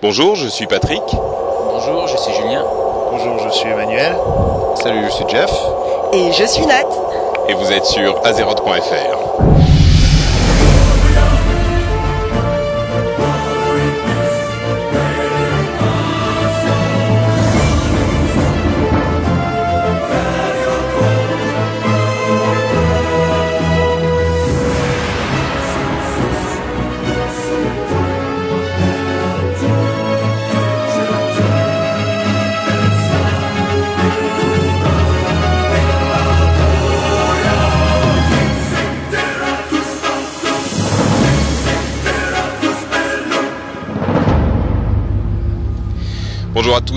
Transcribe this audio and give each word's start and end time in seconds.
Bonjour, 0.00 0.36
je 0.36 0.46
suis 0.46 0.68
Patrick. 0.68 1.02
Bonjour, 1.10 2.06
je 2.06 2.16
suis 2.16 2.32
Julien. 2.32 2.64
Bonjour, 3.10 3.36
je 3.40 3.48
suis 3.48 3.68
Emmanuel. 3.68 4.14
Salut, 4.76 5.04
je 5.06 5.10
suis 5.10 5.24
Jeff. 5.28 5.50
Et 6.12 6.32
je 6.32 6.44
suis 6.44 6.64
Nat. 6.66 6.84
Et 7.48 7.54
vous 7.54 7.72
êtes 7.72 7.84
sur 7.84 8.24
azeroth.fr. 8.24 9.27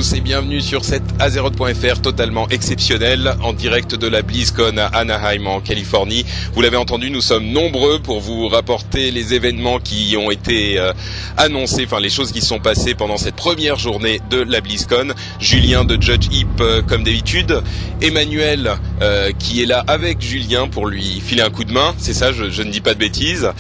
tous 0.01 0.13
et 0.13 0.21
bienvenue 0.21 0.61
sur 0.61 0.83
cette 0.83 1.03
Azeroth.fr 1.19 2.01
totalement 2.01 2.49
exceptionnelle 2.49 3.35
en 3.43 3.53
direct 3.53 3.93
de 3.93 4.07
la 4.07 4.23
BlizzCon 4.23 4.77
à 4.79 4.85
Anaheim 4.85 5.45
en 5.45 5.59
Californie. 5.59 6.25
Vous 6.53 6.61
l'avez 6.61 6.77
entendu, 6.77 7.11
nous 7.11 7.21
sommes 7.21 7.45
nombreux 7.45 7.99
pour 7.99 8.19
vous 8.19 8.47
rapporter 8.47 9.11
les 9.11 9.35
événements 9.35 9.77
qui 9.77 10.17
ont 10.17 10.31
été 10.31 10.79
euh, 10.79 10.91
annoncés, 11.37 11.83
enfin 11.85 11.99
les 11.99 12.09
choses 12.09 12.31
qui 12.31 12.41
sont 12.41 12.57
passées 12.57 12.95
pendant 12.95 13.17
cette 13.17 13.35
première 13.35 13.75
journée 13.75 14.21
de 14.31 14.41
la 14.41 14.59
BlizzCon. 14.61 15.13
Julien 15.39 15.85
de 15.85 16.01
Judge 16.01 16.29
Heap 16.31 16.47
euh, 16.61 16.81
comme 16.81 17.03
d'habitude, 17.03 17.61
Emmanuel 18.01 18.71
euh, 19.03 19.31
qui 19.37 19.61
est 19.61 19.67
là 19.67 19.83
avec 19.85 20.19
Julien 20.19 20.67
pour 20.67 20.87
lui 20.87 21.21
filer 21.23 21.43
un 21.43 21.51
coup 21.51 21.63
de 21.63 21.73
main, 21.73 21.93
c'est 21.99 22.15
ça, 22.15 22.31
je, 22.31 22.49
je, 22.49 22.63
ne 22.63 22.71
dis 22.71 22.81
pas 22.81 22.95
de 22.95 22.99
bêtises. 22.99 23.51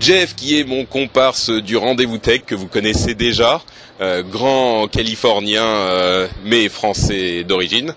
Jeff 0.00 0.34
qui 0.34 0.58
est 0.60 0.64
mon 0.64 0.84
comparse 0.84 1.50
du 1.50 1.76
rendez-vous 1.76 2.18
tech 2.18 2.42
que 2.46 2.54
vous 2.54 2.66
connaissez 2.66 3.14
déjà. 3.14 3.62
Euh, 4.02 4.22
grand 4.24 4.88
californien 4.88 5.64
euh, 5.64 6.26
mais 6.44 6.68
français 6.68 7.44
d'origine, 7.44 7.94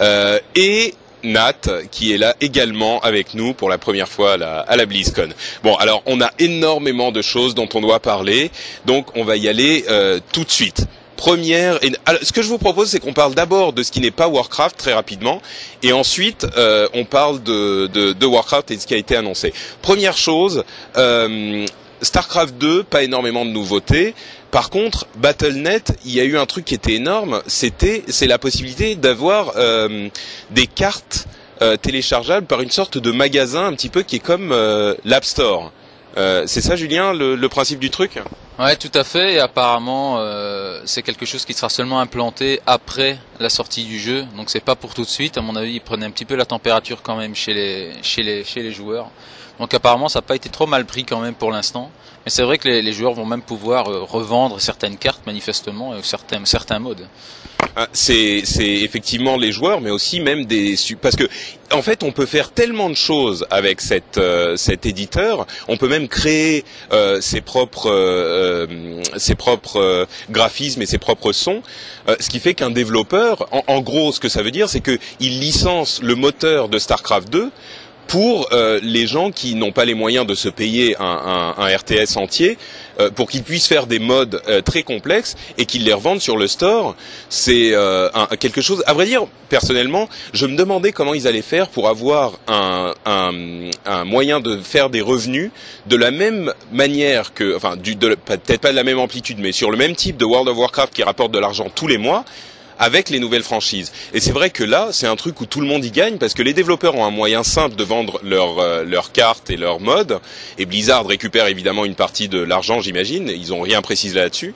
euh, 0.00 0.40
et 0.56 0.94
Nat 1.22 1.68
qui 1.92 2.12
est 2.12 2.18
là 2.18 2.34
également 2.40 2.98
avec 3.00 3.32
nous 3.34 3.54
pour 3.54 3.68
la 3.68 3.78
première 3.78 4.08
fois 4.08 4.32
à 4.32 4.36
la, 4.38 4.58
à 4.60 4.74
la 4.74 4.86
BlizzCon. 4.86 5.28
Bon, 5.62 5.76
alors 5.76 6.02
on 6.06 6.20
a 6.20 6.32
énormément 6.40 7.12
de 7.12 7.22
choses 7.22 7.54
dont 7.54 7.68
on 7.74 7.80
doit 7.80 8.00
parler, 8.00 8.50
donc 8.86 9.14
on 9.14 9.22
va 9.22 9.36
y 9.36 9.48
aller 9.48 9.84
tout 10.32 10.42
de 10.42 10.50
suite 10.50 10.86
première. 11.16 11.82
Et, 11.82 11.92
alors, 12.04 12.20
ce 12.22 12.32
que 12.32 12.42
je 12.42 12.48
vous 12.48 12.58
propose, 12.58 12.90
c'est 12.90 13.00
qu'on 13.00 13.12
parle 13.12 13.34
d'abord 13.34 13.72
de 13.72 13.82
ce 13.82 13.90
qui 13.90 14.00
n'est 14.00 14.10
pas 14.10 14.28
Warcraft 14.28 14.76
très 14.76 14.92
rapidement, 14.92 15.42
et 15.82 15.92
ensuite 15.92 16.46
euh, 16.56 16.88
on 16.94 17.04
parle 17.04 17.42
de, 17.42 17.86
de, 17.88 18.12
de, 18.12 18.26
Warcraft 18.26 18.70
et 18.70 18.76
de 18.76 18.80
ce 18.80 18.86
qui 18.86 18.94
a 18.94 18.98
été 18.98 19.16
annoncé. 19.16 19.52
Première 19.82 20.16
chose, 20.16 20.64
euh, 20.96 21.66
Starcraft 22.02 22.56
2, 22.58 22.84
pas 22.84 23.02
énormément 23.02 23.44
de 23.44 23.50
nouveautés. 23.50 24.14
Par 24.50 24.70
contre, 24.70 25.06
Battle.net, 25.16 25.98
il 26.04 26.12
y 26.12 26.20
a 26.20 26.24
eu 26.24 26.38
un 26.38 26.46
truc 26.46 26.64
qui 26.64 26.74
était 26.74 26.94
énorme, 26.94 27.42
c'était 27.46 28.04
c'est 28.08 28.26
la 28.26 28.38
possibilité 28.38 28.94
d'avoir 28.94 29.52
euh, 29.56 30.08
des 30.50 30.66
cartes 30.66 31.26
euh, 31.62 31.76
téléchargeables 31.76 32.46
par 32.46 32.60
une 32.60 32.70
sorte 32.70 32.98
de 32.98 33.10
magasin 33.10 33.66
un 33.66 33.72
petit 33.72 33.88
peu 33.88 34.02
qui 34.02 34.16
est 34.16 34.20
comme 34.20 34.52
euh, 34.52 34.94
l'App 35.04 35.24
Store. 35.24 35.72
Euh, 36.16 36.44
c'est 36.46 36.62
ça, 36.62 36.76
Julien, 36.76 37.12
le, 37.12 37.46
principe 37.48 37.78
du 37.78 37.90
truc? 37.90 38.18
Ouais, 38.58 38.76
tout 38.76 38.90
à 38.94 39.04
fait. 39.04 39.34
Et 39.34 39.38
apparemment, 39.38 40.16
euh, 40.18 40.80
c'est 40.86 41.02
quelque 41.02 41.26
chose 41.26 41.44
qui 41.44 41.52
sera 41.52 41.68
seulement 41.68 42.00
implanté 42.00 42.60
après 42.66 43.18
la 43.38 43.50
sortie 43.50 43.84
du 43.84 43.98
jeu. 43.98 44.24
Donc 44.36 44.48
c'est 44.48 44.60
pas 44.60 44.76
pour 44.76 44.94
tout 44.94 45.02
de 45.02 45.08
suite. 45.08 45.36
À 45.36 45.42
mon 45.42 45.56
avis, 45.56 45.74
ils 45.74 45.80
prenaient 45.80 46.06
un 46.06 46.10
petit 46.10 46.24
peu 46.24 46.36
la 46.36 46.46
température 46.46 47.02
quand 47.02 47.16
même 47.16 47.34
chez 47.34 47.52
les 47.52 47.92
chez 48.02 48.22
les 48.22 48.44
chez 48.44 48.62
les 48.62 48.72
joueurs. 48.72 49.10
Donc 49.58 49.72
apparemment, 49.74 50.08
ça 50.08 50.18
n'a 50.18 50.22
pas 50.22 50.36
été 50.36 50.48
trop 50.48 50.66
mal 50.66 50.84
pris 50.86 51.04
quand 51.04 51.20
même 51.20 51.34
pour 51.34 51.50
l'instant. 51.50 51.90
Mais 52.24 52.30
c'est 52.30 52.42
vrai 52.42 52.58
que 52.58 52.68
les, 52.68 52.92
joueurs 52.92 53.12
vont 53.12 53.24
même 53.24 53.42
pouvoir 53.42 53.88
euh, 53.88 54.02
revendre 54.02 54.60
certaines 54.60 54.96
cartes 54.96 55.24
manifestement, 55.26 55.92
euh, 55.92 56.00
certains 56.02 56.44
certains 56.44 56.78
modes. 56.78 57.06
Ah, 57.78 57.88
c'est 57.92 58.42
effectivement 58.58 59.36
les 59.36 59.52
joueurs, 59.52 59.82
mais 59.82 59.90
aussi 59.90 60.20
même 60.20 60.46
des 60.46 60.76
parce 61.02 61.14
que 61.14 61.28
en 61.74 61.82
fait 61.82 62.02
on 62.02 62.10
peut 62.10 62.24
faire 62.24 62.50
tellement 62.52 62.88
de 62.88 62.94
choses 62.94 63.46
avec 63.50 63.80
euh, 64.16 64.56
cet 64.56 64.86
éditeur. 64.86 65.46
On 65.68 65.76
peut 65.76 65.88
même 65.88 66.08
créer 66.08 66.64
euh, 66.92 67.20
ses 67.20 67.42
propres 67.42 67.90
euh, 67.90 68.66
ses 69.18 69.34
propres 69.34 70.06
graphismes 70.30 70.80
et 70.80 70.86
ses 70.86 70.96
propres 70.96 71.32
sons, 71.32 71.62
ce 72.18 72.30
qui 72.30 72.40
fait 72.40 72.54
qu'un 72.54 72.70
développeur, 72.70 73.46
en, 73.66 73.80
gros, 73.80 74.12
ce 74.12 74.20
que 74.20 74.28
ça 74.28 74.42
veut 74.42 74.50
dire, 74.52 74.70
c'est 74.70 74.80
qu'il 74.80 74.98
licence 75.20 76.00
le 76.02 76.14
moteur 76.14 76.68
de 76.70 76.78
Starcraft 76.78 77.28
2 77.30 77.50
pour 78.06 78.48
euh, 78.52 78.78
les 78.82 79.06
gens 79.06 79.30
qui 79.30 79.54
n'ont 79.54 79.72
pas 79.72 79.84
les 79.84 79.94
moyens 79.94 80.26
de 80.26 80.34
se 80.34 80.48
payer 80.48 80.96
un, 80.98 81.54
un, 81.58 81.62
un 81.62 81.76
RTS 81.76 82.16
entier, 82.16 82.52
euh, 82.52 82.56
pour 83.14 83.28
qu'ils 83.28 83.42
puissent 83.42 83.66
faire 83.66 83.86
des 83.86 83.98
modes 83.98 84.40
euh, 84.48 84.62
très 84.62 84.82
complexes 84.82 85.36
et 85.58 85.66
qu'ils 85.66 85.84
les 85.84 85.92
revendent 85.92 86.20
sur 86.20 86.36
le 86.36 86.46
store. 86.46 86.96
C'est 87.28 87.70
euh, 87.72 88.08
quelque 88.38 88.60
chose. 88.60 88.82
À 88.86 88.94
vrai 88.94 89.06
dire, 89.06 89.26
personnellement, 89.48 90.08
je 90.32 90.46
me 90.46 90.56
demandais 90.56 90.92
comment 90.92 91.14
ils 91.14 91.26
allaient 91.26 91.42
faire 91.42 91.68
pour 91.68 91.88
avoir 91.88 92.38
un, 92.48 92.92
un 93.04 94.04
moyen 94.04 94.40
de 94.40 94.56
faire 94.58 94.90
des 94.90 95.00
revenus 95.00 95.50
de 95.86 95.96
la 95.96 96.10
même 96.10 96.52
manière 96.72 97.34
que, 97.34 97.56
enfin, 97.56 97.76
peut-être 97.76 98.60
pas 98.60 98.70
de 98.70 98.76
la 98.76 98.84
même 98.84 98.98
amplitude, 98.98 99.38
mais 99.40 99.52
sur 99.52 99.70
le 99.70 99.76
même 99.76 99.94
type 99.94 100.16
de 100.16 100.24
World 100.24 100.48
of 100.48 100.56
Warcraft 100.56 100.94
qui 100.94 101.02
rapporte 101.02 101.32
de 101.32 101.38
l'argent 101.38 101.70
tous 101.74 101.86
les 101.86 101.98
mois 101.98 102.24
avec 102.78 103.10
les 103.10 103.18
nouvelles 103.18 103.42
franchises. 103.42 103.92
Et 104.12 104.20
c'est 104.20 104.32
vrai 104.32 104.50
que 104.50 104.64
là, 104.64 104.88
c'est 104.92 105.06
un 105.06 105.16
truc 105.16 105.40
où 105.40 105.46
tout 105.46 105.60
le 105.60 105.66
monde 105.66 105.84
y 105.84 105.90
gagne 105.90 106.18
parce 106.18 106.34
que 106.34 106.42
les 106.42 106.54
développeurs 106.54 106.94
ont 106.94 107.04
un 107.04 107.10
moyen 107.10 107.42
simple 107.42 107.76
de 107.76 107.84
vendre 107.84 108.20
leurs 108.22 108.58
euh, 108.58 108.84
leurs 108.84 109.12
cartes 109.12 109.50
et 109.50 109.56
leurs 109.56 109.80
modes. 109.80 110.20
Et 110.58 110.66
Blizzard 110.66 111.06
récupère 111.06 111.46
évidemment 111.46 111.84
une 111.84 111.94
partie 111.94 112.28
de 112.28 112.38
l'argent, 112.38 112.80
j'imagine. 112.80 113.28
Ils 113.28 113.52
ont 113.52 113.62
rien 113.62 113.82
précisé 113.82 114.16
là-dessus. 114.16 114.54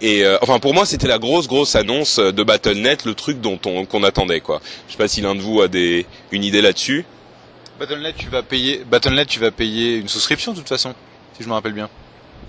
Et 0.00 0.24
euh, 0.24 0.38
enfin 0.42 0.58
pour 0.58 0.74
moi, 0.74 0.86
c'était 0.86 1.08
la 1.08 1.18
grosse 1.18 1.48
grosse 1.48 1.74
annonce 1.74 2.18
de 2.18 2.42
Battle.net, 2.42 3.04
le 3.04 3.14
truc 3.14 3.40
dont 3.40 3.58
on 3.66 3.84
qu'on 3.84 4.02
attendait 4.04 4.40
quoi. 4.40 4.60
Je 4.86 4.92
sais 4.92 4.98
pas 4.98 5.08
si 5.08 5.20
l'un 5.20 5.34
de 5.34 5.40
vous 5.40 5.60
a 5.60 5.68
des 5.68 6.06
une 6.32 6.44
idée 6.44 6.62
là-dessus. 6.62 7.04
Battle.net, 7.78 8.16
tu 8.16 8.28
vas 8.28 8.42
payer 8.42 8.82
Battle.net, 8.90 9.28
tu 9.28 9.40
vas 9.40 9.50
payer 9.50 9.96
une 9.96 10.08
souscription 10.08 10.52
de 10.52 10.58
toute 10.58 10.68
façon, 10.68 10.94
si 11.36 11.44
je 11.44 11.48
me 11.48 11.54
rappelle 11.54 11.72
bien. 11.72 11.88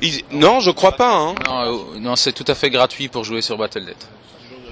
Ils... 0.01 0.21
Non, 0.31 0.59
je 0.59 0.71
crois 0.71 0.93
pas. 0.93 1.13
Hein. 1.13 1.35
Non, 1.47 1.61
euh, 1.61 1.99
non 1.99 2.15
c'est 2.15 2.31
tout 2.31 2.45
à 2.47 2.55
fait 2.55 2.69
gratuit 2.69 3.09
pour 3.09 3.23
jouer 3.23 3.41
sur 3.41 3.57
Battle.net 3.57 4.07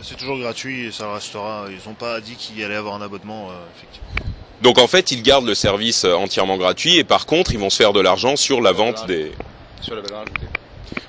c'est 0.03 0.17
toujours 0.17 0.37
gratuit 0.39 0.87
et 0.87 0.91
ça 0.91 1.13
restera. 1.13 1.65
Ils 1.69 1.87
n'ont 1.87 1.95
pas 1.95 2.19
dit 2.21 2.35
qu'il 2.35 2.63
allait 2.63 2.75
avoir 2.75 2.95
un 2.95 3.01
abonnement, 3.01 3.49
euh, 3.49 3.53
effectivement. 3.75 4.33
Donc 4.61 4.79
en 4.79 4.87
fait, 4.87 5.11
ils 5.11 5.21
gardent 5.21 5.45
le 5.45 5.55
service 5.55 6.05
euh, 6.05 6.13
entièrement 6.13 6.57
gratuit 6.57 6.97
et 6.97 7.03
par 7.03 7.25
contre, 7.25 7.51
ils 7.51 7.59
vont 7.59 7.69
se 7.69 7.77
faire 7.77 7.93
de 7.93 8.01
l'argent 8.01 8.35
sur 8.35 8.61
la 8.61 8.71
vente 8.71 9.05
des. 9.07 9.31
Sur 9.81 9.95
la 9.95 10.01
valeur 10.01 10.21
ajoutée. 10.21 10.47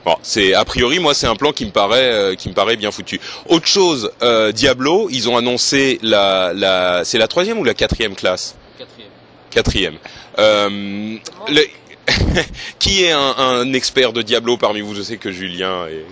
Bon, 0.04 0.16
c'est 0.22 0.54
a 0.54 0.64
priori 0.64 0.98
moi 0.98 1.14
c'est 1.14 1.26
un 1.26 1.36
plan 1.36 1.52
qui 1.52 1.64
me 1.64 1.70
paraît 1.70 2.12
euh, 2.12 2.34
qui 2.34 2.48
me 2.48 2.54
paraît 2.54 2.76
bien 2.76 2.90
foutu. 2.90 3.20
Autre 3.48 3.66
chose, 3.66 4.10
euh, 4.22 4.52
Diablo, 4.52 5.08
ils 5.10 5.28
ont 5.28 5.36
annoncé 5.36 5.98
la 6.02 6.52
la 6.54 7.04
c'est 7.04 7.18
la 7.18 7.28
troisième 7.28 7.58
ou 7.58 7.64
la 7.64 7.74
quatrième 7.74 8.14
classe? 8.14 8.56
Quatrième. 8.78 9.10
Quatrième. 9.50 9.98
Euh, 10.38 11.16
le... 11.48 11.62
qui 12.78 13.04
est 13.04 13.12
un, 13.12 13.34
un, 13.36 13.72
expert 13.74 14.14
de 14.14 14.22
Diablo 14.22 14.56
parmi 14.56 14.80
vous? 14.80 14.94
Je 14.94 15.02
sais 15.02 15.18
que 15.18 15.30
Julien 15.30 15.86
est 15.88 16.04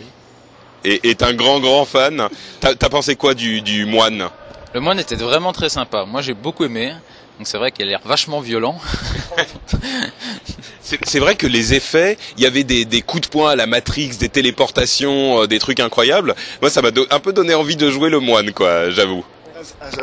est, 0.84 1.04
est 1.04 1.22
un 1.22 1.34
grand 1.34 1.60
grand 1.60 1.84
fan. 1.84 2.28
T'as 2.60 2.70
as 2.70 2.88
pensé 2.88 3.16
quoi 3.16 3.34
du, 3.34 3.60
du 3.62 3.86
moine? 3.86 4.28
Le 4.74 4.80
moine 4.80 4.98
était 4.98 5.16
vraiment 5.16 5.52
très 5.52 5.68
sympa. 5.68 6.04
Moi 6.04 6.22
j'ai 6.22 6.34
beaucoup 6.34 6.64
aimé. 6.64 6.92
Donc 7.38 7.46
c'est 7.46 7.58
vrai 7.58 7.70
qu'il 7.70 7.86
a 7.86 7.88
l'air 7.90 8.00
vachement 8.04 8.40
violent. 8.40 8.78
c'est 10.80 11.18
vrai 11.18 11.34
que 11.34 11.46
les 11.46 11.74
effets, 11.74 12.16
il 12.38 12.44
y 12.44 12.46
avait 12.46 12.64
des, 12.64 12.84
des, 12.84 13.02
coups 13.02 13.24
de 13.24 13.28
poing 13.28 13.50
à 13.50 13.56
la 13.56 13.66
Matrix, 13.66 14.16
des 14.18 14.30
téléportations, 14.30 15.42
euh, 15.42 15.46
des 15.46 15.58
trucs 15.58 15.80
incroyables. 15.80 16.34
Moi, 16.62 16.70
ça 16.70 16.80
m'a 16.80 16.88
un 17.10 17.20
peu 17.20 17.32
donné 17.32 17.54
envie 17.54 17.76
de 17.76 17.90
jouer 17.90 18.08
le 18.08 18.20
moine, 18.20 18.52
quoi, 18.52 18.88
j'avoue. 18.90 19.24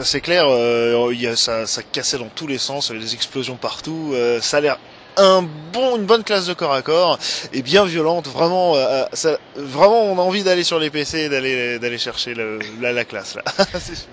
C'est 0.02 0.22
clair, 0.22 0.46
euh, 0.48 1.14
y 1.14 1.28
a, 1.28 1.36
ça, 1.36 1.66
ça 1.66 1.82
cassait 1.84 2.18
dans 2.18 2.28
tous 2.28 2.48
les 2.48 2.58
sens, 2.58 2.90
il 2.90 2.94
y 2.94 2.96
avait 2.98 3.06
des 3.06 3.14
explosions 3.14 3.56
partout. 3.56 4.12
Euh, 4.14 4.42
ça 4.42 4.58
a 4.58 4.62
l'air 4.62 4.80
un 5.18 5.48
bon, 5.72 5.98
une 5.98 6.06
bonne 6.06 6.24
classe 6.24 6.46
de 6.46 6.54
corps 6.54 6.74
à 6.74 6.82
corps 6.82 7.18
et 7.54 7.62
bien 7.62 7.86
violente. 7.86 8.28
Vraiment, 8.28 8.76
euh, 8.76 9.06
ça, 9.14 9.38
vraiment, 9.56 10.04
on 10.04 10.18
a 10.18 10.22
envie 10.22 10.44
d'aller 10.44 10.64
sur 10.64 10.80
les 10.80 10.90
PC 10.90 11.20
et 11.20 11.30
d'aller 11.30 11.80
d'aller 11.80 11.98
chercher 11.98 12.36
la, 12.36 12.92
la, 12.92 13.06
classe 13.06 13.36
là. 13.36 13.44
C'est 13.74 13.96
sûr. 13.96 14.08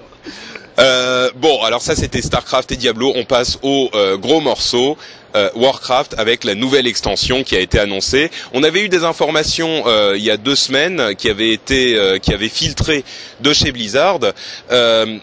Euh, 0.79 1.31
bon, 1.37 1.62
alors 1.62 1.82
ça 1.82 1.97
c'était 1.97 2.23
Starcraft 2.23 2.73
et 2.73 2.76
Diablo. 2.76 3.12
On 3.17 3.25
passe 3.25 3.58
au 3.62 3.91
euh, 3.94 4.17
gros 4.17 4.41
morceau. 4.41 4.97
Euh, 5.37 5.49
Warcraft 5.55 6.17
avec 6.19 6.43
la 6.43 6.56
nouvelle 6.56 6.88
extension 6.88 7.44
qui 7.44 7.55
a 7.55 7.61
été 7.61 7.79
annoncée. 7.79 8.31
On 8.52 8.64
avait 8.64 8.82
eu 8.82 8.88
des 8.88 9.05
informations 9.05 9.85
euh, 9.87 10.14
il 10.17 10.25
y 10.25 10.31
a 10.31 10.37
deux 10.37 10.56
semaines 10.56 11.14
qui 11.17 11.31
avaient 11.31 11.52
été 11.52 11.94
euh, 11.97 12.19
qui 12.19 12.35
avaient 12.35 12.49
filtré 12.49 13.05
de 13.41 13.52
chez 13.52 13.70
Blizzard. 13.70 14.19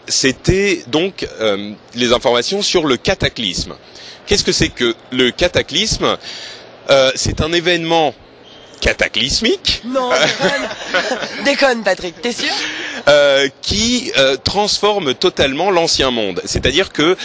C'était 0.06 0.82
donc 0.86 1.26
les 1.94 2.12
informations 2.12 2.62
sur 2.62 2.86
le 2.86 2.96
cataclysme. 2.96 3.74
Qu'est-ce 4.28 4.44
que 4.44 4.52
c'est 4.52 4.68
que 4.68 4.94
le 5.10 5.30
cataclysme? 5.30 6.16
C'est 7.16 7.40
un 7.40 7.52
événement 7.52 8.14
cataclysmique. 8.80 9.82
Non, 9.86 10.10
déconne. 10.10 10.68
déconne, 11.44 11.82
Patrick. 11.82 12.20
T'es 12.20 12.32
sûr? 12.32 12.48
Euh, 13.08 13.48
Qui 13.62 14.12
euh, 14.18 14.36
transforme 14.36 15.14
totalement 15.14 15.70
l'ancien 15.70 16.10
monde. 16.10 16.40
C'est-à-dire 16.44 16.92
que 16.92 17.16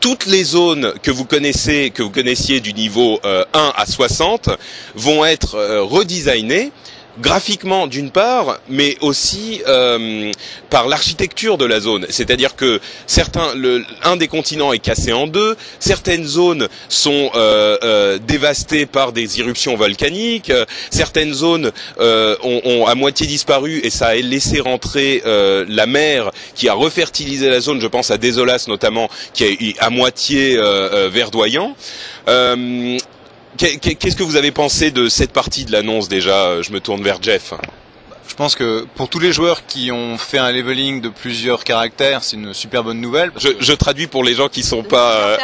toutes 0.00 0.26
les 0.26 0.44
zones 0.44 0.92
que 1.02 1.10
vous 1.10 1.24
connaissez, 1.24 1.90
que 1.90 2.02
vous 2.02 2.10
connaissiez 2.10 2.60
du 2.60 2.72
niveau 2.74 3.20
1 3.24 3.72
à 3.76 3.86
60, 3.86 4.50
vont 4.94 5.24
être 5.24 5.58
redesignées 5.80 6.72
graphiquement 7.20 7.86
d'une 7.86 8.10
part, 8.10 8.58
mais 8.68 8.96
aussi 9.00 9.62
euh, 9.68 10.32
par 10.70 10.88
l'architecture 10.88 11.58
de 11.58 11.64
la 11.64 11.80
zone. 11.80 12.06
C'est-à-dire 12.08 12.56
que 12.56 12.80
certains, 13.06 13.54
le, 13.54 13.84
un 14.02 14.16
des 14.16 14.28
continents 14.28 14.72
est 14.72 14.78
cassé 14.78 15.12
en 15.12 15.26
deux, 15.26 15.56
certaines 15.78 16.24
zones 16.24 16.68
sont 16.88 17.30
euh, 17.34 17.76
euh, 17.82 18.18
dévastées 18.18 18.86
par 18.86 19.12
des 19.12 19.40
éruptions 19.40 19.76
volcaniques, 19.76 20.52
certaines 20.90 21.34
zones 21.34 21.70
ont, 21.98 22.60
ont, 22.64 22.86
à 22.86 22.94
moitié 22.94 23.26
disparu 23.26 23.80
et 23.82 23.90
ça 23.90 24.08
a 24.08 24.14
laissé 24.14 24.60
rentrer 24.60 25.22
la 25.24 25.86
mer 25.86 26.30
qui 26.54 26.68
a 26.68 26.74
refertilisé 26.74 27.48
la 27.48 27.60
zone. 27.60 27.80
Je 27.80 27.86
pense 27.86 28.10
à 28.10 28.18
Désolas 28.18 28.64
notamment, 28.68 29.08
qui 29.32 29.44
est 29.44 29.78
à 29.78 29.90
moitié 29.90 30.56
verdoyant. 31.10 31.74
Qu'est-ce 33.56 34.16
que 34.16 34.22
vous 34.22 34.36
avez 34.36 34.50
pensé 34.50 34.90
de 34.90 35.08
cette 35.08 35.32
partie 35.32 35.64
de 35.64 35.72
l'annonce 35.72 36.08
déjà 36.08 36.60
Je 36.62 36.72
me 36.72 36.80
tourne 36.80 37.02
vers 37.02 37.22
Jeff. 37.22 37.54
Je 38.26 38.34
pense 38.34 38.56
que 38.56 38.86
pour 38.96 39.08
tous 39.08 39.18
les 39.18 39.32
joueurs 39.32 39.66
qui 39.66 39.92
ont 39.92 40.18
fait 40.18 40.38
un 40.38 40.50
leveling 40.50 41.00
de 41.00 41.08
plusieurs 41.08 41.62
caractères, 41.62 42.24
c'est 42.24 42.36
une 42.36 42.54
super 42.54 42.82
bonne 42.82 43.00
nouvelle. 43.00 43.30
Je, 43.36 43.50
je, 43.60 43.72
traduis 43.72 44.06
pour 44.06 44.24
les 44.24 44.34
gens 44.34 44.48
qui 44.48 44.62
sont 44.62 44.82
pas 44.82 45.36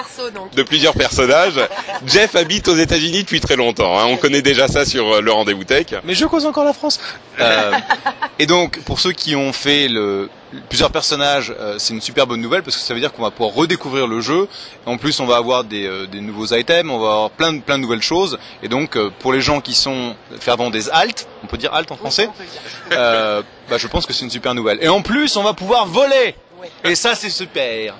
de 0.56 0.62
plusieurs 0.62 0.94
personnages. 0.94 1.60
Jeff 2.06 2.34
habite 2.34 2.68
aux 2.68 2.76
États-Unis 2.76 3.22
depuis 3.22 3.40
très 3.40 3.56
longtemps. 3.56 3.98
Hein. 3.98 4.06
On 4.08 4.16
connaît 4.16 4.42
déjà 4.42 4.66
ça 4.66 4.84
sur 4.84 5.14
euh, 5.14 5.20
le 5.20 5.30
rendez-vous 5.30 5.64
tech. 5.64 5.86
Mais 6.04 6.14
je 6.14 6.24
cause 6.24 6.46
encore 6.46 6.64
la 6.64 6.72
France. 6.72 6.98
Euh, 7.38 7.72
et 8.38 8.46
donc 8.46 8.80
pour 8.80 8.98
ceux 8.98 9.12
qui 9.12 9.36
ont 9.36 9.52
fait 9.52 9.86
le 9.86 10.28
plusieurs 10.68 10.90
personnages, 10.90 11.54
euh, 11.58 11.76
c'est 11.78 11.94
une 11.94 12.00
super 12.00 12.26
bonne 12.26 12.40
nouvelle 12.40 12.62
parce 12.62 12.76
que 12.76 12.82
ça 12.82 12.94
veut 12.94 13.00
dire 13.00 13.12
qu'on 13.12 13.22
va 13.22 13.30
pouvoir 13.30 13.54
redécouvrir 13.54 14.06
le 14.06 14.20
jeu. 14.20 14.48
En 14.86 14.96
plus, 14.96 15.20
on 15.20 15.26
va 15.26 15.36
avoir 15.36 15.64
des, 15.64 15.86
euh, 15.86 16.06
des, 16.06 16.20
nouveaux 16.20 16.46
items, 16.46 16.90
on 16.90 16.98
va 16.98 17.10
avoir 17.10 17.30
plein 17.30 17.52
de, 17.52 17.60
plein 17.60 17.78
de 17.78 17.82
nouvelles 17.82 18.02
choses. 18.02 18.38
Et 18.62 18.68
donc, 18.68 18.96
euh, 18.96 19.10
pour 19.20 19.32
les 19.32 19.40
gens 19.40 19.60
qui 19.60 19.74
sont 19.74 20.14
fervents 20.38 20.70
des 20.70 20.88
alt, 20.90 21.28
on 21.44 21.46
peut 21.46 21.58
dire 21.58 21.72
alt 21.72 21.90
en 21.90 21.96
français, 21.96 22.28
bah, 22.90 23.78
je 23.78 23.86
pense 23.86 24.06
que 24.06 24.12
c'est 24.12 24.24
une 24.24 24.30
super 24.30 24.54
nouvelle. 24.54 24.78
Et 24.82 24.88
en 24.88 25.02
plus, 25.02 25.36
on 25.36 25.42
va 25.42 25.54
pouvoir 25.54 25.86
voler. 25.86 26.34
Et 26.84 26.94
ça, 26.94 27.14
c'est 27.14 27.30
super. 27.30 27.94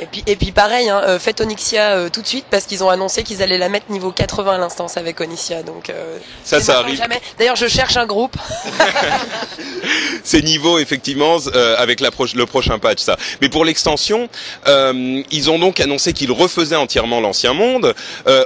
Et 0.00 0.06
puis, 0.06 0.22
et 0.26 0.36
puis 0.36 0.52
pareil, 0.52 0.88
hein, 0.88 1.02
euh, 1.06 1.18
faites 1.18 1.40
Onyxia 1.40 1.96
euh, 1.96 2.08
tout 2.08 2.22
de 2.22 2.26
suite 2.26 2.44
parce 2.50 2.66
qu'ils 2.66 2.84
ont 2.84 2.88
annoncé 2.88 3.24
qu'ils 3.24 3.42
allaient 3.42 3.58
la 3.58 3.68
mettre 3.68 3.90
niveau 3.90 4.12
80 4.12 4.54
à 4.54 4.58
l'instance 4.58 4.96
avec 4.96 5.20
Onyxia. 5.20 5.62
Donc 5.62 5.90
euh, 5.90 6.18
ça, 6.44 6.60
ça 6.60 6.78
arrive. 6.78 7.02
D'ailleurs, 7.38 7.56
je 7.56 7.66
cherche 7.66 7.96
un 7.96 8.06
groupe. 8.06 8.36
C'est 10.22 10.42
niveau 10.42 10.78
effectivement 10.78 11.38
avec 11.78 12.00
la 12.00 12.10
le 12.34 12.46
prochain 12.46 12.78
patch 12.78 13.00
ça. 13.00 13.16
Mais 13.40 13.48
pour 13.48 13.64
l'extension, 13.64 14.28
ils 14.66 15.50
ont 15.50 15.58
donc 15.58 15.80
annoncé 15.80 16.12
qu'ils 16.12 16.32
refaisaient 16.32 16.76
entièrement 16.76 17.20
l'ancien 17.20 17.54
monde. 17.54 17.94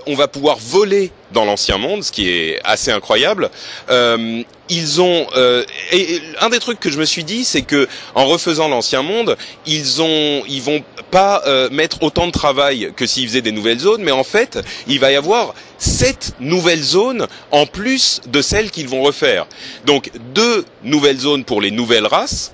on 0.07 0.15
va 0.15 0.29
pouvoir 0.29 0.59
voler 0.59 1.11
dans 1.33 1.45
l'ancien 1.45 1.79
monde, 1.79 2.03
ce 2.05 2.13
qui 2.13 2.29
est 2.29 2.61
assez 2.65 2.91
incroyable. 2.91 3.51
Euh, 3.91 4.43
ils 4.69 5.01
ont 5.01 5.27
euh, 5.37 5.65
et, 5.93 6.21
un 6.41 6.49
des 6.49 6.59
trucs 6.59 6.81
que 6.81 6.91
je 6.91 6.99
me 6.99 7.05
suis 7.05 7.25
dit, 7.25 7.45
c'est 7.45 7.63
que 7.63 7.89
en 8.15 8.27
refaisant 8.27 8.69
l'ancien 8.69 9.03
monde, 9.03 9.37
ils 9.67 10.01
ont 10.01 10.43
ils 10.49 10.63
vont 10.63 10.83
pas 11.11 11.43
euh, 11.47 11.69
mettre 11.71 12.03
autant 12.03 12.27
de 12.27 12.33
travail 12.33 12.93
que 12.97 13.07
s'ils 13.07 13.29
faisaient 13.29 13.43
des 13.43 13.53
nouvelles 13.53 13.81
zones, 13.81 14.03
mais 14.03 14.13
en 14.13 14.25
fait, 14.25 14.59
il 14.87 14.99
va 14.99 15.13
y 15.13 15.17
avoir 15.17 15.55
sept 15.79 16.35
nouvelles 16.41 16.83
zones 16.83 17.27
en 17.51 17.67
plus 17.67 18.21
de 18.27 18.41
celles 18.41 18.71
qu'ils 18.71 18.89
vont 18.89 19.03
refaire. 19.03 19.47
Donc 19.85 20.11
deux 20.35 20.65
nouvelles 20.85 21.19
zones 21.19 21.45
pour 21.45 21.61
les 21.61 21.71
nouvelles 21.71 22.07
races. 22.07 22.53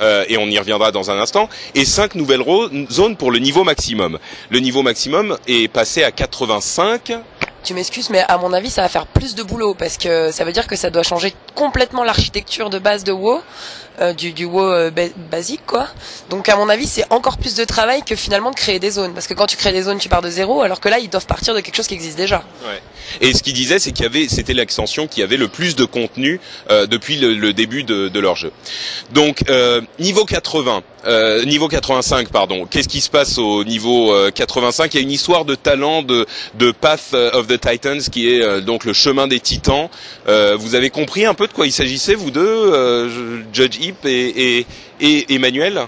Euh, 0.00 0.24
et 0.28 0.36
on 0.38 0.46
y 0.46 0.58
reviendra 0.58 0.90
dans 0.90 1.10
un 1.10 1.18
instant, 1.20 1.48
et 1.74 1.84
cinq 1.84 2.14
nouvelles 2.14 2.42
zones 2.90 3.16
pour 3.16 3.30
le 3.30 3.38
niveau 3.38 3.64
maximum. 3.64 4.18
Le 4.50 4.58
niveau 4.58 4.82
maximum 4.82 5.38
est 5.46 5.68
passé 5.68 6.02
à 6.02 6.10
85 6.10 7.12
tu 7.64 7.74
m'excuses, 7.74 8.10
mais 8.10 8.20
à 8.28 8.38
mon 8.38 8.52
avis, 8.52 8.70
ça 8.70 8.82
va 8.82 8.88
faire 8.88 9.06
plus 9.06 9.34
de 9.34 9.42
boulot 9.42 9.74
parce 9.74 9.96
que 9.96 10.30
ça 10.30 10.44
veut 10.44 10.52
dire 10.52 10.66
que 10.66 10.76
ça 10.76 10.90
doit 10.90 11.02
changer 11.02 11.34
complètement 11.54 12.04
l'architecture 12.04 12.70
de 12.70 12.78
base 12.78 13.02
de 13.02 13.12
WoW, 13.12 13.42
euh, 14.00 14.12
du, 14.12 14.44
WoW 14.44 14.62
euh, 14.62 14.90
basique, 15.30 15.66
quoi. 15.66 15.88
Donc, 16.30 16.48
à 16.48 16.56
mon 16.56 16.68
avis, 16.68 16.86
c'est 16.86 17.10
encore 17.10 17.38
plus 17.38 17.54
de 17.54 17.64
travail 17.64 18.02
que 18.02 18.14
finalement 18.14 18.50
de 18.50 18.56
créer 18.56 18.78
des 18.78 18.90
zones, 18.90 19.14
parce 19.14 19.26
que 19.26 19.34
quand 19.34 19.46
tu 19.46 19.56
crées 19.56 19.72
des 19.72 19.82
zones, 19.82 19.98
tu 19.98 20.08
pars 20.08 20.22
de 20.22 20.30
zéro, 20.30 20.62
alors 20.62 20.80
que 20.80 20.88
là, 20.88 20.98
ils 20.98 21.08
doivent 21.08 21.26
partir 21.26 21.54
de 21.54 21.60
quelque 21.60 21.76
chose 21.76 21.86
qui 21.86 21.94
existe 21.94 22.16
déjà. 22.16 22.44
Ouais. 22.66 22.80
Et 23.20 23.32
ce 23.32 23.42
qu'il 23.42 23.52
disait, 23.52 23.78
c'est 23.78 23.92
qu'il 23.92 24.04
y 24.04 24.08
avait, 24.08 24.28
c'était 24.28 24.54
l'extension 24.54 25.06
qui 25.06 25.22
avait 25.22 25.36
le 25.36 25.48
plus 25.48 25.76
de 25.76 25.84
contenu 25.84 26.40
euh, 26.70 26.86
depuis 26.86 27.16
le, 27.16 27.34
le, 27.34 27.52
début 27.52 27.84
de, 27.84 28.08
de, 28.08 28.20
leur 28.20 28.36
jeu. 28.36 28.52
Donc, 29.12 29.44
euh, 29.48 29.80
niveau 29.98 30.24
80, 30.24 30.82
euh, 31.06 31.44
niveau 31.44 31.68
85, 31.68 32.28
pardon. 32.28 32.66
Qu'est-ce 32.66 32.88
qui 32.88 33.00
se 33.00 33.10
passe 33.10 33.38
au 33.38 33.64
niveau 33.64 34.14
85 34.34 34.92
Il 34.94 34.96
y 34.96 35.00
a 35.00 35.02
une 35.02 35.10
histoire 35.10 35.44
de 35.44 35.54
talent 35.54 36.02
de, 36.02 36.26
de 36.54 36.72
Path 36.72 37.14
of 37.14 37.46
the 37.46 37.60
Titans, 37.60 38.00
qui 38.00 38.28
est 38.28 38.60
donc 38.62 38.84
le 38.84 38.92
chemin 38.92 39.26
des 39.26 39.40
Titans. 39.40 39.88
vous 40.26 40.74
avez 40.74 40.90
compris 40.90 41.24
un 41.24 41.34
peu 41.34 41.46
de 41.46 41.52
quoi 41.52 41.66
il 41.66 41.72
s'agissait, 41.72 42.14
vous 42.14 42.30
deux, 42.30 43.42
Judge 43.52 43.76
Hip 43.80 44.04
et, 44.04 44.58
et, 44.60 44.66
et 45.00 45.34
Emmanuel? 45.34 45.86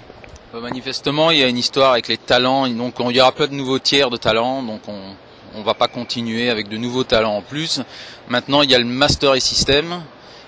Manifestement, 0.60 1.30
il 1.30 1.38
y 1.38 1.42
a 1.42 1.48
une 1.48 1.58
histoire 1.58 1.92
avec 1.92 2.08
les 2.08 2.16
talents. 2.16 2.66
Donc, 2.68 2.94
il 3.10 3.16
y 3.16 3.20
aura 3.20 3.32
pas 3.32 3.46
de 3.46 3.54
nouveaux 3.54 3.78
tiers 3.78 4.10
de 4.10 4.16
talents. 4.16 4.62
Donc, 4.62 4.80
on, 4.88 5.00
on 5.56 5.62
va 5.62 5.74
pas 5.74 5.88
continuer 5.88 6.50
avec 6.50 6.68
de 6.68 6.76
nouveaux 6.76 7.04
talents 7.04 7.36
en 7.36 7.42
plus. 7.42 7.80
Maintenant, 8.28 8.62
il 8.62 8.70
y 8.70 8.74
a 8.74 8.78
le 8.78 8.84
Mastery 8.84 9.40
System 9.40 10.02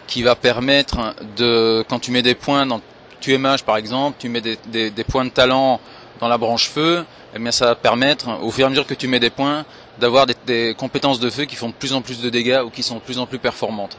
qui 0.07 0.23
va 0.23 0.35
permettre 0.35 1.15
de, 1.37 1.85
quand 1.89 1.99
tu 1.99 2.11
mets 2.11 2.23
des 2.23 2.35
points 2.35 2.67
dans 2.67 2.81
QMH 3.21 3.65
par 3.67 3.77
exemple, 3.77 4.17
tu 4.19 4.29
mets 4.29 4.41
des, 4.41 5.05
points 5.09 5.25
de 5.25 5.31
talent 5.31 5.81
dans 6.21 6.29
la 6.29 6.39
branche 6.39 6.69
feu, 6.69 7.05
eh 7.35 7.39
bien 7.39 7.51
ça 7.51 7.67
va 7.67 7.75
permettre, 7.75 8.29
au 8.43 8.51
fur 8.51 8.65
et 8.65 8.67
à 8.67 8.71
mesure 8.71 8.87
que 8.87 8.95
tu 8.95 9.09
mets 9.09 9.21
des 9.21 9.31
points, 9.31 9.65
d'avoir 9.99 10.27
des, 10.27 10.35
des 10.47 10.75
compétences 10.77 11.21
de 11.21 11.31
feu 11.31 11.45
qui 11.45 11.57
font 11.57 11.69
de 11.69 11.75
plus 11.75 11.93
en 11.93 12.01
plus 12.01 12.21
de 12.21 12.31
dégâts 12.31 12.61
ou 12.65 12.71
qui 12.71 12.83
sont 12.83 12.97
de 12.97 13.01
plus 13.01 13.19
en 13.19 13.27
plus 13.27 13.39
performantes. 13.39 13.97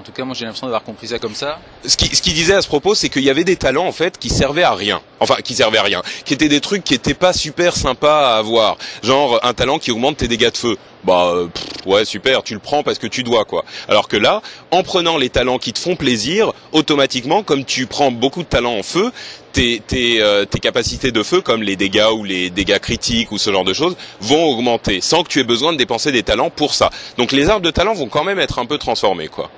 En 0.00 0.02
tout 0.02 0.12
cas, 0.12 0.24
moi 0.24 0.34
j'ai 0.34 0.46
l'impression 0.46 0.66
d'avoir 0.66 0.82
compris 0.82 1.08
ça 1.08 1.18
comme 1.18 1.34
ça. 1.34 1.58
Ce 1.86 1.94
qu'il 1.94 2.16
ce 2.16 2.22
qui 2.22 2.32
disait 2.32 2.54
à 2.54 2.62
ce 2.62 2.68
propos, 2.68 2.94
c'est 2.94 3.10
qu'il 3.10 3.22
y 3.22 3.28
avait 3.28 3.44
des 3.44 3.56
talents 3.56 3.86
en 3.86 3.92
fait 3.92 4.16
qui 4.16 4.30
servaient 4.30 4.62
à 4.62 4.72
rien. 4.72 5.02
Enfin, 5.20 5.34
qui 5.44 5.54
servaient 5.54 5.76
à 5.76 5.82
rien. 5.82 6.00
Qui 6.24 6.32
étaient 6.32 6.48
des 6.48 6.62
trucs 6.62 6.84
qui 6.84 6.94
étaient 6.94 7.12
pas 7.12 7.34
super 7.34 7.76
sympas 7.76 8.30
à 8.30 8.38
avoir. 8.38 8.78
Genre 9.02 9.38
un 9.42 9.52
talent 9.52 9.78
qui 9.78 9.90
augmente 9.90 10.16
tes 10.16 10.26
dégâts 10.26 10.52
de 10.52 10.56
feu. 10.56 10.78
Bah 11.04 11.32
euh, 11.34 11.48
ouais 11.84 12.06
super, 12.06 12.42
tu 12.42 12.54
le 12.54 12.60
prends 12.60 12.82
parce 12.82 12.98
que 12.98 13.06
tu 13.06 13.22
dois 13.22 13.44
quoi. 13.44 13.66
Alors 13.88 14.08
que 14.08 14.16
là, 14.16 14.40
en 14.70 14.82
prenant 14.82 15.18
les 15.18 15.28
talents 15.28 15.58
qui 15.58 15.74
te 15.74 15.78
font 15.78 15.96
plaisir, 15.96 16.52
automatiquement, 16.72 17.42
comme 17.42 17.66
tu 17.66 17.86
prends 17.86 18.10
beaucoup 18.10 18.42
de 18.42 18.48
talents 18.48 18.78
en 18.78 18.82
feu, 18.82 19.12
tes, 19.52 19.82
tes, 19.86 20.22
euh, 20.22 20.44
tes 20.46 20.60
capacités 20.60 21.12
de 21.12 21.22
feu, 21.22 21.42
comme 21.42 21.62
les 21.62 21.76
dégâts 21.76 22.08
ou 22.14 22.24
les 22.24 22.48
dégâts 22.48 22.78
critiques 22.78 23.32
ou 23.32 23.38
ce 23.38 23.50
genre 23.50 23.64
de 23.64 23.72
choses, 23.74 23.96
vont 24.20 24.44
augmenter 24.44 25.02
sans 25.02 25.22
que 25.22 25.28
tu 25.28 25.40
aies 25.40 25.44
besoin 25.44 25.72
de 25.72 25.78
dépenser 25.78 26.10
des 26.10 26.22
talents 26.22 26.50
pour 26.50 26.72
ça. 26.72 26.90
Donc 27.18 27.32
les 27.32 27.50
arbres 27.50 27.64
de 27.64 27.70
talent 27.70 27.94
vont 27.94 28.08
quand 28.08 28.24
même 28.24 28.38
être 28.38 28.58
un 28.58 28.66
peu 28.66 28.78
transformés 28.78 29.28
quoi. 29.28 29.50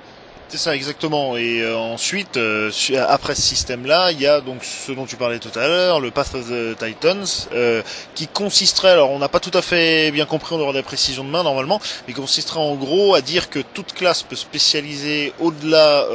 C'est 0.53 0.59
ça 0.59 0.75
exactement. 0.75 1.35
Et 1.35 1.63
euh, 1.63 1.75
ensuite, 1.75 2.37
euh, 2.37 2.69
après 3.09 3.33
ce 3.33 3.41
système-là, 3.41 4.11
il 4.11 4.21
y 4.21 4.27
a 4.27 4.39
donc 4.39 4.63
ce 4.63 4.91
dont 4.91 5.07
tu 5.07 5.15
parlais 5.15 5.39
tout 5.39 5.57
à 5.57 5.67
l'heure, 5.67 5.99
le 5.99 6.11
Path 6.11 6.35
of 6.35 6.47
the 6.47 6.77
Titans, 6.77 7.25
euh, 7.55 7.81
qui 8.13 8.27
consisterait, 8.27 8.91
alors 8.91 9.09
on 9.09 9.17
n'a 9.17 9.29
pas 9.29 9.39
tout 9.39 9.57
à 9.57 9.63
fait 9.63 10.11
bien 10.11 10.27
compris, 10.27 10.53
on 10.53 10.59
aura 10.59 10.71
des 10.71 10.83
précisions 10.83 11.23
demain 11.23 11.41
normalement, 11.41 11.81
mais 12.07 12.13
consisterait 12.13 12.59
en 12.59 12.75
gros 12.75 13.15
à 13.15 13.21
dire 13.21 13.49
que 13.49 13.57
toute 13.57 13.93
classe 13.93 14.21
peut 14.21 14.35
spécialiser 14.35 15.33
au-delà 15.39 16.05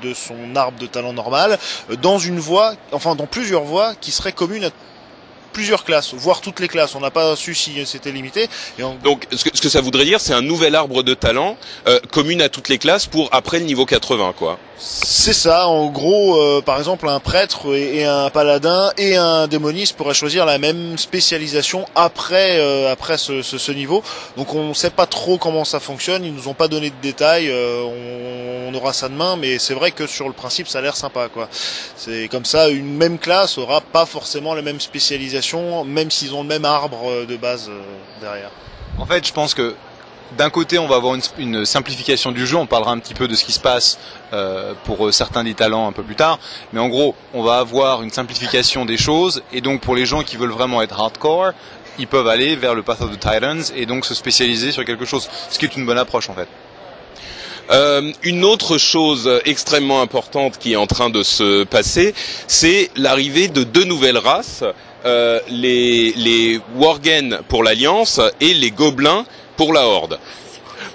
de 0.00 0.14
son 0.14 0.54
arbre 0.54 0.78
de 0.78 0.86
talent 0.86 1.12
normal 1.12 1.58
dans 2.00 2.20
une 2.20 2.38
voie, 2.38 2.74
enfin 2.92 3.16
dans 3.16 3.26
plusieurs 3.26 3.64
voies 3.64 3.96
qui 4.00 4.12
seraient 4.12 4.30
communes 4.30 4.66
à 4.66 4.70
plusieurs 5.52 5.84
classes, 5.84 6.14
voire 6.14 6.40
toutes 6.40 6.60
les 6.60 6.68
classes. 6.68 6.94
On 6.94 7.00
n'a 7.00 7.10
pas 7.10 7.36
su 7.36 7.54
si 7.54 7.84
c'était 7.86 8.12
limité. 8.12 8.48
Donc, 9.02 9.26
ce 9.32 9.44
que, 9.44 9.50
ce 9.56 9.68
ça 9.68 9.80
voudrait 9.80 10.04
dire, 10.04 10.20
c'est 10.20 10.34
un 10.34 10.42
nouvel 10.42 10.74
arbre 10.74 11.02
de 11.02 11.14
talent 11.14 11.56
euh, 11.86 12.00
commune 12.10 12.42
à 12.42 12.48
toutes 12.48 12.68
les 12.68 12.78
classes 12.78 13.06
pour 13.06 13.28
après 13.32 13.58
le 13.58 13.64
niveau 13.64 13.86
80, 13.86 14.34
quoi. 14.36 14.58
C'est 14.82 15.34
ça, 15.34 15.68
en 15.68 15.90
gros, 15.90 16.40
euh, 16.40 16.62
par 16.62 16.78
exemple, 16.78 17.06
un 17.06 17.20
prêtre 17.20 17.76
et, 17.76 18.06
un 18.06 18.30
paladin 18.30 18.90
et 18.96 19.14
un 19.14 19.46
démoniste 19.46 19.94
pourraient 19.94 20.14
choisir 20.14 20.46
la 20.46 20.56
même 20.56 20.96
spécialisation 20.96 21.84
après 21.94 22.58
euh, 22.58 22.90
après 22.90 23.18
ce, 23.18 23.42
ce, 23.42 23.58
ce, 23.58 23.72
niveau. 23.72 24.02
Donc 24.38 24.54
on 24.54 24.68
ne 24.68 24.72
sait 24.74 24.88
pas 24.88 25.04
trop 25.04 25.36
comment 25.36 25.66
ça 25.66 25.80
fonctionne, 25.80 26.24
ils 26.24 26.32
nous 26.32 26.48
ont 26.48 26.54
pas 26.54 26.66
donné 26.66 26.88
de 26.88 26.94
détails, 27.02 27.50
euh, 27.50 27.82
on, 27.82 28.70
on, 28.70 28.74
aura 28.74 28.94
ça 28.94 29.10
demain, 29.10 29.36
mais 29.36 29.58
c'est 29.58 29.74
vrai 29.74 29.90
que 29.90 30.06
sur 30.06 30.28
le 30.28 30.32
principe 30.32 30.66
ça 30.66 30.78
a 30.78 30.82
l'air 30.82 30.96
sympa 30.96 31.28
quoi. 31.28 31.50
C'est 31.96 32.28
comme 32.28 32.46
ça, 32.46 32.70
une 32.70 32.96
même 32.96 33.18
classe 33.18 33.58
aura 33.58 33.82
pas 33.82 34.06
forcément 34.06 34.54
la 34.54 34.62
même 34.62 34.80
spécialisation, 34.80 35.84
même 35.84 36.10
s'ils 36.10 36.34
ont 36.34 36.42
le 36.42 36.48
même 36.48 36.64
arbre 36.64 37.26
de 37.28 37.36
base 37.36 37.70
derrière. 38.22 38.50
En 38.98 39.04
fait, 39.04 39.26
je 39.26 39.32
pense 39.34 39.52
que 39.52 39.74
d'un 40.36 40.50
côté, 40.50 40.78
on 40.78 40.86
va 40.86 40.96
avoir 40.96 41.16
une, 41.38 41.64
simplification 41.64 42.32
du 42.32 42.46
jeu. 42.46 42.56
On 42.56 42.66
parlera 42.66 42.92
un 42.92 42.98
petit 42.98 43.14
peu 43.14 43.28
de 43.28 43.34
ce 43.34 43.44
qui 43.44 43.52
se 43.52 43.60
passe 43.60 43.98
euh, 44.32 44.74
pour 44.84 45.06
euh, 45.06 45.12
certains 45.12 45.44
des 45.44 45.54
talents 45.54 45.88
un 45.88 45.92
peu 45.92 46.02
plus 46.02 46.16
tard. 46.16 46.38
Mais 46.72 46.80
en 46.80 46.88
gros, 46.88 47.14
on 47.34 47.42
va 47.42 47.58
avoir 47.58 48.02
une 48.02 48.10
simplification 48.10 48.84
des 48.84 48.96
choses. 48.96 49.42
Et 49.52 49.60
donc, 49.60 49.80
pour 49.80 49.94
les 49.94 50.06
gens 50.06 50.22
qui 50.22 50.36
veulent 50.36 50.50
vraiment 50.50 50.82
être 50.82 50.98
hardcore, 50.98 51.52
ils 51.98 52.06
peuvent 52.06 52.28
aller 52.28 52.56
vers 52.56 52.74
le 52.74 52.82
Path 52.82 53.00
of 53.02 53.10
the 53.10 53.20
Titans 53.20 53.62
et 53.74 53.86
donc 53.86 54.04
se 54.04 54.14
spécialiser 54.14 54.72
sur 54.72 54.84
quelque 54.84 55.04
chose. 55.04 55.28
Ce 55.50 55.58
qui 55.58 55.64
est 55.64 55.76
une 55.76 55.86
bonne 55.86 55.98
approche, 55.98 56.30
en 56.30 56.34
fait. 56.34 56.48
Euh, 57.70 58.12
une 58.22 58.44
autre 58.44 58.78
chose 58.78 59.30
extrêmement 59.44 60.02
importante 60.02 60.58
qui 60.58 60.72
est 60.72 60.76
en 60.76 60.88
train 60.88 61.08
de 61.08 61.22
se 61.22 61.62
passer, 61.62 62.14
c'est 62.48 62.90
l'arrivée 62.96 63.46
de 63.46 63.62
deux 63.62 63.84
nouvelles 63.84 64.18
races, 64.18 64.64
euh, 65.06 65.40
les, 65.48 66.12
les 66.16 66.60
Worgen 66.74 67.38
pour 67.48 67.62
l'Alliance 67.62 68.20
et 68.40 68.52
les 68.52 68.70
Gobelins 68.70 69.24
pour 69.60 69.74
la 69.74 69.82
Horde. 69.82 70.18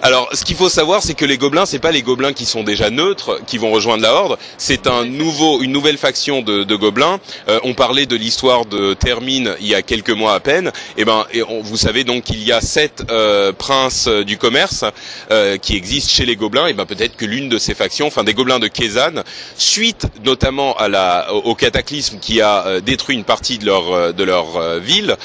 Alors, 0.01 0.29
ce 0.33 0.43
qu'il 0.43 0.55
faut 0.55 0.69
savoir, 0.69 1.01
c'est 1.01 1.13
que 1.13 1.25
les 1.25 1.37
gobelins, 1.37 1.65
c'est 1.65 1.79
pas 1.79 1.91
les 1.91 2.01
gobelins 2.01 2.33
qui 2.33 2.45
sont 2.45 2.63
déjà 2.63 2.89
neutres, 2.89 3.39
qui 3.47 3.57
vont 3.57 3.71
rejoindre 3.71 4.03
la 4.03 4.13
Horde. 4.13 4.37
C'est 4.57 4.87
un 4.87 5.05
nouveau, 5.05 5.61
une 5.61 5.71
nouvelle 5.71 5.97
faction 5.97 6.41
de, 6.41 6.63
de 6.63 6.75
gobelins. 6.75 7.19
Euh, 7.47 7.59
on 7.63 7.73
parlait 7.73 8.05
de 8.05 8.15
l'histoire 8.15 8.65
de 8.65 8.93
Termine 8.93 9.55
il 9.59 9.67
y 9.67 9.75
a 9.75 9.81
quelques 9.81 10.11
mois 10.11 10.33
à 10.33 10.39
peine. 10.39 10.67
Et 10.67 11.01
eh 11.01 11.05
ben, 11.05 11.25
et 11.33 11.43
on, 11.43 11.61
vous 11.61 11.77
savez 11.77 12.03
donc 12.03 12.23
qu'il 12.23 12.43
y 12.43 12.51
a 12.51 12.61
sept 12.61 13.03
euh, 13.09 13.51
princes 13.53 14.07
du 14.07 14.37
commerce 14.37 14.85
euh, 15.31 15.57
qui 15.57 15.75
existent 15.75 16.11
chez 16.11 16.25
les 16.25 16.35
gobelins. 16.35 16.67
Et 16.67 16.73
ben 16.73 16.85
peut-être 16.85 17.15
que 17.15 17.25
l'une 17.25 17.49
de 17.49 17.57
ces 17.57 17.73
factions, 17.73 18.07
enfin 18.07 18.23
des 18.23 18.33
gobelins 18.33 18.59
de 18.59 18.67
Kezan, 18.67 19.23
suite 19.57 20.07
notamment 20.23 20.75
à 20.77 20.87
la, 20.87 21.33
au, 21.33 21.55
cataclysme 21.55 22.19
qui 22.19 22.41
a 22.41 22.65
euh, 22.65 22.81
détruit 22.81 23.15
une 23.15 23.23
partie 23.23 23.57
de 23.57 23.65
leur 23.65 23.91
euh, 23.91 24.11
de 24.11 24.23
leur 24.23 24.79
ville, 24.79 25.15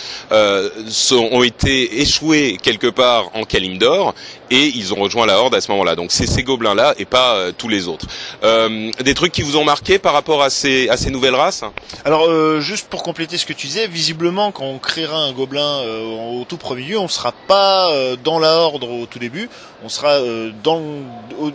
sont, 0.88 1.28
ont 1.32 1.42
été 1.42 2.00
échoués 2.00 2.58
quelque 2.62 2.86
part 2.86 3.30
en 3.34 3.44
Kalimdor 3.44 4.14
et 4.50 4.59
ils 4.68 4.92
ont 4.92 4.96
rejoint 4.96 5.26
la 5.26 5.38
Horde 5.38 5.54
à 5.54 5.60
ce 5.60 5.70
moment-là. 5.72 5.96
Donc 5.96 6.12
c'est 6.12 6.26
ces 6.26 6.42
gobelins-là 6.42 6.94
et 6.98 7.04
pas 7.04 7.34
euh, 7.34 7.52
tous 7.56 7.68
les 7.68 7.88
autres. 7.88 8.06
Euh, 8.42 8.90
des 9.02 9.14
trucs 9.14 9.32
qui 9.32 9.42
vous 9.42 9.56
ont 9.56 9.64
marqué 9.64 9.98
par 9.98 10.12
rapport 10.12 10.42
à 10.42 10.50
ces, 10.50 10.88
à 10.88 10.96
ces 10.96 11.10
nouvelles 11.10 11.34
races 11.34 11.64
Alors 12.04 12.26
euh, 12.26 12.60
juste 12.60 12.88
pour 12.88 13.02
compléter 13.02 13.38
ce 13.38 13.46
que 13.46 13.52
tu 13.52 13.66
disais, 13.66 13.86
visiblement 13.86 14.52
quand 14.52 14.64
on 14.64 14.78
créera 14.78 15.18
un 15.18 15.32
gobelin 15.32 15.80
au 15.80 16.44
tout 16.44 16.56
premier 16.56 16.82
lieu, 16.82 16.98
on 16.98 17.08
sera 17.08 17.32
pas 17.32 17.92
dans 18.22 18.38
la 18.38 18.54
Horde 18.54 18.84
au 18.84 19.06
tout 19.06 19.18
début, 19.18 19.48
on 19.84 19.88
sera 19.88 20.18
dans, 20.62 20.82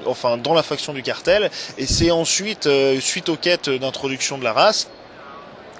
enfin 0.05 0.38
dans 0.38 0.53
la 0.53 0.63
faction 0.63 0.93
du 0.93 1.01
cartel, 1.01 1.50
et 1.77 1.85
c'est 1.85 2.12
ensuite 2.12 2.69
suite 3.00 3.29
aux 3.29 3.35
quêtes 3.35 3.69
d'introduction 3.69 4.38
de 4.38 4.43
la 4.43 4.53
race 4.53 4.88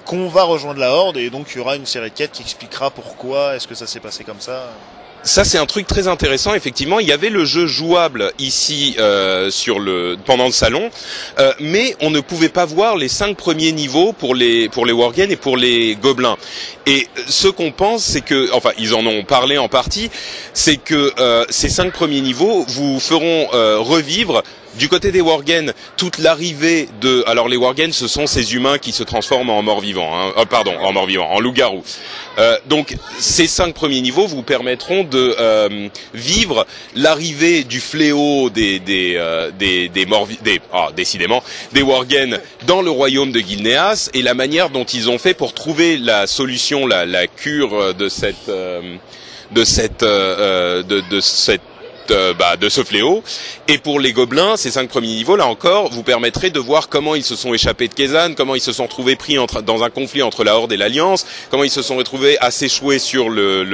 qu'on 0.06 0.28
va 0.28 0.44
rejoindre 0.44 0.80
la 0.80 0.92
Horde 0.92 1.16
et 1.16 1.30
donc 1.30 1.48
il 1.52 1.58
y 1.58 1.60
aura 1.60 1.76
une 1.76 1.84
série 1.84 2.10
de 2.10 2.14
quêtes 2.14 2.32
qui 2.32 2.42
expliquera 2.42 2.90
pourquoi 2.90 3.56
est-ce 3.56 3.66
que 3.66 3.74
ça 3.74 3.86
s'est 3.86 4.00
passé 4.00 4.24
comme 4.24 4.40
ça 4.40 4.70
ça 5.26 5.44
c'est 5.44 5.58
un 5.58 5.66
truc 5.66 5.86
très 5.86 6.06
intéressant. 6.08 6.54
Effectivement, 6.54 7.00
il 7.00 7.08
y 7.08 7.12
avait 7.12 7.30
le 7.30 7.44
jeu 7.44 7.66
jouable 7.66 8.32
ici 8.38 8.96
euh, 8.98 9.50
sur 9.50 9.80
le 9.80 10.16
pendant 10.24 10.46
le 10.46 10.52
salon, 10.52 10.88
euh, 11.38 11.52
mais 11.60 11.96
on 12.00 12.10
ne 12.10 12.20
pouvait 12.20 12.48
pas 12.48 12.64
voir 12.64 12.96
les 12.96 13.08
cinq 13.08 13.36
premiers 13.36 13.72
niveaux 13.72 14.12
pour 14.12 14.34
les 14.34 14.68
pour 14.68 14.86
les 14.86 14.94
et 15.28 15.36
pour 15.36 15.56
les 15.56 15.96
gobelins. 15.96 16.36
Et 16.86 17.08
ce 17.26 17.48
qu'on 17.48 17.72
pense, 17.72 18.04
c'est 18.04 18.20
que, 18.20 18.50
enfin, 18.52 18.70
ils 18.78 18.94
en 18.94 19.04
ont 19.04 19.24
parlé 19.24 19.58
en 19.58 19.68
partie, 19.68 20.10
c'est 20.54 20.76
que 20.76 21.12
euh, 21.18 21.44
ces 21.50 21.68
cinq 21.68 21.92
premiers 21.92 22.20
niveaux 22.20 22.64
vous 22.68 23.00
feront 23.00 23.48
revivre 23.82 24.42
du 24.78 24.88
côté 24.88 25.10
des 25.12 25.20
Worgen, 25.20 25.72
toute 25.96 26.18
l'arrivée 26.18 26.88
de, 27.00 27.24
alors 27.26 27.48
les 27.48 27.56
Worgen, 27.56 27.92
ce 27.92 28.08
sont 28.08 28.26
ces 28.26 28.54
humains 28.54 28.78
qui 28.78 28.92
se 28.92 29.02
transforment 29.02 29.50
en 29.50 29.62
morts-vivants, 29.62 30.10
hein, 30.14 30.32
euh, 30.36 30.44
pardon, 30.44 30.74
en 30.80 30.92
morts-vivants, 30.92 31.28
en 31.30 31.40
loups-garous. 31.40 31.82
Euh, 32.38 32.56
donc 32.66 32.96
ces 33.18 33.46
cinq 33.46 33.74
premiers 33.74 34.00
niveaux 34.00 34.26
vous 34.26 34.42
permettront 34.42 35.04
de 35.04 35.34
euh, 35.38 35.88
vivre 36.14 36.66
l'arrivée 36.94 37.64
du 37.64 37.80
fléau 37.80 38.50
des 38.50 38.78
des 38.78 39.18
des, 39.58 39.88
des 39.88 40.06
morts, 40.06 40.28
des 40.42 40.60
ah, 40.72 40.88
décidément 40.94 41.42
des 41.72 41.82
Worgen 41.82 42.38
dans 42.66 42.82
le 42.82 42.90
royaume 42.90 43.32
de 43.32 43.40
Gilneas 43.40 44.10
et 44.12 44.22
la 44.22 44.34
manière 44.34 44.70
dont 44.70 44.84
ils 44.84 45.08
ont 45.08 45.18
fait 45.18 45.34
pour 45.34 45.54
trouver 45.54 45.96
la 45.96 46.26
solution, 46.26 46.86
la, 46.86 47.06
la 47.06 47.26
cure 47.26 47.94
de 47.94 48.08
cette 48.08 48.48
de 48.48 49.64
cette 49.64 50.02
de, 50.02 50.82
de 50.82 51.20
cette 51.20 51.62
euh, 52.10 52.34
bah, 52.34 52.56
de 52.56 52.68
ce 52.68 52.82
fléau. 52.82 53.22
Et 53.68 53.78
pour 53.78 54.00
les 54.00 54.12
gobelins, 54.12 54.56
ces 54.56 54.70
cinq 54.70 54.88
premiers 54.88 55.08
niveaux, 55.08 55.36
là 55.36 55.46
encore, 55.46 55.90
vous 55.90 56.02
permettrez 56.02 56.50
de 56.50 56.60
voir 56.60 56.88
comment 56.88 57.14
ils 57.14 57.24
se 57.24 57.36
sont 57.36 57.54
échappés 57.54 57.88
de 57.88 57.94
Kezan, 57.94 58.34
comment 58.34 58.54
ils 58.54 58.60
se 58.60 58.72
sont 58.72 58.86
trouvés 58.86 59.16
pris 59.16 59.38
entre, 59.38 59.62
dans 59.62 59.82
un 59.82 59.90
conflit 59.90 60.22
entre 60.22 60.44
la 60.44 60.56
Horde 60.56 60.72
et 60.72 60.76
l'Alliance, 60.76 61.26
comment 61.50 61.64
ils 61.64 61.70
se 61.70 61.82
sont 61.82 61.96
retrouvés 61.96 62.38
à 62.40 62.50
s'échouer 62.50 62.98
sur 62.98 63.28
le, 63.28 63.64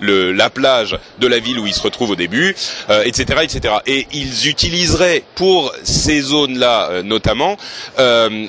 le, 0.00 0.32
la 0.32 0.50
plage 0.50 0.98
de 1.18 1.26
la 1.26 1.38
ville 1.38 1.58
où 1.58 1.66
ils 1.66 1.74
se 1.74 1.82
retrouvent 1.82 2.10
au 2.10 2.16
début, 2.16 2.50
etc., 3.04 3.24
euh, 3.36 3.40
etc. 3.42 3.74
Et 3.86 4.06
ils 4.12 4.48
utiliseraient 4.48 5.22
pour 5.34 5.72
ces 5.82 6.20
zones-là, 6.20 6.88
euh, 6.90 7.02
notamment, 7.02 7.56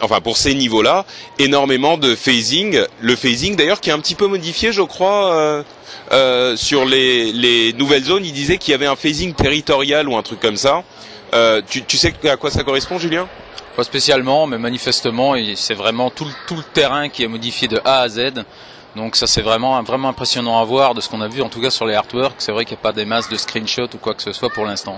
enfin 0.02 0.22
pour 0.22 0.38
ces 0.38 0.54
niveaux-là, 0.54 1.06
énormément 1.40 1.98
de 1.98 2.16
phasing. 2.16 2.80
Le 3.02 3.16
phasing, 3.16 3.56
d'ailleurs, 3.56 3.82
qui 3.82 3.90
est 3.90 3.94
un 3.94 4.00
petit 4.00 4.16
peu 4.16 4.28
modifié, 4.28 4.72
je 4.72 4.82
crois. 4.82 5.64
Euh, 6.12 6.56
sur 6.56 6.86
les, 6.86 7.32
les, 7.32 7.74
nouvelles 7.74 8.04
zones, 8.04 8.26
il 8.26 8.34
disait 8.34 8.58
qu'il 8.58 8.72
y 8.72 8.76
avait 8.76 8.88
un 8.88 8.96
phasing 8.96 9.34
territorial 9.34 10.08
ou 10.08 10.16
un 10.16 10.22
truc 10.22 10.40
comme 10.40 10.58
ça. 10.58 10.84
Euh, 11.34 11.62
tu, 11.68 11.84
tu, 11.84 11.98
sais 11.98 12.14
à 12.30 12.38
quoi 12.38 12.52
ça 12.52 12.64
correspond, 12.64 13.00
Julien? 13.00 13.28
Pas 13.76 13.84
spécialement, 13.84 14.46
mais 14.46 14.60
manifestement, 14.60 15.34
c'est 15.56 15.74
vraiment 15.74 16.12
tout, 16.12 16.28
tout, 16.48 16.56
le 16.56 16.64
terrain 16.64 17.10
qui 17.10 17.24
est 17.24 17.28
modifié 17.28 17.68
de 17.68 17.82
A 17.84 18.02
à 18.02 18.10
Z. 18.10 18.44
Donc 18.96 19.16
ça 19.16 19.26
c'est 19.26 19.42
vraiment 19.42 19.82
vraiment 19.82 20.10
impressionnant 20.10 20.60
à 20.60 20.64
voir 20.64 20.94
de 20.94 21.02
ce 21.02 21.10
qu'on 21.10 21.22
a 21.22 21.28
vu 21.28 21.42
en 21.42 21.50
tout 21.50 21.60
cas 21.60 21.72
sur 21.72 21.88
les 21.88 21.96
artworks. 21.96 22.36
C'est 22.38 22.52
vrai 22.52 22.66
qu'il 22.66 22.76
n'y 22.76 22.82
a 22.82 22.84
pas 22.84 22.94
des 22.94 23.06
masses 23.06 23.30
de 23.30 23.38
screenshots 23.38 23.90
ou 23.96 23.98
quoi 23.98 24.14
que 24.14 24.22
ce 24.22 24.32
soit 24.32 24.52
pour 24.52 24.66
l'instant. 24.66 24.96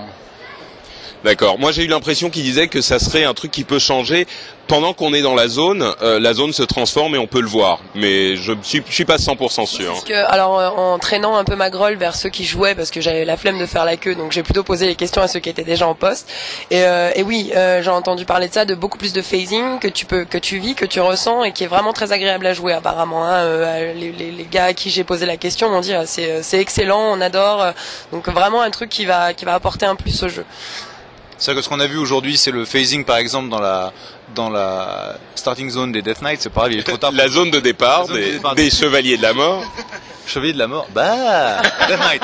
D'accord. 1.26 1.58
Moi, 1.58 1.72
j'ai 1.72 1.82
eu 1.82 1.88
l'impression 1.88 2.30
qu'il 2.30 2.44
disait 2.44 2.68
que 2.68 2.80
ça 2.80 3.00
serait 3.00 3.24
un 3.24 3.34
truc 3.34 3.50
qui 3.50 3.64
peut 3.64 3.80
changer 3.80 4.28
pendant 4.68 4.92
qu'on 4.92 5.12
est 5.12 5.22
dans 5.22 5.34
la 5.34 5.48
zone. 5.48 5.92
Euh, 6.00 6.20
la 6.20 6.34
zone 6.34 6.52
se 6.52 6.62
transforme 6.62 7.16
et 7.16 7.18
on 7.18 7.26
peut 7.26 7.40
le 7.40 7.48
voir, 7.48 7.80
mais 7.96 8.36
je 8.36 8.52
suis, 8.62 8.80
je 8.88 8.94
suis 8.94 9.04
pas 9.04 9.16
100% 9.16 9.66
sûr. 9.66 9.90
Parce 9.90 10.04
que, 10.04 10.14
alors, 10.14 10.60
euh, 10.60 10.68
en 10.68 11.00
traînant 11.00 11.34
un 11.34 11.42
peu 11.42 11.56
ma 11.56 11.68
grolle 11.68 11.96
vers 11.96 12.14
ceux 12.14 12.28
qui 12.28 12.44
jouaient, 12.44 12.76
parce 12.76 12.92
que 12.92 13.00
j'avais 13.00 13.24
la 13.24 13.36
flemme 13.36 13.58
de 13.58 13.66
faire 13.66 13.84
la 13.84 13.96
queue, 13.96 14.14
donc 14.14 14.30
j'ai 14.30 14.44
plutôt 14.44 14.62
posé 14.62 14.86
les 14.86 14.94
questions 14.94 15.20
à 15.20 15.26
ceux 15.26 15.40
qui 15.40 15.48
étaient 15.48 15.64
déjà 15.64 15.88
en 15.88 15.96
poste. 15.96 16.30
Et, 16.70 16.84
euh, 16.84 17.10
et 17.16 17.24
oui, 17.24 17.50
euh, 17.56 17.82
j'ai 17.82 17.90
entendu 17.90 18.24
parler 18.24 18.46
de 18.46 18.54
ça, 18.54 18.64
de 18.64 18.76
beaucoup 18.76 18.96
plus 18.96 19.12
de 19.12 19.20
phasing 19.20 19.80
que 19.80 19.88
tu 19.88 20.06
peux, 20.06 20.24
que 20.24 20.38
tu 20.38 20.60
vis, 20.60 20.76
que 20.76 20.86
tu 20.86 21.00
ressens, 21.00 21.42
et 21.42 21.50
qui 21.50 21.64
est 21.64 21.68
vraiment 21.68 21.92
très 21.92 22.12
agréable 22.12 22.46
à 22.46 22.54
jouer 22.54 22.72
apparemment. 22.72 23.24
Hein. 23.26 23.38
Euh, 23.38 23.94
les, 23.94 24.12
les, 24.12 24.30
les, 24.30 24.44
gars 24.44 24.66
à 24.66 24.74
qui 24.74 24.90
j'ai 24.90 25.02
posé 25.02 25.26
la 25.26 25.36
question 25.36 25.70
m'ont 25.70 25.80
dit 25.80 25.92
ah, 25.92 26.06
c'est, 26.06 26.44
c'est 26.44 26.60
excellent, 26.60 27.00
on 27.00 27.20
adore. 27.20 27.66
Donc 28.12 28.28
vraiment 28.28 28.62
un 28.62 28.70
truc 28.70 28.90
qui 28.90 29.06
va, 29.06 29.34
qui 29.34 29.44
va 29.44 29.54
apporter 29.54 29.86
un 29.86 29.96
plus 29.96 30.22
au 30.22 30.28
jeu. 30.28 30.44
C'est 31.38 31.54
que 31.54 31.60
ce 31.60 31.68
qu'on 31.68 31.80
a 31.80 31.86
vu 31.86 31.98
aujourd'hui, 31.98 32.36
c'est 32.36 32.50
le 32.50 32.64
phasing 32.64 33.04
par 33.04 33.18
exemple 33.18 33.50
dans 33.50 33.60
la 33.60 33.92
dans 34.34 34.48
la 34.50 35.16
starting 35.34 35.70
zone 35.70 35.92
des 35.92 36.02
Death 36.02 36.22
Knights. 36.22 36.40
C'est 36.42 36.50
pareil, 36.50 36.74
il 36.74 36.80
est 36.80 36.82
trop 36.82 36.96
tard. 36.96 37.12
la 37.14 37.28
zone 37.28 37.50
de 37.50 37.60
départ, 37.60 38.08
des, 38.08 38.38
des, 38.56 38.70
chevaliers 38.70 39.16
de 39.16 39.22
la 39.22 39.34
mort. 39.34 39.62
chevaliers 40.26 40.54
de 40.54 40.58
la 40.58 40.66
mort. 40.66 40.86
Bah, 40.94 41.60
Death 41.88 41.98
Knight. 42.00 42.22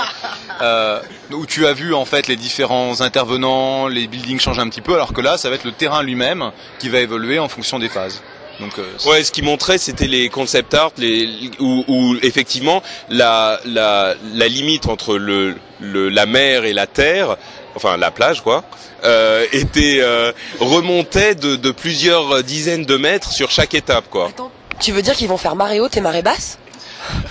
Euh, 0.60 1.00
où 1.30 1.46
tu 1.46 1.66
as 1.66 1.72
vu 1.72 1.94
en 1.94 2.04
fait 2.04 2.26
les 2.26 2.36
différents 2.36 3.00
intervenants, 3.00 3.88
les 3.88 4.06
buildings 4.06 4.40
changent 4.40 4.58
un 4.58 4.68
petit 4.68 4.80
peu, 4.80 4.94
alors 4.94 5.12
que 5.12 5.20
là, 5.20 5.36
ça 5.36 5.50
va 5.50 5.56
être 5.56 5.64
le 5.64 5.72
terrain 5.72 6.02
lui-même 6.02 6.50
qui 6.78 6.88
va 6.88 7.00
évoluer 7.00 7.38
en 7.38 7.48
fonction 7.48 7.78
des 7.78 7.88
phases. 7.88 8.22
Donc, 8.60 8.78
euh, 8.78 9.10
ouais, 9.10 9.24
ce 9.24 9.32
qui 9.32 9.42
montrait, 9.42 9.78
c'était 9.78 10.06
les 10.06 10.28
concept 10.28 10.74
art, 10.74 10.92
les, 10.98 11.50
où, 11.58 11.84
où, 11.88 12.16
effectivement 12.22 12.82
la, 13.08 13.58
la, 13.64 14.14
la 14.34 14.48
limite 14.48 14.86
entre 14.86 15.16
le, 15.16 15.56
le, 15.80 16.08
la 16.08 16.26
mer 16.26 16.64
et 16.64 16.72
la 16.72 16.86
terre 16.86 17.36
enfin 17.74 17.96
la 17.96 18.10
plage 18.10 18.42
quoi, 18.42 18.64
euh, 19.04 19.46
était 19.52 19.98
euh, 20.00 20.32
remontait 20.60 21.34
de, 21.34 21.56
de, 21.56 21.70
plusieurs 21.70 22.42
dizaines 22.42 22.84
de 22.84 22.96
mètres 22.96 23.32
sur 23.32 23.50
chaque 23.50 23.74
étape 23.74 24.04
quoi. 24.10 24.28
Attends, 24.28 24.50
tu 24.80 24.92
veux 24.92 25.02
dire 25.02 25.14
qu'ils 25.14 25.28
vont 25.28 25.38
faire 25.38 25.56
marée 25.56 25.80
haute 25.80 25.96
et 25.96 26.00
marée 26.00 26.22
basse? 26.22 26.58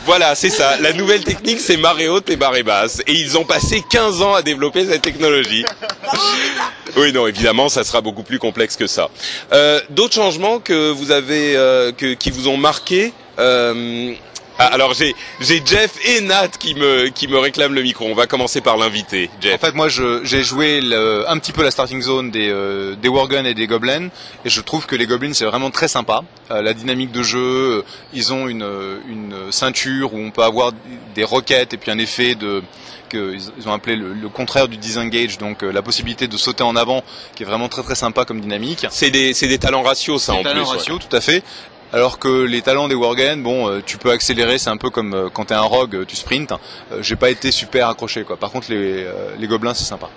Voilà, 0.05 0.35
c'est 0.35 0.49
ça. 0.49 0.77
La 0.79 0.93
nouvelle 0.93 1.23
technique, 1.23 1.59
c'est 1.59 1.77
marée 1.77 2.07
haute 2.09 2.29
et 2.29 2.35
marée 2.35 2.63
basse. 2.63 3.01
Et 3.07 3.13
ils 3.13 3.37
ont 3.37 3.45
passé 3.45 3.83
15 3.89 4.21
ans 4.21 4.33
à 4.33 4.41
développer 4.41 4.85
cette 4.85 5.01
technologie. 5.01 5.65
oui, 6.97 7.13
non, 7.13 7.27
évidemment, 7.27 7.69
ça 7.69 7.83
sera 7.83 8.01
beaucoup 8.01 8.23
plus 8.23 8.39
complexe 8.39 8.75
que 8.75 8.87
ça. 8.87 9.09
Euh, 9.53 9.79
D'autres 9.89 10.15
changements 10.15 10.59
que 10.59 10.89
vous 10.91 11.11
avez, 11.11 11.55
euh, 11.55 11.91
que, 11.91 12.13
qui 12.13 12.31
vous 12.31 12.47
ont 12.47 12.57
marqué 12.57 13.13
euh, 13.39 14.13
ah, 14.61 14.67
alors 14.67 14.93
j'ai 14.93 15.15
j'ai 15.39 15.59
Jeff 15.65 15.97
et 16.05 16.21
Nat 16.21 16.49
qui 16.59 16.75
me 16.75 17.07
qui 17.07 17.27
me 17.27 17.39
réclament 17.39 17.73
le 17.73 17.81
micro. 17.81 18.05
On 18.05 18.13
va 18.13 18.27
commencer 18.27 18.61
par 18.61 18.77
l'invité. 18.77 19.31
Jeff. 19.41 19.55
En 19.55 19.65
fait, 19.65 19.73
moi 19.73 19.87
j'ai 19.89 20.43
joué 20.43 20.81
le, 20.81 21.27
un 21.27 21.39
petit 21.39 21.51
peu 21.51 21.63
la 21.63 21.71
starting 21.71 21.99
zone 21.99 22.29
des 22.29 22.49
euh, 22.49 22.95
des 22.95 23.09
Worgen 23.09 23.47
et 23.47 23.55
des 23.55 23.65
Goblins 23.65 24.09
et 24.45 24.49
je 24.49 24.61
trouve 24.61 24.85
que 24.85 24.95
les 24.95 25.07
Goblins 25.07 25.33
c'est 25.33 25.45
vraiment 25.45 25.71
très 25.71 25.87
sympa. 25.87 26.21
Euh, 26.51 26.61
la 26.61 26.75
dynamique 26.75 27.11
de 27.11 27.23
jeu, 27.23 27.39
euh, 27.39 27.83
ils 28.13 28.33
ont 28.33 28.47
une 28.47 28.67
une 29.09 29.51
ceinture 29.51 30.13
où 30.13 30.19
on 30.19 30.29
peut 30.29 30.43
avoir 30.43 30.73
des 31.15 31.23
roquettes 31.23 31.73
et 31.73 31.77
puis 31.77 31.89
un 31.89 31.97
effet 31.97 32.35
de 32.35 32.61
que 33.09 33.35
ils 33.57 33.67
ont 33.67 33.73
appelé 33.73 33.95
le, 33.95 34.29
contraire 34.29 34.69
du 34.69 34.77
disengage, 34.77 35.37
donc 35.37 35.63
la 35.63 35.81
possibilité 35.81 36.29
de 36.29 36.37
sauter 36.37 36.63
en 36.63 36.77
avant, 36.77 37.03
qui 37.35 37.43
est 37.43 37.45
vraiment 37.45 37.67
très 37.67 37.83
très 37.83 37.95
sympa 37.95 38.23
comme 38.23 38.39
dynamique. 38.39 38.85
C'est 38.89 39.09
des 39.09 39.33
c'est 39.33 39.47
des 39.47 39.57
talents 39.57 39.81
ratios 39.81 40.21
ça 40.23 40.33
en 40.33 40.43
talents 40.43 40.63
plus. 40.63 40.77
ratios, 40.77 40.99
tout 40.99 41.15
à 41.15 41.19
fait 41.19 41.43
Alors 41.93 42.19
que 42.19 42.45
les 42.45 42.61
talents 42.61 42.87
des 42.87 42.95
Worgen, 42.95 43.43
bon, 43.43 43.67
euh, 43.67 43.81
tu 43.85 43.97
peux 43.97 44.11
accélérer, 44.11 44.57
c'est 44.57 44.69
un 44.69 44.77
peu 44.77 44.89
comme 44.89 45.13
euh, 45.13 45.29
quand 45.29 45.45
t'es 45.45 45.55
un 45.55 45.59
rogue, 45.59 45.95
euh, 45.97 46.05
tu 46.05 46.15
sprints. 46.15 46.53
j'ai 47.01 47.17
pas 47.17 47.29
été 47.29 47.51
super 47.51 47.89
accroché 47.89 48.23
quoi. 48.23 48.37
Par 48.37 48.49
contre, 48.49 48.71
les, 48.71 49.05
les 49.37 49.47
gobelins, 49.47 49.73
c'est 49.73 49.83
sympa. 49.83 50.09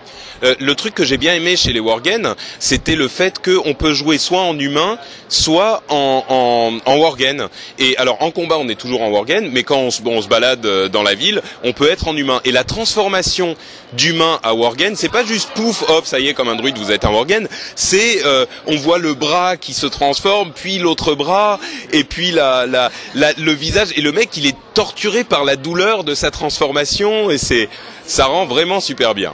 le 0.42 0.74
truc 0.74 0.94
que 0.94 1.04
j'ai 1.04 1.16
bien 1.16 1.34
aimé 1.34 1.56
chez 1.56 1.72
les 1.72 1.80
Worgen, 1.80 2.34
c'était 2.60 2.94
le 2.94 3.08
fait 3.08 3.42
qu'on 3.44 3.74
peut 3.74 3.92
jouer 3.92 4.18
soit 4.18 4.42
en 4.42 4.56
humain, 4.56 4.98
soit 5.28 5.82
en, 5.88 6.24
en, 6.28 6.92
en 6.92 6.96
Worgen. 6.96 7.48
Et 7.80 7.96
alors 7.96 8.22
en 8.22 8.30
combat, 8.30 8.56
on 8.58 8.68
est 8.68 8.78
toujours 8.78 9.02
en 9.02 9.10
Worgen, 9.10 9.50
mais 9.52 9.64
quand 9.64 9.78
on 9.78 9.90
se, 9.90 10.00
on 10.04 10.22
se 10.22 10.28
balade 10.28 10.64
dans 10.92 11.02
la 11.02 11.14
ville, 11.14 11.42
on 11.64 11.72
peut 11.72 11.90
être 11.90 12.06
en 12.06 12.16
humain. 12.16 12.40
Et 12.44 12.52
la 12.52 12.62
transformation 12.62 13.56
d'humain 13.94 14.38
à 14.44 14.54
Worgen, 14.54 14.94
c'est 14.94 15.08
pas 15.08 15.24
juste 15.24 15.50
pouf, 15.54 15.82
hop, 15.88 16.06
ça 16.06 16.20
y 16.20 16.28
est, 16.28 16.34
comme 16.34 16.48
un 16.48 16.56
druide, 16.56 16.78
vous 16.78 16.92
êtes 16.92 17.04
un 17.04 17.10
Worgen. 17.10 17.48
C'est, 17.74 18.22
on 18.66 18.76
voit 18.76 18.98
le 18.98 19.14
bras 19.14 19.56
qui 19.56 19.74
se 19.74 19.86
transforme, 19.86 20.52
puis 20.54 20.78
l'autre 20.78 21.14
bras, 21.14 21.58
et 21.92 22.04
puis 22.04 22.30
la, 22.30 22.66
la, 22.66 22.90
le 23.14 23.52
visage 23.52 23.88
et 23.96 24.00
le 24.00 24.12
mec 24.12 24.36
il 24.36 24.46
est 24.46 24.56
torturé 24.74 25.24
par 25.24 25.44
la 25.44 25.56
douleur 25.56 26.04
de 26.04 26.14
sa 26.14 26.30
transformation 26.30 27.30
et 27.30 27.38
c'est 27.38 27.68
ça 28.06 28.26
rend 28.26 28.46
vraiment 28.46 28.80
super 28.80 29.14
bien. 29.14 29.32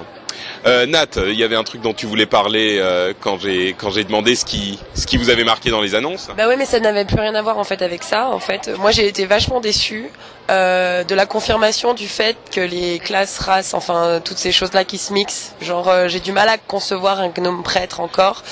Euh, 0.66 0.84
Nat, 0.84 1.06
il 1.16 1.34
y 1.38 1.44
avait 1.44 1.56
un 1.56 1.64
truc 1.64 1.80
dont 1.80 1.94
tu 1.94 2.04
voulais 2.04 2.26
parler 2.26 2.76
euh, 2.78 3.14
quand 3.18 3.38
j'ai 3.40 3.74
quand 3.78 3.90
j'ai 3.90 4.04
demandé 4.04 4.34
ce 4.34 4.44
qui 4.44 4.78
ce 4.94 5.06
qui 5.06 5.16
vous 5.16 5.30
avait 5.30 5.44
marqué 5.44 5.70
dans 5.70 5.80
les 5.80 5.94
annonces. 5.94 6.28
Bah 6.36 6.44
oui, 6.48 6.54
mais 6.58 6.66
ça 6.66 6.80
n'avait 6.80 7.06
plus 7.06 7.18
rien 7.18 7.34
à 7.34 7.40
voir 7.40 7.58
en 7.58 7.64
fait 7.64 7.80
avec 7.80 8.02
ça. 8.02 8.28
En 8.28 8.40
fait, 8.40 8.70
moi 8.78 8.90
j'ai 8.90 9.06
été 9.08 9.24
vachement 9.24 9.60
déçu 9.60 10.10
euh, 10.50 11.04
de 11.04 11.14
la 11.14 11.26
confirmation 11.26 11.94
du 11.94 12.08
fait 12.08 12.36
que 12.50 12.60
les 12.60 12.98
classes, 12.98 13.38
races, 13.38 13.74
enfin 13.74 14.20
toutes 14.24 14.38
ces 14.38 14.52
choses-là 14.52 14.84
qui 14.84 14.98
se 14.98 15.12
mixent. 15.12 15.52
Genre, 15.60 15.88
euh, 15.88 16.08
j'ai 16.08 16.20
du 16.20 16.32
mal 16.32 16.48
à 16.48 16.58
concevoir 16.58 17.20
un 17.20 17.28
gnome 17.28 17.62
prêtre 17.62 18.00
encore. 18.00 18.42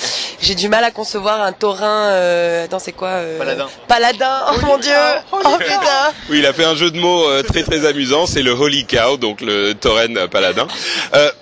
J'ai 0.41 0.55
du 0.55 0.69
mal 0.69 0.85
à 0.85 0.91
concevoir 0.91 1.43
un 1.43 1.53
taurin. 1.53 2.11
Euh, 2.11 2.67
dans 2.69 2.79
c'est 2.79 2.93
quoi 2.93 3.09
euh, 3.09 3.39
Paladin. 3.39 3.67
Paladin. 3.89 4.41
Oh 4.53 4.67
mon 4.67 4.79
dieu. 4.79 4.93
Oh, 5.33 5.39
oh 5.45 5.57
putain. 5.59 5.79
Oui, 6.31 6.39
il 6.39 6.47
a 6.47 6.53
fait 6.53 6.65
un 6.65 6.75
jeu 6.75 6.91
de 6.91 6.99
mots 6.99 7.27
très 7.43 7.63
très 7.63 7.87
amusant. 7.87 8.27
C'est 8.27 8.43
le 8.43 8.53
Holy 8.53 8.87
Cow, 8.87 9.17
donc 9.17 9.41
le 9.41 9.73
tauren 9.75 10.29
paladin. 10.29 10.67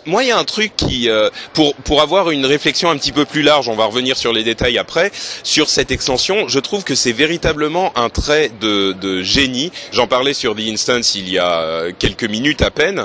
moi, 0.06 0.22
il 0.22 0.28
y 0.28 0.32
a 0.32 0.38
un 0.38 0.44
truc 0.44 0.75
qui, 0.76 1.08
pour 1.52 1.75
pour 1.76 2.02
avoir 2.02 2.30
une 2.30 2.46
réflexion 2.46 2.90
un 2.90 2.96
petit 2.96 3.12
peu 3.12 3.25
plus 3.25 3.42
large, 3.42 3.68
on 3.68 3.75
va 3.75 3.84
revenir 3.84 4.16
sur 4.16 4.32
les 4.32 4.44
détails 4.44 4.78
après 4.78 5.10
sur 5.42 5.68
cette 5.68 5.90
extension. 5.90 6.48
Je 6.48 6.58
trouve 6.58 6.84
que 6.84 6.94
c'est 6.94 7.12
véritablement 7.12 7.92
un 7.96 8.08
trait 8.08 8.50
de, 8.60 8.92
de 8.92 9.22
génie. 9.22 9.72
J'en 9.92 10.06
parlais 10.06 10.34
sur 10.34 10.45
sur 10.46 10.54
The 10.54 10.68
Instance 10.68 11.16
il 11.16 11.28
y 11.28 11.38
a 11.38 11.60
euh, 11.60 11.92
quelques 11.98 12.22
minutes 12.22 12.62
à 12.62 12.70
peine. 12.70 13.04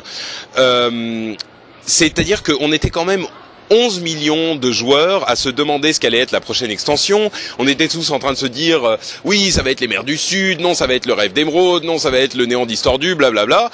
Euh, 0.60 1.34
c'est-à-dire 1.82 2.44
qu'on 2.44 2.72
était 2.72 2.92
quand 2.92 3.04
même 3.04 3.26
11 3.72 4.02
millions 4.02 4.56
de 4.56 4.72
joueurs 4.72 5.28
à 5.28 5.36
se 5.36 5.50
demander 5.50 5.92
ce 5.92 6.00
qu'allait 6.00 6.20
être 6.20 6.34
la 6.34 6.40
prochaine 6.40 6.70
extension. 6.70 7.32
On 7.58 7.68
était 7.68 7.88
tous 7.88 8.12
en 8.12 8.20
train 8.20 8.34
de 8.34 8.38
se 8.38 8.46
dire 8.46 8.86
euh, 8.86 8.98
oui, 9.24 9.52
ça 9.52 9.64
va 9.64 9.72
être 9.72 9.82
les 9.82 9.88
mers 9.88 10.04
du 10.04 10.18
Sud, 10.18 10.62
non, 10.62 10.76
ça 10.76 10.86
va 10.86 10.94
être 10.94 11.08
le 11.08 11.14
rêve 11.14 11.34
d'émeraude, 11.34 11.84
non, 11.84 11.98
ça 11.98 12.12
va 12.12 12.20
être 12.20 12.36
le 12.36 12.46
néant 12.46 12.68
distordu, 12.68 13.16
blablabla. 13.16 13.72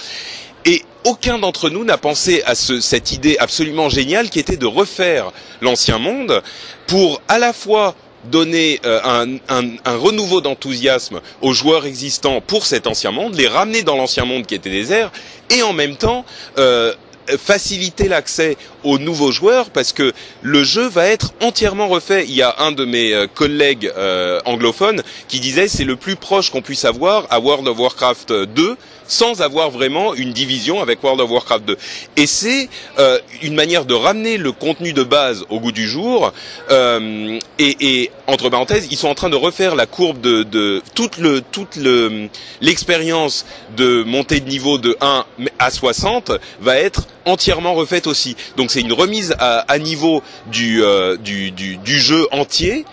Et 0.63 0.83
aucun 1.03 1.38
d'entre 1.38 1.69
nous 1.69 1.83
n'a 1.83 1.97
pensé 1.97 2.43
à 2.45 2.55
ce, 2.55 2.79
cette 2.79 3.12
idée 3.12 3.36
absolument 3.38 3.89
géniale 3.89 4.29
qui 4.29 4.39
était 4.39 4.55
de 4.55 4.65
refaire 4.65 5.33
l'ancien 5.59 5.97
monde 5.97 6.41
pour 6.86 7.21
à 7.27 7.38
la 7.38 7.51
fois 7.51 7.95
donner 8.31 8.79
euh, 8.86 9.00
un, 9.03 9.38
un, 9.50 9.69
un, 9.86 9.98
renouveau 9.98 10.41
d'enthousiasme 10.41 11.22
aux 11.41 11.53
joueurs 11.53 11.86
existants 11.86 12.41
pour 12.41 12.65
cet 12.65 12.88
ancien 12.88 13.12
monde, 13.12 13.36
les 13.36 13.48
ramener 13.48 13.84
dans 13.84 13.96
l'ancien 13.96 14.25
monde 14.25 14.46
qui 14.46 14.55
était 14.55 14.69
désert, 14.69 15.12
et 15.50 15.63
en 15.63 15.74
même 15.74 15.96
temps 15.96 16.25
euh, 16.57 16.93
faciliter 17.36 18.07
l'accès 18.07 18.55
aux 18.84 19.00
nouveaux 19.00 19.31
joueurs 19.31 19.69
parce 19.69 19.91
que 19.91 20.13
le 20.41 20.63
jeu 20.63 20.88
va 20.88 21.07
être 21.07 21.34
entièrement 21.41 21.88
refait. 21.88 22.24
Il 22.25 22.34
y 22.34 22.41
a 22.41 22.55
un 22.60 22.72
de 22.72 22.86
mes 22.86 23.13
euh, 23.13 23.27
collègues 23.27 23.91
euh, 23.98 24.39
anglophones 24.46 25.03
qui 25.27 25.41
disait 25.41 25.67
c'est 25.67 25.84
le 25.84 25.98
plus 25.98 26.15
proche 26.15 26.50
qu'on 26.50 26.62
puisse 26.62 26.86
avoir 26.86 27.27
à 27.29 27.39
World 27.39 27.67
of 27.67 27.77
Warcraft 27.79 28.31
2 28.31 28.77
sans 29.07 29.41
avoir 29.41 29.72
vraiment 29.72 30.13
une 30.13 30.34
division 30.34 30.81
avec 30.81 31.03
World 31.03 31.22
of 31.22 31.31
Warcraft 31.31 31.65
2. 31.65 31.77
Et 32.17 32.27
c'est 32.27 32.69
euh, 33.00 33.19
une 33.41 33.55
manière 33.55 33.86
de 33.86 33.93
ramener 33.93 34.38
le 34.38 34.51
contenu 34.51 34.93
de 34.93 35.03
base 35.03 35.46
au 35.50 35.60
goût 35.60 35.72
du 35.72 35.88
jour. 35.88 36.34
Euh, 36.69 37.39
et, 37.57 37.77
et, 37.79 38.12
entre 38.27 38.50
parenthèses, 38.50 38.88
ils 38.91 38.98
sont 38.98 39.07
en 39.07 39.15
train 39.15 39.29
de 39.29 39.36
refaire 39.36 39.75
la 39.75 39.86
courbe 39.86 40.19
de, 40.22 40.43
de 40.43 40.81
toute 40.93 41.17
le 41.17 41.41
toute 41.41 41.77
le 41.77 42.27
l'expérience 42.62 43.46
de 43.75 44.03
montée 44.03 44.41
de 44.41 44.50
niveau 44.50 44.77
de 44.77 44.96
1 45.01 45.25
à 45.60 45.72
60 45.72 46.31
va 46.60 46.77
être 46.77 47.07
entièrement 47.25 47.74
refaite 47.74 48.05
aussi. 48.05 48.36
Donc 48.57 48.69
c'est 48.72 48.81
une 48.81 48.93
remise 48.93 49.36
à, 49.39 49.77
niveau 49.79 50.22
euh, 50.57 51.17
du, 51.17 51.51
du, 51.51 51.77
du 51.77 52.00
jeu 52.00 52.27
entier 52.31 52.86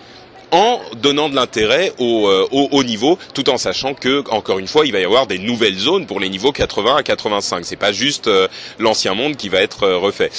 en 0.51 0.79
donnant 0.97 1.29
de 1.29 1.35
l'intérêt 1.35 1.93
au, 1.97 2.27
euh, 2.27 2.47
au, 2.51 2.69
au, 2.71 2.83
niveau, 2.83 3.17
tout 3.33 3.49
en 3.49 3.57
sachant 3.57 3.93
que, 3.93 4.23
encore 4.29 4.59
une 4.59 4.67
fois, 4.67 4.85
il 4.85 4.91
va 4.91 4.99
y 4.99 5.05
avoir 5.05 5.27
des 5.27 5.39
nouvelles 5.39 5.77
zones 5.77 6.05
pour 6.05 6.19
les 6.19 6.29
niveaux 6.29 6.51
80 6.51 6.97
à 6.97 7.03
85. 7.03 7.65
C'est 7.65 7.75
pas 7.75 7.91
juste 7.91 8.27
euh, 8.27 8.47
l'ancien 8.79 9.13
monde 9.13 9.35
qui 9.35 9.49
va 9.49 9.61
être 9.61 9.83
euh, 9.83 9.97
refait. 9.97 10.31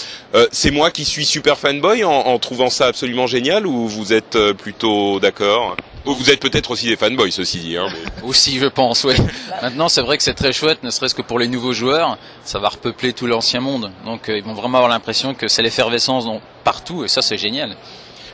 c'est 0.52 0.70
moi 0.70 0.90
qui 0.90 1.04
suis 1.04 1.24
super 1.24 1.59
fanboy 1.59 2.04
en, 2.04 2.11
en, 2.11 2.38
trouvant 2.38 2.70
ça 2.70 2.87
absolument 2.87 3.26
génial, 3.26 3.66
ou 3.66 3.88
vous 3.88 4.12
êtes 4.12 4.38
plutôt 4.54 5.18
d'accord? 5.20 5.76
Vous 6.04 6.30
êtes 6.30 6.40
peut-être 6.40 6.70
aussi 6.70 6.87
des 6.87 6.96
fanboys, 6.96 7.33
ceci 7.33 7.59
dit. 7.59 7.76
Hein, 7.76 7.88
Aussi, 8.22 8.59
je 8.59 8.66
pense, 8.66 9.04
oui. 9.04 9.14
Maintenant, 9.62 9.88
c'est 9.88 10.02
vrai 10.02 10.16
que 10.16 10.22
c'est 10.22 10.35
très 10.35 10.52
chouette, 10.52 10.83
ne 10.85 10.90
serait-ce 10.90 11.14
que 11.14 11.22
pour 11.22 11.38
les 11.38 11.48
nouveaux 11.48 11.72
joueurs. 11.72 12.16
Ça 12.44 12.59
va 12.59 12.68
repeupler 12.68 13.12
tout 13.12 13.26
l'ancien 13.26 13.61
monde. 13.61 13.90
Donc, 14.04 14.24
ils 14.28 14.42
vont 14.42 14.54
vraiment 14.54 14.78
avoir 14.78 14.90
l'impression 14.90 15.35
que 15.35 15.48
c'est 15.48 15.62
l'effervescence 15.62 16.26
partout, 16.62 17.04
et 17.04 17.09
ça, 17.09 17.22
c'est 17.22 17.38
génial 17.38 17.76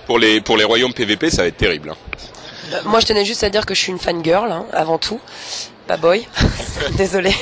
pour 0.07 0.19
les 0.19 0.41
pour 0.41 0.57
les 0.57 0.65
royaumes 0.65 0.93
PVP, 0.93 1.31
ça 1.31 1.43
va 1.43 1.49
être 1.49 1.57
terrible. 1.57 1.91
Hein. 1.91 1.97
Euh, 2.73 2.81
moi, 2.85 3.01
je 3.01 3.07
tenais 3.07 3.25
juste 3.25 3.45
à 3.45 3.51
dire 3.51 3.67
que 3.67 3.75
je 3.75 3.81
suis 3.81 3.93
une 3.93 3.99
fan 3.99 4.25
girl 4.25 4.51
hein, 4.51 4.67
avant 4.73 4.99
tout, 4.99 5.21
pas 5.87 5.97
boy. 5.97 6.27
Désolé. 6.97 7.33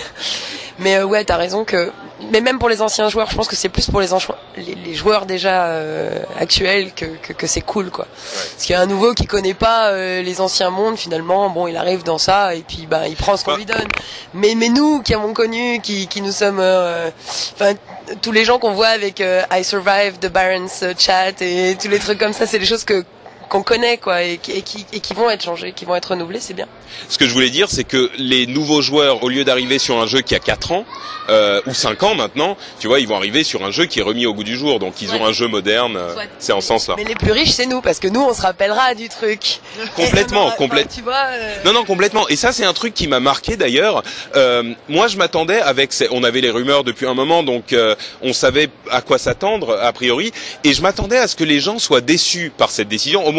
Mais 0.80 0.96
euh, 0.96 1.04
ouais, 1.04 1.24
t'as 1.24 1.36
raison 1.36 1.64
que. 1.64 1.92
Mais 2.32 2.40
même 2.40 2.58
pour 2.58 2.68
les 2.68 2.82
anciens 2.82 3.08
joueurs, 3.08 3.30
je 3.30 3.36
pense 3.36 3.48
que 3.48 3.56
c'est 3.56 3.70
plus 3.70 3.90
pour 3.90 4.00
les, 4.00 4.08
les, 4.56 4.74
les 4.74 4.94
joueurs 4.94 5.24
déjà 5.24 5.66
euh, 5.66 6.18
actuels 6.38 6.92
que, 6.92 7.06
que, 7.22 7.32
que 7.32 7.46
c'est 7.46 7.62
cool, 7.62 7.90
quoi. 7.90 8.04
Ouais. 8.04 8.10
Parce 8.52 8.64
qu'il 8.64 8.74
y 8.74 8.76
a 8.76 8.80
un 8.82 8.86
nouveau 8.86 9.14
qui 9.14 9.26
connaît 9.26 9.54
pas 9.54 9.88
euh, 9.88 10.20
les 10.20 10.40
anciens 10.40 10.68
mondes, 10.70 10.98
finalement, 10.98 11.48
bon, 11.48 11.66
il 11.66 11.76
arrive 11.76 12.02
dans 12.02 12.18
ça 12.18 12.54
et 12.54 12.60
puis 12.60 12.86
bah, 12.86 13.08
il 13.08 13.16
prend 13.16 13.36
ce 13.36 13.44
qu'on 13.44 13.56
lui 13.56 13.64
donne. 13.64 13.88
Mais 14.34 14.54
mais 14.54 14.68
nous 14.68 15.02
qui 15.02 15.14
avons 15.14 15.32
connu, 15.32 15.80
qui, 15.80 16.08
qui 16.08 16.20
nous 16.20 16.32
sommes, 16.32 16.60
euh, 16.60 17.10
enfin 17.54 17.72
tous 18.20 18.32
les 18.32 18.44
gens 18.44 18.58
qu'on 18.58 18.72
voit 18.72 18.88
avec 18.88 19.20
I 19.20 19.64
Survive, 19.64 20.18
The 20.20 20.28
Baron's 20.28 20.84
Chat 20.98 21.40
et 21.40 21.76
tous 21.80 21.88
les 21.88 21.98
trucs 21.98 22.18
comme 22.18 22.32
ça, 22.32 22.46
c'est 22.46 22.58
des 22.58 22.66
choses 22.66 22.84
que 22.84 23.04
qu'on 23.50 23.62
connaît 23.62 23.98
quoi 23.98 24.22
et, 24.22 24.34
et, 24.48 24.62
qui, 24.62 24.86
et 24.92 25.00
qui 25.00 25.12
vont 25.12 25.28
être 25.28 25.44
changés, 25.44 25.72
qui 25.72 25.84
vont 25.84 25.96
être 25.96 26.12
renouvelés, 26.12 26.40
c'est 26.40 26.54
bien. 26.54 26.66
Ce 27.08 27.18
que 27.18 27.26
je 27.26 27.34
voulais 27.34 27.50
dire, 27.50 27.68
c'est 27.68 27.84
que 27.84 28.10
les 28.16 28.46
nouveaux 28.46 28.80
joueurs, 28.80 29.22
au 29.22 29.28
lieu 29.28 29.44
d'arriver 29.44 29.78
sur 29.78 30.00
un 30.00 30.06
jeu 30.06 30.20
qui 30.20 30.34
a 30.34 30.38
4 30.38 30.72
ans 30.72 30.84
euh, 31.28 31.60
ou 31.66 31.74
5 31.74 32.02
ans 32.04 32.14
maintenant, 32.14 32.56
tu 32.78 32.86
vois, 32.86 33.00
ils 33.00 33.08
vont 33.08 33.16
arriver 33.16 33.44
sur 33.44 33.64
un 33.64 33.70
jeu 33.70 33.86
qui 33.86 33.98
est 33.98 34.02
remis 34.02 34.24
au 34.24 34.34
goût 34.34 34.44
du 34.44 34.56
jour. 34.56 34.78
Donc 34.78 35.02
ils 35.02 35.12
ont 35.12 35.24
un 35.24 35.32
jeu 35.32 35.48
moderne. 35.48 35.96
Euh, 35.96 36.14
c'est 36.38 36.52
en 36.52 36.60
ce 36.60 36.68
sens-là. 36.68 36.94
Mais 36.96 37.04
les 37.04 37.16
plus 37.16 37.32
riches, 37.32 37.50
c'est 37.50 37.66
nous, 37.66 37.80
parce 37.80 37.98
que 37.98 38.08
nous, 38.08 38.20
on 38.20 38.32
se 38.32 38.42
rappellera 38.42 38.94
du 38.94 39.08
truc. 39.08 39.60
Complètement, 39.96 40.50
complètement. 40.52 40.92
Tu 40.94 41.02
vois. 41.02 41.26
Euh... 41.32 41.56
Non, 41.64 41.72
non, 41.72 41.84
complètement. 41.84 42.28
Et 42.28 42.36
ça, 42.36 42.52
c'est 42.52 42.64
un 42.64 42.72
truc 42.72 42.94
qui 42.94 43.08
m'a 43.08 43.20
marqué 43.20 43.56
d'ailleurs. 43.56 44.02
Euh, 44.36 44.62
moi, 44.88 45.08
je 45.08 45.16
m'attendais 45.16 45.60
avec, 45.60 45.90
on 46.10 46.22
avait 46.22 46.40
les 46.40 46.50
rumeurs 46.50 46.84
depuis 46.84 47.06
un 47.06 47.14
moment, 47.14 47.42
donc 47.42 47.72
euh, 47.72 47.94
on 48.22 48.32
savait 48.32 48.68
à 48.90 49.00
quoi 49.00 49.18
s'attendre 49.18 49.78
a 49.80 49.92
priori, 49.92 50.32
et 50.64 50.72
je 50.72 50.82
m'attendais 50.82 51.18
à 51.18 51.26
ce 51.26 51.36
que 51.36 51.44
les 51.44 51.60
gens 51.60 51.78
soient 51.78 52.00
déçus 52.00 52.52
par 52.56 52.70
cette 52.70 52.88
décision. 52.88 53.26
Au 53.26 53.32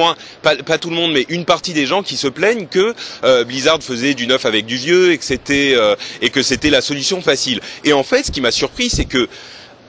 pas 0.43 0.77
tout 0.77 0.89
le 0.89 0.95
monde, 0.95 1.11
mais 1.13 1.25
une 1.29 1.45
partie 1.45 1.73
des 1.73 1.85
gens 1.85 2.03
qui 2.03 2.17
se 2.17 2.27
plaignent 2.27 2.67
que 2.67 2.93
euh, 3.23 3.43
Blizzard 3.43 3.81
faisait 3.81 4.13
du 4.13 4.27
neuf 4.27 4.45
avec 4.45 4.65
du 4.65 4.77
vieux 4.77 5.11
et 5.11 5.17
que 5.17 5.25
c'était 5.25 5.73
euh, 5.75 5.95
et 6.21 6.29
que 6.29 6.41
c'était 6.41 6.69
la 6.69 6.81
solution 6.81 7.21
facile. 7.21 7.59
Et 7.83 7.93
en 7.93 8.03
fait, 8.03 8.23
ce 8.23 8.31
qui 8.31 8.41
m'a 8.41 8.51
surpris, 8.51 8.89
c'est 8.89 9.05
que 9.05 9.27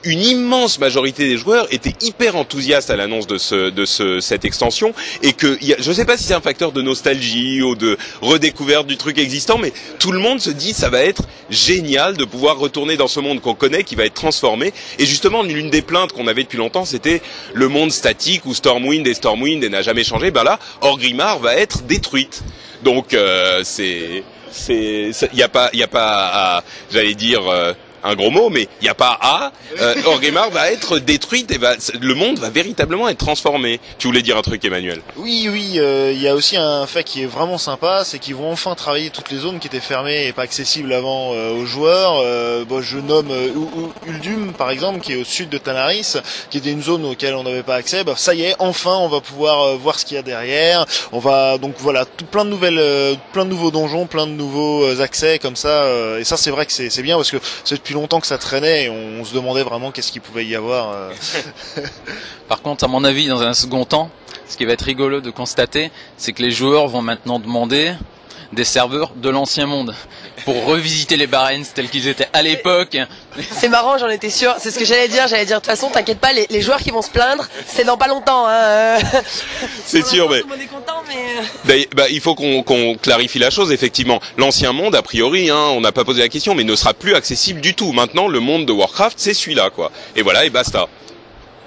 une 0.03 0.21
immense 0.21 0.79
majorité 0.79 1.27
des 1.27 1.37
joueurs 1.37 1.67
étaient 1.71 1.95
hyper 2.01 2.35
enthousiastes 2.35 2.89
à 2.89 2.95
l'annonce 2.95 3.27
de, 3.27 3.37
ce, 3.37 3.69
de 3.69 3.85
ce, 3.85 4.19
cette 4.19 4.45
extension 4.45 4.93
et 5.21 5.33
que 5.33 5.57
y 5.63 5.73
a, 5.73 5.77
je 5.79 5.91
sais 5.91 6.05
pas 6.05 6.17
si 6.17 6.23
c'est 6.25 6.33
un 6.33 6.41
facteur 6.41 6.71
de 6.71 6.81
nostalgie 6.81 7.61
ou 7.61 7.75
de 7.75 7.97
redécouverte 8.21 8.87
du 8.87 8.97
truc 8.97 9.17
existant, 9.17 9.57
mais 9.57 9.73
tout 9.99 10.11
le 10.11 10.19
monde 10.19 10.39
se 10.39 10.49
dit 10.49 10.73
ça 10.73 10.89
va 10.89 11.01
être 11.01 11.23
génial 11.49 12.17
de 12.17 12.25
pouvoir 12.25 12.57
retourner 12.57 12.97
dans 12.97 13.07
ce 13.07 13.19
monde 13.19 13.41
qu'on 13.41 13.55
connaît, 13.55 13.83
qui 13.83 13.95
va 13.95 14.05
être 14.05 14.13
transformé. 14.13 14.73
Et 14.99 15.05
justement, 15.05 15.43
l'une 15.43 15.69
des 15.69 15.81
plaintes 15.81 16.13
qu'on 16.13 16.27
avait 16.27 16.43
depuis 16.43 16.57
longtemps, 16.57 16.85
c'était 16.85 17.21
le 17.53 17.67
monde 17.67 17.91
statique 17.91 18.45
où 18.45 18.53
Stormwind 18.53 19.07
et 19.07 19.13
Stormwind 19.13 19.63
n'a 19.65 19.81
jamais 19.81 20.03
changé. 20.03 20.31
Ben 20.31 20.43
là, 20.43 20.59
Orgrimmar 20.81 21.39
va 21.39 21.55
être 21.55 21.83
détruite. 21.83 22.43
Donc 22.83 23.13
euh, 23.13 23.61
c'est 23.63 24.23
c'est 24.51 25.11
il 25.31 25.35
n'y 25.35 25.43
a 25.43 25.49
pas 25.49 25.69
y 25.73 25.83
a 25.83 25.87
pas 25.87 26.63
j'allais 26.91 27.15
dire 27.15 27.47
euh, 27.47 27.73
un 28.03 28.15
gros 28.15 28.31
mot, 28.31 28.49
mais 28.49 28.67
il 28.81 28.83
n'y 28.83 28.89
a 28.89 28.95
pas 28.95 29.17
A. 29.21 29.51
Euh, 29.79 29.95
Orgrimmar 30.05 30.49
va 30.49 30.71
être 30.71 30.99
détruite 30.99 31.51
et 31.51 31.57
va, 31.57 31.75
le 31.99 32.13
monde 32.13 32.39
va 32.39 32.49
véritablement 32.49 33.09
être 33.09 33.17
transformé. 33.17 33.79
Tu 33.97 34.07
voulais 34.07 34.21
dire 34.21 34.37
un 34.37 34.41
truc, 34.41 34.63
Emmanuel 34.65 35.01
Oui, 35.17 35.47
oui, 35.51 35.73
euh, 35.77 36.11
il 36.13 36.21
y 36.21 36.27
a 36.27 36.35
aussi 36.35 36.57
un 36.57 36.85
fait 36.87 37.03
qui 37.03 37.23
est 37.23 37.27
vraiment 37.27 37.57
sympa, 37.57 38.03
c'est 38.05 38.19
qu'ils 38.19 38.35
vont 38.35 38.51
enfin 38.51 38.75
travailler 38.75 39.09
toutes 39.09 39.31
les 39.31 39.37
zones 39.37 39.59
qui 39.59 39.67
étaient 39.67 39.79
fermées 39.79 40.27
et 40.27 40.33
pas 40.33 40.43
accessibles 40.43 40.93
avant 40.93 41.33
euh, 41.33 41.51
aux 41.53 41.65
joueurs. 41.65 42.21
Euh, 42.23 42.65
bon, 42.65 42.81
je 42.81 42.97
nomme 42.97 43.31
euh, 43.31 43.49
Uldum, 44.05 44.53
par 44.53 44.69
exemple, 44.69 44.99
qui 44.99 45.13
est 45.13 45.15
au 45.15 45.23
sud 45.23 45.49
de 45.49 45.57
Tanaris, 45.57 46.15
qui 46.49 46.57
était 46.57 46.71
une 46.71 46.83
zone 46.83 47.05
auquel 47.05 47.35
on 47.35 47.43
n'avait 47.43 47.63
pas 47.63 47.75
accès. 47.75 48.03
Bah, 48.03 48.15
ça 48.17 48.33
y 48.33 48.43
est, 48.43 48.55
enfin, 48.59 48.97
on 48.97 49.07
va 49.07 49.21
pouvoir 49.21 49.61
euh, 49.61 49.75
voir 49.77 49.99
ce 49.99 50.05
qu'il 50.05 50.15
y 50.15 50.19
a 50.19 50.23
derrière. 50.23 50.85
On 51.11 51.19
va 51.19 51.57
donc 51.57 51.75
voilà, 51.79 52.05
plein 52.31 52.45
de 52.45 52.49
nouvelles, 52.49 53.17
plein 53.31 53.45
de 53.45 53.49
nouveaux 53.49 53.71
donjons, 53.71 54.05
plein 54.05 54.27
de 54.27 54.31
nouveaux 54.31 54.99
accès 55.01 55.39
comme 55.39 55.55
ça. 55.55 55.85
et 56.19 56.23
ça, 56.23 56.37
c'est 56.37 56.51
vrai 56.51 56.65
que 56.65 56.71
c'est 56.71 57.01
bien 57.01 57.15
parce 57.15 57.31
que 57.31 57.37
depuis 57.69 57.92
longtemps 57.93 58.19
que 58.19 58.27
ça 58.27 58.37
traînait 58.37 58.85
et 58.85 58.89
on, 58.89 59.21
on 59.21 59.23
se 59.23 59.33
demandait 59.33 59.63
vraiment 59.63 59.91
qu'est-ce 59.91 60.11
qu'il 60.11 60.21
pouvait 60.21 60.45
y 60.45 60.55
avoir. 60.55 60.91
euh. 60.93 61.11
Par 62.47 62.61
contre, 62.61 62.83
à 62.83 62.87
mon 62.87 63.03
avis, 63.03 63.27
dans 63.27 63.41
un 63.41 63.53
second 63.53 63.85
temps, 63.85 64.09
ce 64.47 64.57
qui 64.57 64.65
va 64.65 64.73
être 64.73 64.81
rigolo 64.83 65.21
de 65.21 65.29
constater, 65.31 65.91
c'est 66.17 66.33
que 66.33 66.41
les 66.41 66.51
joueurs 66.51 66.87
vont 66.87 67.01
maintenant 67.01 67.39
demander 67.39 67.93
des 68.53 68.63
serveurs 68.63 69.11
de 69.15 69.29
l'ancien 69.29 69.65
monde 69.65 69.95
pour 70.45 70.65
revisiter 70.65 71.17
les 71.17 71.27
Barents 71.27 71.63
tels 71.73 71.89
qu'ils 71.89 72.07
étaient 72.07 72.27
à 72.33 72.41
l'époque. 72.41 72.97
C'est 73.51 73.69
marrant, 73.69 73.97
j'en 73.97 74.09
étais 74.09 74.29
sûr. 74.29 74.55
C'est 74.59 74.71
ce 74.71 74.79
que 74.79 74.85
j'allais 74.85 75.07
dire. 75.07 75.27
J'allais 75.27 75.45
dire, 75.45 75.57
de 75.57 75.61
toute 75.61 75.69
façon, 75.69 75.89
t'inquiète 75.89 76.19
pas, 76.19 76.33
les, 76.33 76.47
les 76.49 76.61
joueurs 76.61 76.79
qui 76.79 76.91
vont 76.91 77.01
se 77.01 77.09
plaindre, 77.09 77.47
c'est 77.67 77.83
dans 77.83 77.97
pas 77.97 78.07
longtemps. 78.07 78.45
Hein. 78.47 78.97
C'est 79.85 80.05
sûr, 80.05 80.29
mais 80.29 80.39
est 80.39 80.67
content, 80.67 81.03
euh, 81.69 81.83
bah, 81.93 82.09
il 82.09 82.21
faut 82.21 82.35
qu'on 82.35 82.63
qu'on 82.63 82.95
clarifie 82.95 83.39
la 83.39 83.49
chose. 83.49 83.71
Effectivement, 83.71 84.19
l'ancien 84.37 84.71
monde, 84.71 84.95
a 84.95 85.01
priori, 85.01 85.49
hein, 85.49 85.67
on 85.71 85.81
n'a 85.81 85.91
pas 85.91 86.03
posé 86.03 86.21
la 86.21 86.29
question, 86.29 86.55
mais 86.55 86.63
ne 86.63 86.75
sera 86.75 86.93
plus 86.93 87.15
accessible 87.15 87.61
du 87.61 87.73
tout. 87.73 87.91
Maintenant, 87.91 88.27
le 88.27 88.39
monde 88.39 88.65
de 88.65 88.71
Warcraft, 88.71 89.17
c'est 89.19 89.33
celui-là, 89.33 89.69
quoi. 89.69 89.91
Et 90.15 90.21
voilà, 90.21 90.45
et 90.45 90.49
basta. 90.49 90.87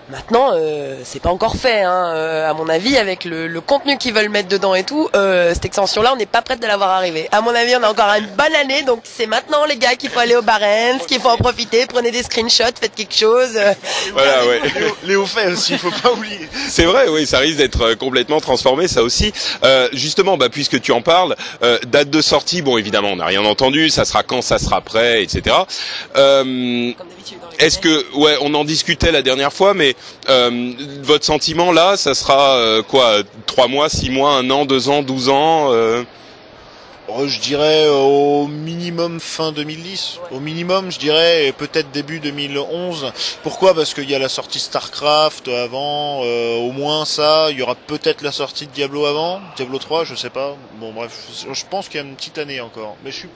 Maintenant, 0.08 0.50
euh, 0.54 1.00
c'est 1.02 1.20
pas 1.20 1.30
encore 1.30 1.56
fait. 1.56 1.82
Hein. 1.82 2.12
Euh, 2.14 2.48
à 2.48 2.54
mon 2.54 2.68
avis, 2.68 2.96
avec 2.96 3.24
le, 3.24 3.48
le 3.48 3.60
contenu 3.60 3.98
qu'ils 3.98 4.14
veulent 4.14 4.28
mettre 4.28 4.48
dedans 4.48 4.76
et 4.76 4.84
tout, 4.84 5.08
euh, 5.16 5.52
cette 5.52 5.64
extension-là, 5.64 6.12
on 6.12 6.16
n'est 6.16 6.26
pas 6.26 6.42
prête 6.42 6.60
de 6.62 6.66
l'avoir 6.68 6.90
arrivée. 6.90 7.28
À 7.32 7.40
mon 7.40 7.52
avis, 7.52 7.74
on 7.74 7.82
a 7.82 7.88
encore 7.90 8.06
une 8.16 8.26
bonne 8.26 8.54
année, 8.54 8.82
donc 8.84 9.00
c'est 9.02 9.26
maintenant, 9.26 9.64
les 9.64 9.76
gars, 9.76 9.96
qu'il 9.96 10.08
faut 10.08 10.20
aller 10.20 10.36
au 10.36 10.42
Barents, 10.42 10.98
qu'il 11.08 11.18
faut 11.20 11.28
en 11.28 11.36
profiter. 11.36 11.86
Prenez 11.86 12.12
des 12.12 12.22
screenshots, 12.22 12.76
faites 12.80 12.94
quelque 12.94 13.14
chose. 13.16 13.56
euh. 13.56 13.74
Voilà, 14.12 14.46
ouais. 14.46 14.60
Léo, 14.78 14.96
Léo 15.02 15.26
fait 15.26 15.48
aussi, 15.50 15.72
il 15.72 15.78
faut 15.80 15.90
pas 15.90 16.12
oublier. 16.12 16.48
C'est 16.68 16.84
vrai, 16.84 17.08
oui, 17.08 17.26
ça 17.26 17.38
risque 17.38 17.56
d'être 17.58 17.82
euh, 17.82 17.94
complètement 17.96 18.40
transformé, 18.40 18.86
ça 18.86 19.02
aussi. 19.02 19.32
Euh, 19.64 19.88
justement, 19.92 20.36
bah, 20.36 20.50
puisque 20.50 20.80
tu 20.80 20.92
en 20.92 21.02
parles, 21.02 21.34
euh, 21.64 21.80
date 21.88 22.10
de 22.10 22.20
sortie, 22.20 22.62
bon, 22.62 22.78
évidemment, 22.78 23.08
on 23.08 23.16
n'a 23.16 23.26
rien 23.26 23.44
entendu. 23.44 23.90
Ça 23.90 24.04
sera 24.04 24.22
quand, 24.22 24.40
ça 24.40 24.58
sera 24.58 24.80
prêt, 24.82 25.24
etc. 25.24 25.56
Euh, 26.14 26.92
Est-ce 27.58 27.78
que, 27.80 28.14
ouais, 28.14 28.36
on 28.40 28.54
en 28.54 28.64
discutait 28.64 29.10
la 29.10 29.22
dernière 29.22 29.52
fois, 29.52 29.74
mais 29.74 29.95
euh, 30.28 30.72
votre 31.02 31.24
sentiment 31.24 31.72
là, 31.72 31.96
ça 31.96 32.14
sera 32.14 32.56
euh, 32.56 32.82
quoi, 32.82 33.18
trois 33.46 33.68
mois, 33.68 33.88
six 33.88 34.10
mois, 34.10 34.32
un 34.32 34.50
an, 34.50 34.64
deux 34.64 34.88
ans, 34.88 35.02
douze 35.02 35.28
ans 35.28 35.72
euh, 35.72 36.02
Oh, 37.08 37.28
je 37.28 37.38
dirais 37.38 37.86
au 37.86 38.48
minimum 38.48 39.20
fin 39.20 39.52
2010. 39.52 40.18
Au 40.32 40.40
minimum, 40.40 40.90
je 40.90 40.98
dirais 40.98 41.46
et 41.46 41.52
peut-être 41.52 41.92
début 41.92 42.18
2011. 42.18 43.12
Pourquoi? 43.44 43.74
Parce 43.74 43.94
qu'il 43.94 44.10
y 44.10 44.14
a 44.16 44.18
la 44.18 44.28
sortie 44.28 44.58
StarCraft 44.58 45.46
avant, 45.46 46.22
euh, 46.24 46.56
au 46.56 46.72
moins 46.72 47.04
ça. 47.04 47.52
Il 47.52 47.58
y 47.58 47.62
aura 47.62 47.76
peut-être 47.76 48.22
la 48.22 48.32
sortie 48.32 48.66
de 48.66 48.72
Diablo 48.72 49.06
avant, 49.06 49.40
Diablo 49.54 49.78
3, 49.78 50.04
je 50.04 50.16
sais 50.16 50.30
pas. 50.30 50.56
Bon 50.80 50.92
bref, 50.92 51.28
je 51.52 51.64
pense 51.70 51.88
qu'il 51.88 52.00
y 52.00 52.02
a 52.02 52.06
une 52.06 52.16
petite 52.16 52.38
année 52.38 52.60
encore. 52.60 52.96
Mais 53.04 53.12
suis, 53.12 53.28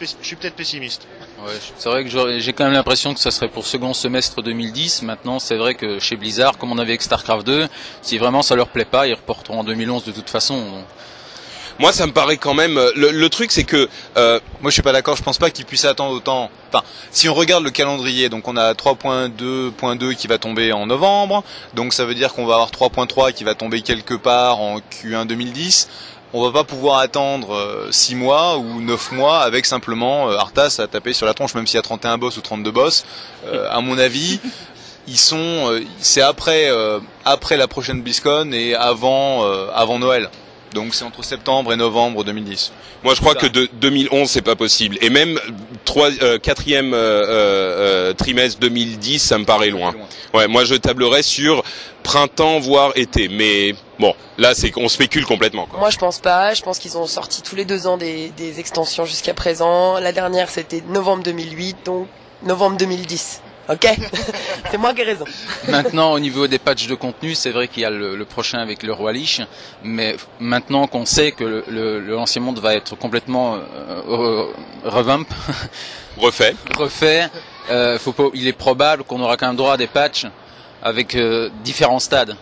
je 0.00 0.06
suis 0.22 0.36
peut-être 0.36 0.54
pessimiste. 0.54 1.08
Ouais, 1.44 1.50
c'est 1.76 1.88
vrai 1.90 2.04
que 2.04 2.10
j'aurais- 2.10 2.40
j'ai 2.40 2.52
quand 2.52 2.64
même 2.64 2.72
l'impression 2.72 3.12
que 3.12 3.20
ça 3.20 3.30
serait 3.30 3.48
pour 3.48 3.66
second 3.66 3.92
semestre 3.92 4.40
2010. 4.42 5.02
Maintenant, 5.02 5.38
c'est 5.38 5.56
vrai 5.56 5.74
que 5.74 5.98
chez 5.98 6.16
Blizzard, 6.16 6.56
comme 6.56 6.72
on 6.72 6.78
avait 6.78 6.92
avec 6.92 7.02
StarCraft 7.02 7.44
2, 7.46 7.68
si 8.02 8.16
vraiment 8.18 8.42
ça 8.42 8.54
leur 8.54 8.68
plaît 8.68 8.84
pas, 8.86 9.06
ils 9.06 9.14
reporteront 9.14 9.60
en 9.60 9.64
2011 9.64 10.04
de 10.04 10.12
toute 10.12 10.30
façon. 10.30 10.56
Donc, 10.56 10.84
Moi, 11.80 11.92
ça 11.92 12.06
me 12.06 12.12
paraît 12.12 12.36
quand 12.36 12.54
même. 12.54 12.78
euh, 12.78 12.92
Le, 12.94 13.10
le 13.10 13.28
truc, 13.28 13.50
c'est 13.50 13.64
que 13.64 13.88
euh, 14.16 14.38
Moi, 14.62 14.70
je 14.70 14.74
suis 14.74 14.82
pas 14.82 14.92
d'accord. 14.92 15.16
Je 15.16 15.24
pense 15.24 15.38
pas 15.38 15.50
qu'ils 15.50 15.64
puissent 15.66 15.84
attendre 15.84 16.14
autant. 16.14 16.48
Enfin, 16.72 16.84
si 17.10 17.28
on 17.28 17.34
regarde 17.34 17.64
le 17.64 17.70
calendrier, 17.70 18.28
donc 18.28 18.46
on 18.46 18.56
a 18.56 18.72
3.2.2 18.74 20.14
qui 20.14 20.28
va 20.28 20.38
tomber 20.38 20.72
en 20.72 20.86
novembre. 20.86 21.42
Donc 21.74 21.92
ça 21.92 22.04
veut 22.04 22.14
dire 22.14 22.32
qu'on 22.32 22.46
va 22.46 22.54
avoir 22.54 22.70
3.3 22.70 23.32
qui 23.32 23.42
va 23.42 23.54
tomber 23.56 23.82
quelque 23.82 24.14
part 24.14 24.60
en 24.60 24.78
Q1 24.78 25.26
2010. 25.26 25.88
On 26.36 26.42
va 26.42 26.50
pas 26.50 26.64
pouvoir 26.64 26.98
attendre 26.98 27.86
6 27.92 28.16
mois 28.16 28.58
ou 28.58 28.80
9 28.80 29.12
mois 29.12 29.42
avec 29.42 29.66
simplement 29.66 30.28
euh, 30.28 30.36
Arthas 30.36 30.80
à 30.80 30.88
taper 30.88 31.12
sur 31.12 31.26
la 31.26 31.32
tronche, 31.32 31.54
même 31.54 31.64
s'il 31.68 31.76
y 31.76 31.78
a 31.78 31.82
31 31.82 32.18
boss 32.18 32.36
ou 32.36 32.40
32 32.40 32.72
boss. 32.72 33.04
Euh, 33.46 33.68
à 33.70 33.80
mon 33.80 33.96
avis, 33.98 34.40
ils 35.06 35.16
sont, 35.16 35.36
euh, 35.38 35.84
c'est 36.00 36.22
après, 36.22 36.70
euh, 36.70 36.98
après 37.24 37.56
la 37.56 37.68
prochaine 37.68 38.02
BlizzCon 38.02 38.50
et 38.52 38.74
avant, 38.74 39.44
euh, 39.44 39.68
avant 39.74 40.00
Noël. 40.00 40.28
Donc 40.74 40.94
c'est 40.94 41.04
entre 41.04 41.24
septembre 41.24 41.72
et 41.72 41.76
novembre 41.76 42.24
2010. 42.24 42.72
moi, 43.02 43.14
je 43.14 43.20
crois 43.20 43.32
Ça. 43.34 43.40
que 43.40 43.46
de 43.46 43.68
2011, 43.74 44.28
c'est 44.28 44.42
pas 44.42 44.56
possible. 44.56 44.98
Et 45.00 45.08
même 45.08 45.38
trois, 45.84 46.10
euh, 46.22 46.38
quatrième 46.38 46.92
euh, 46.92 46.98
euh, 46.98 48.10
euh, 48.10 48.12
trimestre 48.12 48.58
2010, 48.60 49.20
ça 49.20 49.38
me 49.38 49.44
paraît 49.44 49.70
loin. 49.70 49.94
Ouais, 50.34 50.48
moi, 50.48 50.64
je 50.64 50.74
tablerais 50.74 51.22
sur 51.22 51.62
printemps 52.02 52.58
voire 52.58 52.92
été. 52.96 53.28
Mais 53.28 53.74
bon, 53.98 54.14
là, 54.36 54.54
c'est 54.54 54.70
qu'on 54.70 54.88
spécule 54.88 55.24
complètement. 55.24 55.66
Quoi. 55.66 55.78
Moi, 55.78 55.90
je 55.90 55.98
pense 55.98 56.18
pas. 56.18 56.52
Je 56.54 56.62
pense 56.62 56.78
qu'ils 56.78 56.98
ont 56.98 57.06
sorti 57.06 57.40
tous 57.40 57.56
les 57.56 57.64
deux 57.64 57.86
ans 57.86 57.96
des, 57.96 58.30
des 58.36 58.58
extensions 58.60 59.04
jusqu'à 59.06 59.32
présent. 59.32 59.98
La 60.00 60.12
dernière, 60.12 60.50
c'était 60.50 60.82
novembre 60.88 61.22
2008, 61.22 61.76
donc 61.84 62.08
novembre 62.42 62.76
2010. 62.76 63.40
Ok? 63.68 63.86
C'est 64.70 64.76
moi 64.78 64.92
qui 64.94 65.00
ai 65.00 65.04
raison. 65.04 65.24
Maintenant, 65.68 66.12
au 66.12 66.18
niveau 66.18 66.46
des 66.46 66.58
patchs 66.58 66.86
de 66.86 66.94
contenu, 66.94 67.34
c'est 67.34 67.50
vrai 67.50 67.68
qu'il 67.68 67.82
y 67.82 67.86
a 67.86 67.90
le, 67.90 68.14
le 68.16 68.24
prochain 68.24 68.58
avec 68.58 68.82
le 68.82 68.92
roi 68.92 69.12
Lich, 69.12 69.40
mais 69.82 70.16
maintenant 70.38 70.86
qu'on 70.86 71.06
sait 71.06 71.32
que 71.32 71.44
le, 71.44 71.64
le- 71.68 72.00
le 72.00 72.12
l'ancien 72.14 72.42
monde 72.42 72.58
va 72.58 72.74
être 72.74 72.94
complètement 72.96 73.54
euh, 73.54 73.58
euh, 74.08 74.46
revamp, 74.84 75.24
Refait. 76.18 76.54
refait, 76.78 77.28
euh, 77.70 77.98
faut 77.98 78.12
pas, 78.12 78.24
il 78.34 78.46
est 78.46 78.52
probable 78.52 79.02
qu'on 79.04 79.20
aura 79.20 79.36
quand 79.36 79.46
même 79.46 79.56
droit 79.56 79.74
à 79.74 79.76
des 79.76 79.86
patchs 79.88 80.26
avec 80.82 81.14
euh, 81.14 81.48
différents 81.64 81.98
stades. 82.00 82.36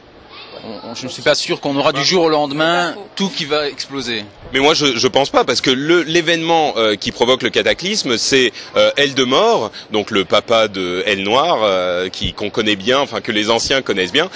On- 0.64 0.90
on- 0.90 0.94
je 0.94 1.06
ne 1.06 1.10
suis 1.10 1.22
pas 1.22 1.34
sûr 1.34 1.60
qu'on 1.60 1.76
aura 1.76 1.92
du 1.92 2.04
jour 2.04 2.24
au 2.24 2.28
lendemain 2.28 2.94
tout 3.16 3.28
qui 3.28 3.44
va 3.46 3.68
exploser. 3.68 4.24
Mais 4.52 4.60
moi, 4.60 4.74
je, 4.74 4.96
je 4.96 5.08
pense 5.08 5.30
pas, 5.30 5.44
parce 5.44 5.60
que 5.60 5.70
le 5.70 6.02
l'événement 6.02 6.74
euh, 6.76 6.94
qui 6.94 7.10
provoque 7.10 7.42
le 7.42 7.50
cataclysme, 7.50 8.16
c'est 8.16 8.52
euh, 8.76 8.90
Eldemort, 8.96 9.72
donc 9.90 10.10
le 10.10 10.24
papa 10.24 10.68
de 10.68 11.02
El 11.06 11.22
Noir, 11.24 11.60
euh, 11.64 12.08
qui 12.08 12.32
qu'on 12.32 12.50
connaît 12.50 12.76
bien, 12.76 13.00
enfin 13.00 13.20
que 13.20 13.32
les 13.32 13.50
anciens 13.50 13.82
connaissent 13.82 14.12
bien, 14.12 14.28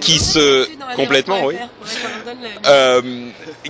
Qui 0.00 0.18
se- 0.18 0.68
complètement, 0.94 1.44
oui. 1.46 1.54
euh, 2.66 3.02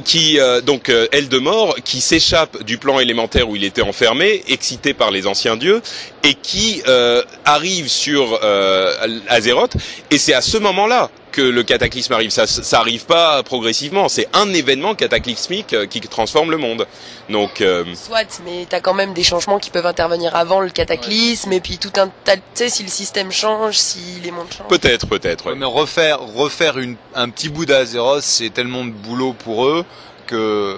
qui 0.05 0.39
euh, 0.39 0.61
donc 0.61 0.91
Eldemort, 1.13 1.77
qui 1.85 2.01
s'échappe 2.01 2.63
du 2.65 2.79
plan 2.79 2.99
élémentaire 3.01 3.49
où 3.49 3.57
il 3.57 3.65
était 3.65 3.83
enfermé, 3.83 4.43
excité 4.49 4.93
par 4.95 5.11
les 5.11 5.27
anciens 5.27 5.57
dieux, 5.57 5.81
et 6.25 6.35
qui 6.35 6.83
euh, 6.89 7.23
arrive 7.45 7.89
sur 7.89 8.39
euh, 8.43 8.95
Azeroth, 9.29 9.75
et 10.11 10.19
c'est 10.19 10.35
à 10.35 10.43
ce 10.43 10.59
moment-là 10.59 11.11
que 11.33 11.43
le 11.43 11.63
cataclysme 11.65 12.13
arrive. 12.13 12.31
Ça, 12.31 12.47
ça 12.47 12.79
arrive 12.79 13.07
pas 13.07 13.43
progressivement. 13.43 14.09
C'est 14.09 14.29
un 14.35 14.53
événement 14.53 14.95
cataclysmique 14.95 15.73
euh, 15.73 15.87
qui 15.87 16.01
transforme 16.01 16.51
le 16.51 16.59
monde. 16.59 16.87
Donc, 17.31 17.61
euh, 17.61 17.85
Soit, 17.95 18.41
mais 18.45 18.67
t'as 18.69 18.81
quand 18.81 18.95
même 18.95 19.15
des 19.15 19.23
changements 19.25 19.59
qui 19.59 19.71
peuvent 19.71 19.87
intervenir 19.87 20.37
avant 20.37 20.61
le 20.61 20.71
cataclysme, 20.71 21.53
et 21.53 21.61
puis 21.61 21.79
tout 21.79 21.93
un 21.97 22.09
tas, 22.25 22.37
de- 22.37 22.43
tu 22.55 22.65
sais, 22.65 22.69
si 22.69 22.83
le 22.83 22.89
système 22.91 23.33
change, 23.33 23.77
si 23.79 23.99
les 24.23 24.31
mondes 24.31 24.47
changent. 24.57 24.69
peut-être, 24.69 25.07
peut-être. 25.07 25.47
ouais. 25.47 25.53
Ouais, 25.53 25.59
mais 25.59 25.67
refaire, 25.67 26.21
refaire 26.21 26.79
une, 26.79 26.97
un 27.15 27.29
petit 27.31 27.49
bout 27.49 27.65
d'Azeroth, 27.67 28.23
c'est 28.23 28.51
tellement 28.51 28.85
de 28.85 28.91
boulot 28.91 29.33
pour 29.33 29.67
eux 29.67 29.85
que 30.27 30.35
euh, 30.37 30.77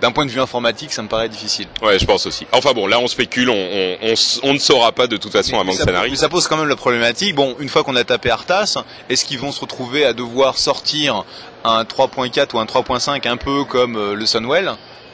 d'un 0.00 0.10
point 0.12 0.26
de 0.26 0.30
vue 0.30 0.40
informatique, 0.40 0.92
ça 0.92 1.02
me 1.02 1.08
paraît 1.08 1.28
difficile. 1.28 1.66
Ouais, 1.82 1.98
je 1.98 2.04
pense 2.04 2.26
aussi. 2.26 2.46
Enfin 2.52 2.72
bon, 2.72 2.86
là, 2.86 2.98
on 2.98 3.06
spécule. 3.08 3.50
On, 3.50 3.54
on, 3.54 3.96
on, 4.02 4.12
s- 4.12 4.40
on 4.42 4.52
ne 4.54 4.58
saura 4.58 4.92
pas 4.92 5.06
de 5.06 5.16
toute 5.16 5.32
façon 5.32 5.54
avant 5.54 5.64
mais, 5.64 5.72
que 5.72 5.78
ça, 5.78 5.84
ça 5.84 5.90
mais 5.90 5.96
n'arrive. 5.96 6.14
ça 6.16 6.28
pose 6.28 6.46
quand 6.48 6.56
même 6.56 6.68
la 6.68 6.76
problématique. 6.76 7.34
Bon, 7.34 7.56
une 7.58 7.68
fois 7.68 7.84
qu'on 7.84 7.96
a 7.96 8.04
tapé 8.04 8.30
Arthas, 8.30 8.76
est-ce 9.08 9.24
qu'ils 9.24 9.38
vont 9.38 9.52
se 9.52 9.60
retrouver 9.60 10.04
à 10.04 10.12
devoir 10.12 10.58
sortir 10.58 11.24
un 11.64 11.82
3.4 11.84 12.54
ou 12.54 12.58
un 12.58 12.64
3.5 12.64 13.28
un 13.28 13.36
peu 13.36 13.64
comme 13.64 13.96
euh, 13.96 14.14
le 14.14 14.26
Sunwell? 14.26 14.68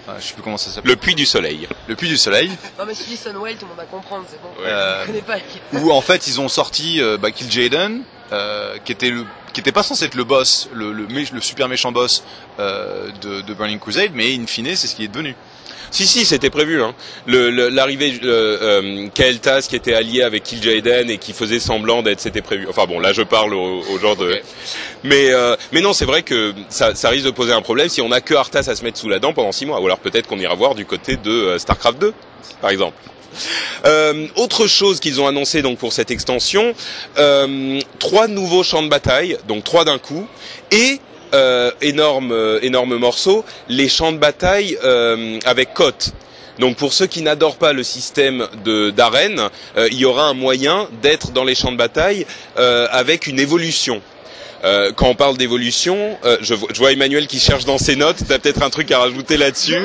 Euh, 0.09 0.13
Je 0.21 0.25
sais 0.27 0.35
plus 0.35 0.43
comment 0.43 0.57
ça 0.57 0.71
s'appelle. 0.71 0.91
Le 0.91 0.97
puits 0.97 1.15
du 1.17 1.27
soleil. 1.27 1.67
Le 1.89 1.97
Puits 1.97 2.09
du 2.09 2.17
Soleil. 2.17 2.51
Non, 2.79 2.85
mais 2.87 2.95
si 2.95 3.03
tu 3.05 3.11
dis 3.11 3.17
Sunwell, 3.17 3.57
tout 3.57 3.63
le 3.65 3.69
monde 3.71 3.79
va 3.79 3.85
comprendre, 3.85 4.25
c'est 4.31 4.41
bon. 4.41 4.49
Euh, 4.65 5.03
Je 5.03 5.07
connais 5.09 5.23
pas. 5.23 5.37
où 5.73 5.91
en 5.93 6.01
fait 6.01 6.27
ils 6.29 6.41
ont 6.41 6.49
sorti 6.49 7.01
euh, 7.03 7.17
bah, 7.19 7.33
Kill 7.33 7.51
Jaden, 7.51 8.03
euh, 8.33 8.77
qui 8.85 8.93
était 8.93 9.11
le 9.11 9.25
qui 9.57 9.61
était 9.61 9.73
pas 9.73 9.83
censé 9.83 10.05
être 10.05 10.17
le 10.17 10.25
boss, 10.25 10.69
le, 10.75 10.93
le, 10.93 11.07
le 11.09 11.41
super 11.41 11.67
méchant 11.67 11.91
boss 11.91 12.23
euh, 12.61 13.09
de, 13.23 13.41
de 13.41 13.55
Burning 13.55 13.79
Crusade, 13.79 14.11
mais 14.13 14.35
in 14.35 14.47
fine 14.47 14.77
c'est 14.77 14.87
ce 14.87 14.95
qui 14.95 15.05
est 15.05 15.09
devenu. 15.09 15.35
Si, 15.91 16.05
si, 16.07 16.27
c'était 16.27 16.51
prévu. 16.51 16.83
Hein. 16.83 16.95
Le- 17.27 17.49
le- 17.49 17.69
L'arrivée 17.71 18.19
euh, 18.23 18.59
euh, 18.83 19.09
Kael'thas 19.15 19.63
qui 19.69 19.77
était 19.77 19.95
allié 19.95 20.21
avec 20.23 20.43
Kil'jaeden 20.43 21.09
et 21.09 21.17
qui 21.17 21.33
faisait 21.33 21.59
semblant 21.61 22.03
d'être, 22.03 22.21
c'était 22.21 22.43
prévu. 22.43 22.67
Enfin 22.69 22.85
bon, 22.87 23.01
là 23.01 23.15
je 23.15 23.23
parle 23.23 23.55
au, 23.55 23.81
au 23.81 23.99
genre 23.99 24.17
de. 24.17 24.39
Mais 25.05 25.31
euh, 25.33 25.57
mais 25.73 25.81
non, 25.81 25.95
c'est 25.95 26.05
vrai 26.05 26.23
que 26.23 26.53
ça, 26.69 26.95
ça 26.95 27.09
risque 27.09 27.25
de 27.25 27.31
poser 27.31 27.53
un 27.55 27.63
problème 27.63 27.89
si 27.89 28.03
on 28.03 28.13
a 28.13 28.21
que 28.21 28.35
Arthas 28.35 28.69
à 28.69 28.75
se 28.77 28.85
mettre 28.85 28.99
sous 28.99 29.09
la 29.09 29.21
dent 29.21 29.33
pendant 29.33 29.53
six 29.53 29.65
mois. 29.65 29.81
Ou 29.81 29.87
alors 29.87 30.01
peut-être 30.01 30.27
qu'on 30.27 30.39
ira 30.39 30.55
voir 30.55 30.75
du 30.75 30.85
côté 30.85 31.17
de 31.17 31.31
euh, 31.31 31.59
Starcraft 31.59 31.99
2, 31.99 32.13
par 32.61 32.69
exemple. 32.71 32.97
Euh, 33.85 34.27
autre 34.37 34.67
chose 34.67 35.01
qu'ils 35.01 35.21
ont 35.21 35.27
annoncé 35.27 35.63
donc 35.63 35.79
pour 35.79 35.93
cette 35.93 36.11
extension, 36.11 36.75
euh, 37.19 37.81
trois 37.99 38.29
nouveaux 38.29 38.63
champs 38.63 38.83
de 38.83 38.89
bataille, 38.89 39.37
donc 39.49 39.65
trois 39.65 39.85
d'un 39.85 39.99
coup, 39.99 40.27
et 40.71 41.01
euh, 41.35 41.73
énorme 41.83 42.31
euh, 42.33 42.61
énorme 42.63 42.97
morceau, 42.97 43.45
les 43.69 43.89
champs 43.89 44.13
de 44.13 44.19
bataille 44.19 44.79
euh, 44.85 45.39
avec 45.45 45.75
cote. 45.75 46.13
Donc 46.61 46.77
pour 46.77 46.93
ceux 46.93 47.07
qui 47.07 47.21
n'adorent 47.21 47.57
pas 47.57 47.73
le 47.73 47.83
système 47.83 48.47
de 48.65 48.91
d'arène, 48.91 49.51
il 49.77 49.99
y 49.99 50.07
aura 50.07 50.25
un 50.25 50.33
moyen 50.33 50.89
d'être 51.03 51.33
dans 51.33 51.45
les 51.45 51.55
champs 51.55 51.71
de 51.71 51.77
bataille 51.77 52.25
avec 52.57 53.27
une 53.27 53.39
évolution. 53.39 54.01
Euh, 54.67 54.93
quand 54.95 55.09
on 55.09 55.15
parle 55.15 55.37
d'évolution, 55.39 56.19
euh, 56.25 56.37
je, 56.43 56.53
vois- 56.55 56.69
je 56.75 56.79
vois 56.79 56.93
Emmanuel 56.93 57.27
qui 57.27 57.39
cherche 57.41 57.65
dans 57.65 57.79
ses 57.79 57.97
notes. 57.97 58.19
T'as 58.29 58.39
peut-être 58.39 58.63
un 58.63 58.71
truc 58.71 58.91
à 58.91 58.99
rajouter 58.99 59.37
là-dessus. 59.37 59.79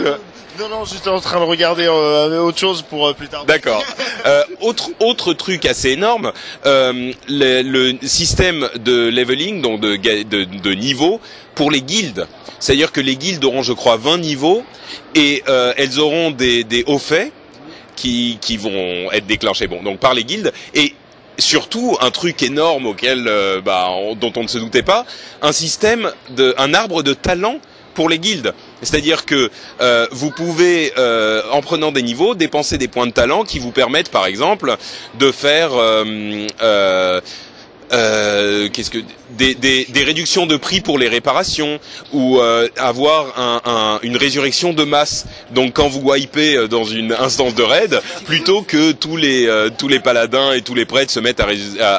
Non, 0.60 0.68
non, 0.68 0.84
j'étais 0.86 1.08
en 1.10 1.22
train 1.22 1.40
de 1.40 1.46
regarder 1.46 1.86
euh, 1.88 2.42
autre 2.42 2.60
chose 2.60 2.82
pour 2.82 3.08
euh, 3.08 3.14
plus 3.14 3.28
tard. 3.30 3.46
D'accord. 3.46 3.84
Euh, 4.28 4.44
autre 4.60 4.92
autre 5.00 5.34
truc 5.34 5.66
assez 5.66 5.90
énorme, 5.90 6.32
euh, 6.68 7.12
le, 7.28 7.64
le 7.64 7.98
système 8.08 8.70
de 8.76 9.10
leveling, 9.10 9.60
donc 9.64 9.80
de, 9.80 9.96
de, 9.96 10.44
de 10.44 10.74
niveaux 10.76 11.20
pour 11.56 11.72
les 11.72 11.82
guildes. 11.82 12.28
C'est-à-dire 12.60 12.92
que 12.92 13.02
les 13.02 13.16
guildes 13.16 13.44
auront, 13.44 13.64
je 13.64 13.74
crois, 13.74 13.98
20 13.98 14.20
niveaux 14.20 14.64
et 15.16 15.42
euh, 15.50 15.74
elles 15.76 16.00
auront 16.00 16.30
des, 16.30 16.64
des 16.64 16.84
hauts 16.86 17.00
faits 17.00 17.32
qui, 17.96 18.38
qui 18.42 18.58
vont 18.58 19.12
être 19.12 19.26
déclenchés 19.26 19.66
bon, 19.66 19.82
donc 19.82 19.98
par 19.98 20.14
les 20.14 20.24
guildes 20.24 20.54
et 20.76 20.94
surtout 21.38 21.98
un 22.02 22.12
truc 22.12 22.42
énorme 22.44 22.86
auquel 22.86 23.28
euh, 23.28 23.62
bah, 23.62 23.88
on- 23.92 24.16
dont 24.16 24.34
on 24.36 24.44
ne 24.44 24.48
se 24.48 24.58
doutait 24.58 24.84
pas, 24.84 25.06
un 25.42 25.52
système 25.52 26.12
de 26.30 26.54
un 26.58 26.74
arbre 26.74 27.04
de 27.04 27.14
talent 27.14 27.60
pour 27.94 28.08
les 28.10 28.20
guildes. 28.20 28.54
C'est-à-dire 28.82 29.26
que 29.26 29.50
euh, 29.82 30.08
vous 30.12 30.32
pouvez, 30.32 30.94
euh, 30.98 31.42
en 31.52 31.62
prenant 31.62 31.92
des 31.92 32.02
niveaux, 32.02 32.36
dépenser 32.36 32.78
des 32.78 32.88
points 32.88 33.06
de 33.08 33.12
talent 33.12 33.44
qui 33.44 33.60
vous 33.60 33.72
permettent, 33.72 34.10
par 34.10 34.26
exemple, 34.26 34.76
de 35.20 35.32
faire 35.32 35.72
euh, 37.94 38.70
qu'est-ce 38.70 38.90
que 38.90 39.00
des, 39.32 39.56
des, 39.56 39.86
des 39.86 40.04
réductions 40.04 40.46
de 40.46 40.58
prix 40.58 40.82
pour 40.82 40.98
les 40.98 41.08
réparations 41.08 41.80
ou 42.14 42.40
euh, 42.40 42.68
avoir 42.78 43.40
un, 43.40 43.62
un- 43.66 44.00
une 44.04 44.18
résurrection 44.18 44.74
de 44.74 44.84
masse. 44.84 45.26
Donc 45.52 45.74
quand 45.74 45.88
vous 45.88 46.02
wipez 46.02 46.56
euh, 46.56 46.68
dans 46.68 46.84
une 46.84 47.14
instance 47.14 47.56
de 47.56 47.64
raid, 47.64 48.02
plutôt 48.26 48.62
que 48.62 48.92
tous 48.92 49.16
les 49.18 49.48
euh, 49.48 49.70
tous 49.76 49.88
les 49.88 50.00
paladins 50.00 50.54
et 50.54 50.62
tous 50.62 50.76
les 50.76 50.86
prêtres 50.86 51.12
se 51.12 51.20
mettent 51.20 51.40
à, 51.40 51.48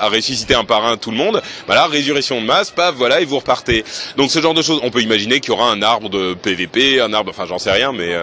à, 0.02 0.09
ressusciter 0.09 0.55
un 0.55 0.64
par 0.64 0.85
un 0.87 0.96
tout 0.96 1.11
le 1.11 1.16
monde, 1.16 1.42
voilà 1.66 1.87
résurrection 1.87 2.40
de 2.40 2.46
masse, 2.46 2.70
paf, 2.70 2.94
voilà 2.94 3.20
et 3.20 3.24
vous 3.24 3.38
repartez. 3.38 3.85
Donc 4.16 4.31
ce 4.31 4.40
genre 4.40 4.55
de 4.55 4.62
choses, 4.62 4.81
on 4.83 4.90
peut 4.90 5.00
imaginer 5.02 5.40
qu'il 5.40 5.50
y 5.50 5.57
aura 5.57 5.70
un 5.70 5.83
arbre 5.83 6.09
de 6.11 6.35
PVP, 6.35 7.00
un 7.00 7.12
arbre, 7.12 7.31
enfin 7.31 7.46
j'en 7.48 7.59
sais 7.59 7.72
rien, 7.72 7.92
mais 7.92 8.14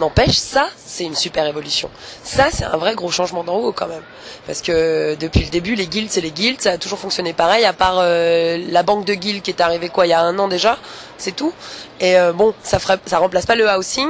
N'empêche, 0.00 0.36
ça, 0.36 0.68
c'est 0.96 1.04
une 1.04 1.14
super 1.14 1.46
évolution. 1.46 1.88
Ça, 2.24 2.46
c'est 2.52 2.64
un 2.64 2.76
vrai 2.76 2.94
gros 2.94 3.10
changement 3.10 3.44
d'en 3.44 3.56
haut 3.56 3.72
quand 3.72 3.86
même. 3.86 4.02
Parce 4.46 4.62
que 4.62 5.14
depuis 5.20 5.42
le 5.44 5.50
début, 5.50 5.74
les 5.74 5.86
guildes, 5.86 6.10
c'est 6.10 6.20
les 6.20 6.30
guildes, 6.30 6.60
ça 6.60 6.72
a 6.72 6.78
toujours 6.78 6.98
fonctionné 6.98 7.32
pareil, 7.32 7.64
à 7.64 7.72
part 7.72 7.98
euh, 7.98 8.58
la 8.70 8.82
banque 8.82 9.04
de 9.04 9.14
guildes 9.14 9.42
qui 9.42 9.50
est 9.50 9.60
arrivée 9.60 9.88
quoi, 9.88 10.06
il 10.06 10.10
y 10.10 10.12
a 10.12 10.20
un 10.20 10.38
an 10.38 10.48
déjà, 10.48 10.78
c'est 11.18 11.34
tout. 11.34 11.52
Et 12.00 12.16
euh, 12.18 12.32
bon, 12.32 12.54
ça 12.62 12.78
fera, 12.78 12.96
ça 13.06 13.18
remplace 13.18 13.46
pas 13.46 13.54
le 13.56 13.66
housing, 13.68 14.08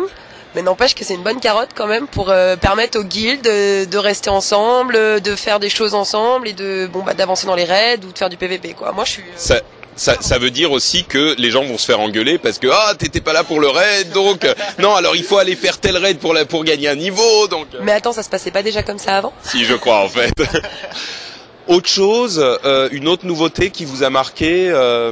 mais 0.55 0.63
n'empêche 0.63 0.95
que 0.95 1.05
c'est 1.05 1.15
une 1.15 1.23
bonne 1.23 1.41
carotte 1.41 1.71
quand 1.75 1.87
même 1.87 2.07
pour 2.07 2.31
euh, 2.31 2.57
permettre 2.57 2.99
aux 2.99 3.05
guildes 3.05 3.47
euh, 3.47 3.85
de 3.85 3.99
rester 3.99 4.31
ensemble, 4.31 4.97
euh, 4.97 5.21
de 5.21 5.35
faire 5.37 5.59
des 5.61 5.69
choses 5.71 5.95
ensemble 5.95 6.49
et 6.49 6.53
de 6.53 6.89
bon 6.93 7.03
bah 7.03 7.15
d'avancer 7.15 7.47
dans 7.47 7.55
les 7.57 7.65
raids 7.65 8.01
ou 8.07 8.13
de 8.13 8.19
faire 8.19 8.29
du 8.31 8.37
PVP 8.37 8.73
quoi. 8.75 8.93
Moi, 8.93 9.05
je 9.05 9.13
suis. 9.13 9.23
euh, 9.23 9.61
ça, 9.97 10.17
ça 10.21 10.39
veut 10.39 10.51
dire 10.51 10.73
aussi 10.73 11.05
que 11.05 11.35
les 11.39 11.51
gens 11.51 11.65
vont 11.65 11.79
se 11.79 11.87
faire 11.87 12.01
engueuler 12.01 12.39
parce 12.39 12.59
que 12.59 12.69
ah 12.71 12.95
t'étais 12.99 13.21
pas 13.23 13.33
là 13.33 13.45
pour 13.45 13.61
le 13.61 13.69
raid 13.69 14.11
donc 14.13 14.45
euh, 14.45 14.55
non 14.79 14.95
alors 14.95 15.17
il 15.17 15.25
faut 15.25 15.39
aller 15.39 15.57
faire 15.57 15.79
tel 15.79 15.97
raid 15.97 16.19
pour 16.19 16.35
la, 16.35 16.45
pour 16.45 16.65
gagner 16.65 16.89
un 16.89 16.95
niveau 16.95 17.49
donc 17.49 17.67
euh, 17.75 17.79
Mais 17.83 17.93
attends, 17.93 18.13
ça 18.13 18.23
se 18.23 18.29
passait 18.29 18.51
pas 18.51 18.63
déjà 18.63 18.83
comme 18.83 18.99
ça 18.99 19.17
avant? 19.17 19.33
Si 19.43 19.65
je 19.65 19.75
crois 19.75 20.01
en 20.01 20.09
fait. 20.09 20.35
Autre 21.69 21.89
chose, 21.89 22.41
euh, 22.65 22.89
une 22.93 23.09
autre 23.09 23.27
nouveauté 23.27 23.71
qui 23.71 23.85
vous 23.85 24.05
a 24.05 24.11
marqué 24.11 24.71
euh, 24.71 25.11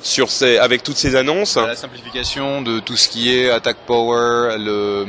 sur 0.00 0.30
ces 0.30 0.56
avec 0.56 0.82
toutes 0.82 0.96
ces 0.96 1.16
annonces? 1.16 1.56
La 1.56 1.76
simplification 1.76 2.62
de 2.62 2.80
tout 2.80 2.96
ce 2.96 3.10
qui 3.10 3.36
est 3.36 3.50
attack 3.50 3.76
power, 3.86 4.56
le 4.58 5.06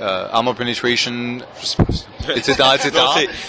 euh, 0.00 0.26
armor 0.32 0.54
penetration, 0.54 1.38
etc., 2.36 2.54
etc. 2.74 2.90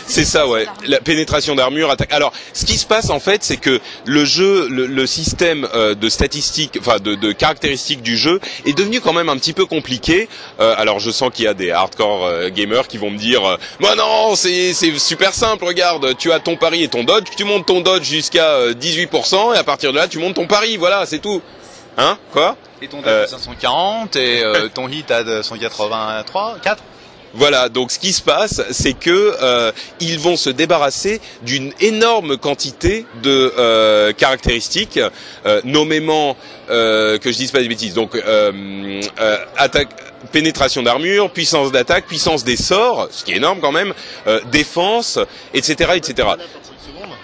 C'est- 0.07 0.25
ça, 0.25 0.47
ouais. 0.47 0.65
La 0.87 0.99
pénétration 0.99 1.55
d'armure, 1.55 1.89
attaque. 1.89 2.11
Alors, 2.11 2.33
ce 2.53 2.65
qui 2.65 2.77
se 2.77 2.85
passe 2.85 3.09
en 3.09 3.19
fait, 3.19 3.43
c'est 3.43 3.57
que 3.57 3.79
le 4.05 4.25
jeu, 4.25 4.67
le, 4.69 4.85
le 4.85 5.07
système 5.07 5.67
euh, 5.73 5.95
de 5.95 6.09
statistiques, 6.09 6.77
enfin 6.79 6.97
de, 6.97 7.15
de 7.15 7.31
caractéristiques 7.31 8.01
du 8.01 8.17
jeu, 8.17 8.39
est 8.65 8.77
devenu 8.77 8.99
quand 9.01 9.13
même 9.13 9.29
un 9.29 9.37
petit 9.37 9.53
peu 9.53 9.65
compliqué. 9.65 10.27
Euh, 10.59 10.73
alors, 10.77 10.99
je 10.99 11.11
sens 11.11 11.31
qu'il 11.33 11.45
y 11.45 11.47
a 11.47 11.53
des 11.53 11.71
hardcore 11.71 12.25
euh, 12.25 12.49
gamers 12.49 12.87
qui 12.87 12.97
vont 12.97 13.09
me 13.11 13.17
dire, 13.17 13.45
euh, 13.45 13.57
moi 13.79 13.95
non, 13.95 14.35
c'est 14.35 14.73
c'est 14.73 14.97
super 14.99 15.33
simple. 15.33 15.63
Regarde, 15.65 16.17
tu 16.17 16.31
as 16.31 16.39
ton 16.39 16.55
pari 16.57 16.83
et 16.83 16.87
ton 16.87 17.03
dodge, 17.03 17.25
tu 17.37 17.43
montes 17.43 17.65
ton 17.65 17.81
dodge 17.81 18.03
jusqu'à 18.03 18.45
euh, 18.55 18.73
18% 18.73 19.55
et 19.55 19.57
à 19.57 19.63
partir 19.63 19.91
de 19.93 19.97
là, 19.97 20.07
tu 20.07 20.19
montes 20.19 20.35
ton 20.35 20.47
pari. 20.47 20.77
Voilà, 20.77 21.05
c'est 21.05 21.19
tout. 21.19 21.41
Hein 21.97 22.17
Quoi 22.31 22.57
Et 22.81 22.87
ton 22.87 23.01
Euh, 23.05 23.23
def 23.23 23.33
à 23.33 23.37
540 23.37 24.15
et 24.15 24.43
euh, 24.43 24.67
ton 24.73 24.87
hit 24.89 25.09
à 25.11 25.43
183, 25.43 26.57
4 26.61 26.83
Voilà, 27.33 27.69
donc 27.69 27.91
ce 27.91 27.99
qui 27.99 28.13
se 28.13 28.21
passe, 28.21 28.61
c'est 28.71 28.93
que 28.93 29.35
euh, 29.41 29.71
ils 29.99 30.19
vont 30.19 30.37
se 30.37 30.49
débarrasser 30.49 31.19
d'une 31.41 31.73
énorme 31.79 32.37
quantité 32.37 33.05
de 33.23 33.53
euh, 33.57 34.13
caractéristiques, 34.13 34.99
euh, 35.45 35.61
nommément 35.63 36.35
euh, 36.69 37.17
que 37.17 37.31
je 37.31 37.37
dise 37.37 37.51
pas 37.51 37.59
des 37.61 37.67
bêtises. 37.67 37.93
Donc 37.93 38.15
euh, 38.15 39.01
euh, 39.19 39.37
attaque, 39.57 39.89
pénétration 40.31 40.81
d'armure, 40.81 41.29
puissance 41.31 41.71
d'attaque, 41.71 42.07
puissance 42.07 42.43
des 42.43 42.57
sorts, 42.57 43.07
ce 43.11 43.23
qui 43.23 43.33
est 43.33 43.37
énorme 43.37 43.59
quand 43.61 43.71
même, 43.73 43.93
euh, 44.27 44.39
défense, 44.51 45.19
etc., 45.53 45.91
etc. 45.95 46.27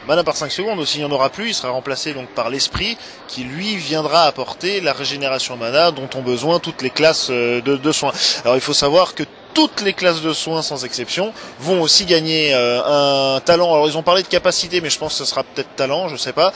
Mana 0.07 0.23
par 0.23 0.35
5 0.35 0.51
secondes 0.51 0.79
aussi, 0.79 0.97
il 0.97 1.01
n'y 1.01 1.05
en 1.05 1.11
aura 1.11 1.29
plus, 1.29 1.49
il 1.49 1.53
sera 1.53 1.69
remplacé 1.69 2.13
donc 2.13 2.27
par 2.29 2.49
l'esprit 2.49 2.97
qui 3.27 3.43
lui 3.43 3.75
viendra 3.75 4.23
apporter 4.23 4.81
la 4.81 4.93
régénération 4.93 5.57
mana 5.57 5.91
dont 5.91 6.09
ont 6.15 6.21
besoin 6.23 6.59
toutes 6.59 6.81
les 6.81 6.89
classes 6.89 7.27
euh, 7.29 7.61
de, 7.61 7.91
soins. 7.91 8.11
Alors 8.43 8.55
il 8.55 8.61
faut 8.61 8.73
savoir 8.73 9.13
que 9.13 9.23
toutes 9.53 9.81
les 9.81 9.93
classes 9.93 10.21
de 10.21 10.33
soins 10.33 10.63
sans 10.63 10.85
exception 10.85 11.33
vont 11.59 11.81
aussi 11.81 12.05
gagner 12.05 12.51
euh, 12.53 13.35
un 13.35 13.39
talent. 13.41 13.71
Alors 13.71 13.87
ils 13.87 13.97
ont 13.97 14.01
parlé 14.01 14.23
de 14.23 14.27
capacité 14.27 14.81
mais 14.81 14.89
je 14.89 14.97
pense 14.97 15.13
que 15.13 15.19
ce 15.19 15.25
sera 15.25 15.43
peut-être 15.43 15.75
talent, 15.75 16.07
je 16.07 16.17
sais 16.17 16.33
pas. 16.33 16.51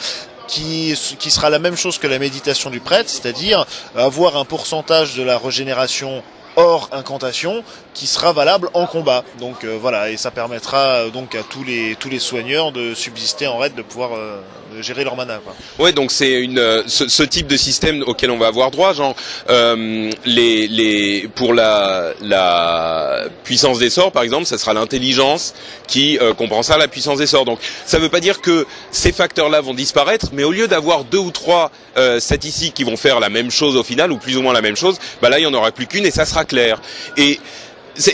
Qui, 0.48 0.96
qui 1.18 1.32
sera 1.32 1.50
la 1.50 1.58
même 1.58 1.76
chose 1.76 1.98
que 1.98 2.06
la 2.06 2.20
méditation 2.20 2.70
du 2.70 2.80
prêtre, 2.80 3.10
c'est-à-dire 3.10 3.66
avoir 3.96 4.38
un 4.38 4.46
pourcentage 4.46 5.16
de 5.16 5.24
la 5.24 5.40
régénération 5.40 6.22
hors 6.56 6.90
incantation 6.92 7.64
qui 7.96 8.06
sera 8.06 8.32
valable 8.34 8.70
en 8.74 8.86
combat. 8.86 9.24
Donc 9.40 9.64
euh, 9.64 9.76
voilà, 9.82 10.12
et 10.12 10.18
ça 10.18 10.30
permettra 10.30 10.78
euh, 10.78 11.10
donc 11.10 11.34
à 11.34 11.42
tous 11.42 11.64
les 11.64 11.96
tous 12.00 12.10
les 12.10 12.20
soigneurs 12.20 12.72
de 12.72 12.94
subsister 12.94 13.48
en 13.48 13.58
raid, 13.58 13.74
de 13.74 13.82
pouvoir 13.82 14.12
euh, 14.14 14.38
gérer 14.82 15.04
leur 15.04 15.16
mana. 15.16 15.40
Quoi. 15.44 15.56
Ouais, 15.80 15.94
donc 15.94 16.12
c'est 16.12 16.34
une 16.42 16.60
euh, 16.60 16.84
ce, 16.86 17.08
ce 17.08 17.24
type 17.24 17.48
de 17.48 17.58
système 17.58 18.04
auquel 18.06 18.30
on 18.30 18.38
va 18.38 18.48
avoir 18.48 18.70
droit, 18.70 18.94
genre 18.94 19.16
euh, 19.50 20.12
les 20.26 20.68
les 20.68 21.28
pour 21.34 21.54
la 21.54 22.12
la 22.22 23.24
puissance 23.44 23.80
des 23.80 23.90
sorts 23.90 24.12
par 24.12 24.24
exemple, 24.24 24.46
ça 24.46 24.58
sera 24.58 24.74
l'intelligence 24.74 25.54
qui 25.88 26.20
euh, 26.20 26.34
compensera 26.34 26.78
la 26.78 26.88
puissance 26.90 27.20
des 27.20 27.28
sorts. 27.28 27.46
Donc 27.46 27.60
ça 27.86 27.98
veut 27.98 28.10
pas 28.10 28.20
dire 28.20 28.42
que 28.42 28.68
ces 28.92 29.14
facteurs-là 29.14 29.62
vont 29.62 29.74
disparaître, 29.74 30.28
mais 30.34 30.44
au 30.44 30.52
lieu 30.52 30.68
d'avoir 30.68 31.06
deux 31.06 31.18
ou 31.18 31.32
trois 31.32 31.72
statistiques 32.20 32.74
qui 32.74 32.84
vont 32.84 32.98
faire 32.98 33.22
la 33.22 33.30
même 33.30 33.50
chose 33.50 33.78
au 33.78 33.84
final 33.84 34.12
ou 34.12 34.18
plus 34.18 34.36
ou 34.36 34.42
moins 34.42 34.52
la 34.52 34.62
même 34.62 34.76
chose, 34.76 34.98
bah 35.22 35.30
là 35.30 35.40
il 35.40 35.44
y 35.44 35.46
en 35.46 35.54
aura 35.54 35.72
plus 35.72 35.88
qu'une 35.88 36.06
et 36.06 36.12
ça 36.12 36.26
sera 36.26 36.44
clair. 36.44 36.82
Et 37.16 37.40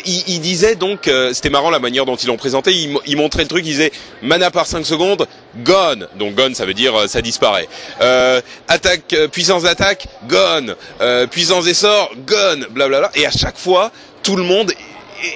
il, 0.06 0.24
il 0.28 0.41
disait 0.41 0.76
donc, 0.76 1.08
euh, 1.08 1.34
c'était 1.34 1.50
marrant 1.50 1.70
la 1.70 1.80
manière 1.80 2.06
dont 2.06 2.15
ils 2.15 2.28
l'ont 2.28 2.38
présenté, 2.38 2.72
il, 2.72 2.98
il 3.06 3.17
montrait 3.17 3.44
le 3.44 3.48
truc, 3.48 3.63
il 3.65 3.72
disait 3.72 3.91
mana 4.22 4.52
par 4.52 4.65
5 4.67 4.86
secondes, 4.86 5.28
gone. 5.58 6.08
Donc 6.15 6.36
gone 6.36 6.56
ça 6.56 6.65
veut 6.65 6.74
dire 6.74 6.96
euh, 6.96 7.08
ça 7.08 7.22
disparaît. 7.22 7.67
Euh, 8.02 8.41
attaque, 8.67 9.13
euh, 9.13 9.28
puissance 9.28 9.63
d'attaque, 9.63 10.08
gone. 10.28 10.76
Euh, 11.02 11.28
puissance 11.28 11.65
des 11.65 11.74
sorts, 11.74 12.12
gone. 12.26 12.67
Blablabla. 12.72 13.12
Et 13.15 13.26
à 13.26 13.32
chaque 13.32 13.58
fois, 13.58 13.91
tout 14.24 14.36
le 14.36 14.44
monde 14.44 14.72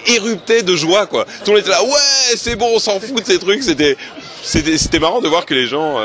éruptait 0.08 0.63
de 0.63 0.75
joie 0.75 1.05
quoi. 1.05 1.25
Tout 1.43 1.51
le 1.51 1.58
monde 1.58 1.62
était 1.62 1.71
là, 1.71 1.84
ouais 1.84 2.36
c'est 2.36 2.55
bon, 2.55 2.71
on 2.75 2.79
s'en 2.79 2.99
fout 2.99 3.21
de 3.21 3.25
ces 3.25 3.39
trucs. 3.39 3.63
C'était, 3.63 3.97
c'était, 4.43 4.77
c'était 4.77 4.99
marrant 4.99 5.21
de 5.21 5.27
voir 5.27 5.45
que 5.45 5.53
les 5.53 5.67
gens. 5.67 5.99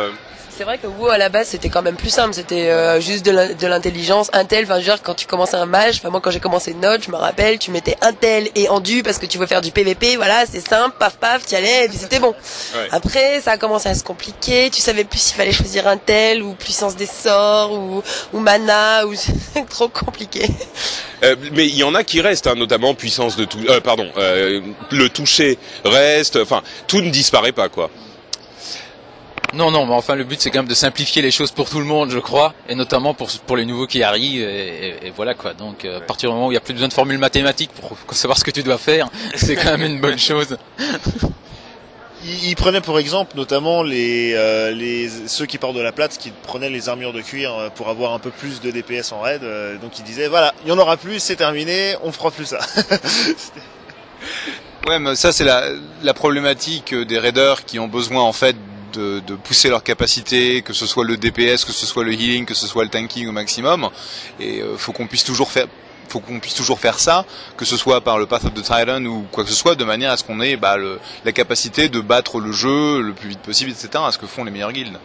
C'est 0.60 0.64
vrai 0.64 0.76
que 0.76 0.86
WoW 0.86 1.08
à 1.08 1.16
la 1.16 1.30
base 1.30 1.48
c'était 1.48 1.70
quand 1.70 1.80
même 1.80 1.96
plus 1.96 2.10
simple, 2.10 2.34
c'était 2.34 2.68
euh, 2.68 3.00
juste 3.00 3.24
de 3.24 3.30
l'in- 3.30 3.54
de 3.54 3.66
l'intelligence, 3.66 4.28
un 4.34 4.44
tel, 4.44 4.64
enfin 4.66 4.78
dire 4.78 5.00
quand 5.02 5.14
tu 5.14 5.26
commences 5.26 5.54
un 5.54 5.64
mage, 5.64 5.94
enfin 5.96 6.10
moi 6.10 6.20
quand 6.20 6.30
j'ai 6.30 6.38
commencé 6.38 6.74
Node, 6.74 7.02
je 7.02 7.10
me 7.10 7.16
rappelle, 7.16 7.58
tu 7.58 7.70
mettais 7.70 7.96
un 8.02 8.12
tel 8.12 8.50
et 8.54 8.68
endu 8.68 9.02
parce 9.02 9.16
que 9.16 9.24
tu 9.24 9.38
veux 9.38 9.46
faire 9.46 9.62
du 9.62 9.70
PVP, 9.70 10.16
voilà, 10.16 10.44
c'est 10.44 10.60
simple, 10.60 10.96
paf 10.98 11.16
paf, 11.16 11.46
tu 11.46 11.54
allais 11.54 11.86
et 11.86 11.88
puis 11.88 11.96
c'était 11.96 12.18
bon. 12.18 12.34
Ouais. 12.74 12.88
Après 12.90 13.40
ça 13.40 13.52
a 13.52 13.56
commencé 13.56 13.88
à 13.88 13.94
se 13.94 14.04
compliquer, 14.04 14.68
tu 14.68 14.82
savais 14.82 15.04
plus 15.04 15.18
s'il 15.18 15.36
fallait 15.36 15.50
choisir 15.50 15.88
un 15.88 15.96
tel 15.96 16.42
ou 16.42 16.52
puissance 16.52 16.94
des 16.94 17.06
sorts 17.06 17.72
ou, 17.72 18.02
ou 18.34 18.38
mana 18.38 19.06
ou 19.06 19.14
c'est 19.14 19.66
trop 19.70 19.88
compliqué. 19.88 20.46
Euh, 21.24 21.36
mais 21.52 21.68
il 21.68 21.74
y 21.74 21.84
en 21.84 21.94
a 21.94 22.04
qui 22.04 22.20
restent, 22.20 22.48
hein, 22.48 22.54
notamment 22.54 22.92
puissance 22.94 23.34
de 23.34 23.46
tout, 23.46 23.60
euh, 23.70 23.80
pardon, 23.80 24.10
le 24.14 25.08
toucher 25.08 25.56
reste. 25.86 26.36
Enfin, 26.36 26.60
tout 26.86 27.00
ne 27.00 27.08
disparaît 27.08 27.52
pas, 27.52 27.70
quoi. 27.70 27.88
Non, 29.52 29.72
non, 29.72 29.84
mais 29.84 29.94
enfin 29.94 30.14
le 30.14 30.24
but 30.24 30.40
c'est 30.40 30.50
quand 30.50 30.60
même 30.60 30.68
de 30.68 30.74
simplifier 30.74 31.22
les 31.22 31.32
choses 31.32 31.50
pour 31.50 31.68
tout 31.68 31.80
le 31.80 31.84
monde, 31.84 32.10
je 32.10 32.18
crois, 32.20 32.54
et 32.68 32.74
notamment 32.76 33.14
pour 33.14 33.30
pour 33.46 33.56
les 33.56 33.64
nouveaux 33.64 33.86
qui 33.86 34.02
arrivent, 34.02 34.42
et, 34.42 35.06
et, 35.06 35.10
voilà 35.10 35.34
quoi. 35.34 35.54
Donc 35.54 35.84
euh, 35.84 35.98
à 35.98 36.00
partir 36.00 36.30
du 36.30 36.34
moment 36.34 36.46
où 36.46 36.50
il 36.50 36.54
n'y 36.54 36.58
a 36.58 36.60
plus 36.60 36.72
besoin 36.72 36.88
de 36.88 36.92
formules 36.92 37.18
mathématiques 37.18 37.72
pour 37.72 37.96
savoir 38.14 38.38
ce 38.38 38.44
que 38.44 38.52
tu 38.52 38.62
dois 38.62 38.78
faire, 38.78 39.08
c'est 39.34 39.56
quand 39.56 39.76
même 39.76 39.82
une 39.82 40.00
bonne 40.00 40.18
chose. 40.18 40.56
Il, 42.22 42.54
prenait 42.54 42.82
pour 42.82 42.98
exemple 42.98 43.34
notamment 43.34 43.82
les, 43.82 44.34
euh, 44.34 44.72
les 44.72 45.08
ceux 45.26 45.46
qui 45.46 45.56
partent 45.56 45.74
de 45.74 45.80
la 45.80 45.90
plate, 45.90 46.18
qui 46.18 46.30
prenaient 46.30 46.68
les 46.68 46.90
armures 46.90 47.14
de 47.14 47.22
cuir 47.22 47.54
euh, 47.54 47.70
pour 47.70 47.88
avoir 47.88 48.12
un 48.12 48.18
peu 48.18 48.28
plus 48.28 48.60
de 48.60 48.70
DPS 48.70 49.12
en 49.12 49.22
raid. 49.22 49.40
donc 49.80 49.98
il 49.98 50.04
disait 50.04 50.28
voilà, 50.28 50.52
il 50.62 50.68
y 50.68 50.72
en 50.72 50.78
aura 50.78 50.98
plus, 50.98 51.18
c'est 51.18 51.36
terminé, 51.36 51.96
on 52.02 52.12
fera 52.12 52.30
plus 52.30 52.44
ça. 52.44 52.58
ouais, 54.86 54.98
mais 54.98 55.14
ça 55.16 55.32
c'est 55.32 55.44
la, 55.44 55.70
la 56.02 56.12
problématique 56.12 56.94
des 56.94 57.18
raiders 57.18 57.64
qui 57.64 57.78
ont 57.78 57.88
besoin 57.88 58.20
en 58.20 58.34
fait 58.34 58.54
de, 58.92 59.20
pousser 59.44 59.68
leur 59.68 59.82
capacité, 59.82 60.62
que 60.62 60.72
ce 60.72 60.86
soit 60.86 61.04
le 61.04 61.16
DPS, 61.16 61.64
que 61.64 61.72
ce 61.72 61.86
soit 61.86 62.04
le 62.04 62.12
healing, 62.12 62.44
que 62.44 62.54
ce 62.54 62.66
soit 62.66 62.84
le 62.84 62.90
tanking 62.90 63.28
au 63.28 63.32
maximum. 63.32 63.88
Et 64.38 64.60
euh, 64.60 64.76
faut 64.76 64.92
qu'on 64.92 65.06
puisse 65.06 65.24
toujours 65.24 65.50
faire 65.50 65.66
faut 66.08 66.18
qu'on 66.18 66.40
puisse 66.40 66.54
toujours 66.54 66.80
faire 66.80 66.98
ça, 66.98 67.24
que 67.56 67.64
ce 67.64 67.76
soit 67.76 68.00
par 68.00 68.18
le 68.18 68.26
Path 68.26 68.44
of 68.44 68.52
the 68.52 68.62
Titan 68.62 69.04
ou 69.04 69.26
quoi 69.30 69.44
que 69.44 69.50
ce 69.50 69.54
soit, 69.54 69.76
de 69.76 69.84
manière 69.84 70.10
à 70.10 70.16
ce 70.16 70.24
qu'on 70.24 70.40
ait 70.40 70.56
bah, 70.56 70.76
la 71.24 71.30
capacité 71.30 71.88
de 71.88 72.00
battre 72.00 72.40
le 72.40 72.50
jeu 72.50 73.00
le 73.00 73.12
plus 73.12 73.28
vite 73.28 73.38
possible, 73.38 73.70
etc. 73.70 73.90
À 74.04 74.10
ce 74.10 74.18
que 74.18 74.26
font 74.26 74.42
les 74.42 74.50
meilleures 74.50 74.72
guildes. 74.72 74.98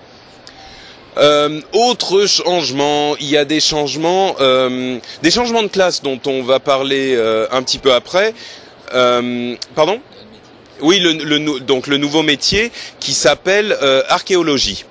Euh, 1.18 1.62
autre 1.72 2.26
changement, 2.26 3.16
il 3.20 3.28
y 3.28 3.38
a 3.38 3.46
des 3.46 3.60
changements, 3.60 4.36
euh, 4.40 5.00
des 5.22 5.32
changements 5.32 5.64
de 5.64 5.68
classe 5.68 6.02
dont 6.02 6.20
on 6.26 6.44
va 6.44 6.60
parler 6.60 7.16
euh, 7.16 7.48
un 7.52 7.64
petit 7.64 7.78
peu 7.78 7.94
après. 7.94 8.34
Euh, 8.94 9.56
pardon? 9.76 10.02
Oui, 10.82 11.00
le, 11.00 11.60
donc 11.60 11.88
le 11.88 11.98
nouveau 11.98 12.22
métier 12.22 12.72
qui 13.00 13.14
s'appelle 13.14 13.78
euh, 13.82 14.04
archéologie. 14.10 14.86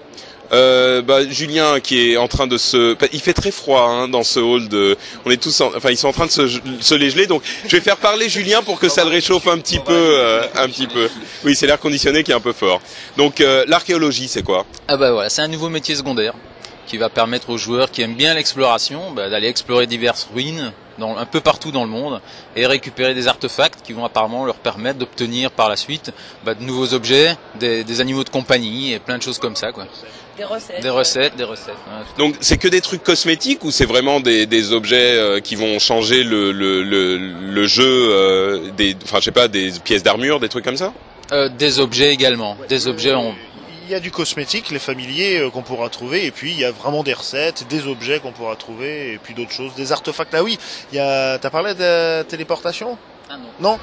Euh, 0.53 1.01
bah, 1.01 1.27
Julien 1.27 1.81
qui 1.81 2.12
est 2.12 2.16
en 2.18 2.29
train 2.29 2.47
de 2.47 2.59
se, 2.59 2.97
il 3.12 3.20
fait 3.20 3.33
très 3.33 3.51
froid 3.51 3.88
hein, 3.88 4.09
dans 4.09 4.23
ce 4.23 4.38
hall 4.38 4.68
de, 4.68 4.97
on 5.25 5.31
est 5.31 5.42
tous, 5.42 5.59
enfin 5.62 5.90
ils 5.90 5.97
sont 5.97 6.09
en 6.09 6.12
train 6.12 6.27
de 6.27 6.31
se, 6.31 6.47
se 6.47 7.27
donc 7.27 7.42
je 7.66 7.75
vais 7.75 7.81
faire 7.81 7.97
parler 7.97 8.29
Julien 8.29 8.62
pour 8.62 8.79
que 8.79 8.88
ça 8.88 9.05
le 9.05 9.11
réchauffe 9.11 9.49
un 9.49 9.59
petit 9.59 9.79
peu, 9.79 9.92
euh, 9.92 10.42
un 10.55 10.68
petit 10.68 10.87
peu. 10.87 11.09
Oui, 11.44 11.57
c'est 11.57 11.66
l'air 11.66 11.81
conditionné 11.81 12.23
qui 12.23 12.31
est 12.31 12.35
un 12.35 12.40
peu 12.40 12.53
fort. 12.53 12.81
Donc 13.16 13.42
l'archéologie, 13.66 14.29
c'est 14.29 14.42
quoi? 14.42 14.66
Ah 14.87 14.97
bah 14.97 15.12
voilà, 15.12 15.31
c'est 15.31 15.42
un 15.42 15.49
nouveau 15.49 15.70
métier 15.70 15.97
secondaire 15.97 16.35
qui 16.87 16.99
va 16.99 17.09
permettre 17.09 17.51
aux 17.51 17.59
joueurs 17.59 17.90
qui 17.90 18.03
aiment 18.03 18.14
bien 18.14 18.35
l'exploration 18.35 19.12
bah, 19.12 19.31
d'aller 19.31 19.49
explorer 19.49 19.87
diverses 19.87 20.29
ruines 20.33 20.73
dans, 20.98 21.16
un 21.16 21.26
peu 21.26 21.40
partout 21.40 21.70
dans 21.70 21.85
le 21.85 21.90
monde 21.90 22.20
et 22.57 22.66
récupérer 22.66 23.14
des 23.14 23.28
artefacts 23.28 23.80
qui 23.85 23.92
vont 23.92 24.04
apparemment 24.04 24.44
leur 24.44 24.57
permettre 24.57 24.98
d'obtenir 24.98 25.50
par 25.50 25.68
la 25.68 25.76
suite 25.76 26.12
bah, 26.44 26.54
de 26.54 26.62
nouveaux 26.62 26.94
objets, 26.94 27.37
des, 27.59 27.85
des, 27.85 28.00
animaux 28.00 28.24
de 28.24 28.30
compagnie 28.30 28.92
et 28.92 28.98
plein 28.98 29.18
de 29.18 29.22
choses 29.22 29.38
comme 29.38 29.57
ça. 29.57 29.72
Quoi. 29.72 29.87
Des 30.37 30.44
recettes. 30.44 30.83
Des 30.83 30.90
recettes, 30.90 31.37
des 31.37 31.44
recettes. 31.44 31.76
Donc 32.18 32.35
c'est 32.40 32.59
que 32.59 32.68
des 32.68 32.80
trucs 32.80 33.02
cosmétiques 33.04 33.64
ou 33.64 33.70
c'est 33.70 33.85
vraiment 33.85 34.20
des, 34.20 34.46
des 34.46 34.72
objets 34.72 35.16
euh, 35.16 35.40
qui 35.40 35.54
vont 35.54 35.78
changer 35.78 36.24
le, 36.24 36.50
le, 36.50 36.83
le, 36.83 37.16
le 37.16 37.66
jeu, 37.66 37.85
euh, 38.11 38.70
des, 38.76 38.96
enfin 39.04 39.18
je 39.20 39.26
sais 39.26 39.30
pas, 39.30 39.46
des 39.48 39.70
pièces 39.85 40.02
d'armure, 40.02 40.40
des 40.40 40.48
trucs 40.48 40.64
comme 40.64 40.76
ça? 40.76 40.92
Euh, 41.33 41.48
Des 41.48 41.78
objets 41.78 42.12
également. 42.12 42.57
Des 42.68 42.87
objets 42.87 43.14
en 43.14 43.35
il 43.85 43.90
y 43.90 43.94
a 43.94 44.01
du 44.01 44.11
cosmétique, 44.11 44.70
les 44.70 44.79
familiers 44.79 45.38
euh, 45.38 45.51
qu'on 45.51 45.62
pourra 45.62 45.88
trouver, 45.88 46.27
et 46.27 46.31
puis 46.31 46.53
il 46.53 46.59
y 46.59 46.64
a 46.64 46.73
vraiment 46.73 47.03
des 47.03 47.12
recettes, 47.12 47.66
des 47.68 47.87
objets 47.87 48.18
qu'on 48.18 48.33
pourra 48.33 48.57
trouver, 48.57 49.12
et 49.12 49.18
puis 49.18 49.35
d'autres 49.35 49.53
choses, 49.53 49.75
des 49.75 49.92
artefacts. 49.92 50.35
Ah 50.35 50.42
oui, 50.42 50.59
il 50.92 50.97
y 50.97 50.99
a. 50.99 51.38
T'as 51.38 51.51
parlé 51.51 51.75
de 51.75 52.23
téléportation? 52.23 52.99
Ah 53.31 53.37
non. 53.37 53.70
Non? 53.70 53.79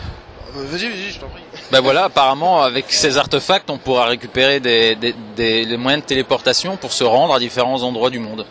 Euh, 0.58 0.66
vas-y, 0.66 0.90
vas-y, 0.90 1.12
je 1.12 1.20
t'en 1.20 1.30
prie. 1.30 1.44
Ben 1.72 1.82
voilà, 1.82 2.06
apparemment, 2.06 2.62
avec 2.62 2.86
ces 2.90 3.18
artefacts, 3.18 3.70
on 3.70 3.78
pourra 3.78 4.06
récupérer 4.06 4.60
des, 4.60 4.96
des, 4.96 5.16
des, 5.36 5.78
moyens 5.78 6.04
de 6.04 6.08
téléportation 6.08 6.78
pour 6.78 6.92
se 6.92 7.04
rendre 7.04 7.34
à 7.34 7.40
différents 7.40 7.84
endroits 7.84 8.10
du 8.10 8.20
monde. 8.20 8.46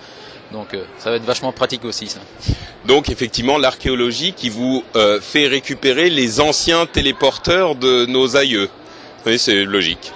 Donc 0.53 0.75
euh, 0.75 0.85
ça 0.99 1.11
va 1.11 1.17
être 1.17 1.25
vachement 1.25 1.53
pratique 1.53 1.85
aussi 1.85 2.07
ça. 2.09 2.21
Donc 2.85 3.09
effectivement 3.09 3.59
l'archéologie 3.59 4.33
qui 4.33 4.49
vous 4.49 4.83
fait 5.21 5.47
récupérer 5.47 6.11
les 6.11 6.41
anciens 6.41 6.87
téléporteurs 6.87 7.75
de 7.75 8.07
nos 8.07 8.37
aïeux. 8.37 8.71
Oui, 9.27 9.39
c'est 9.39 9.65
logique. 9.65 10.13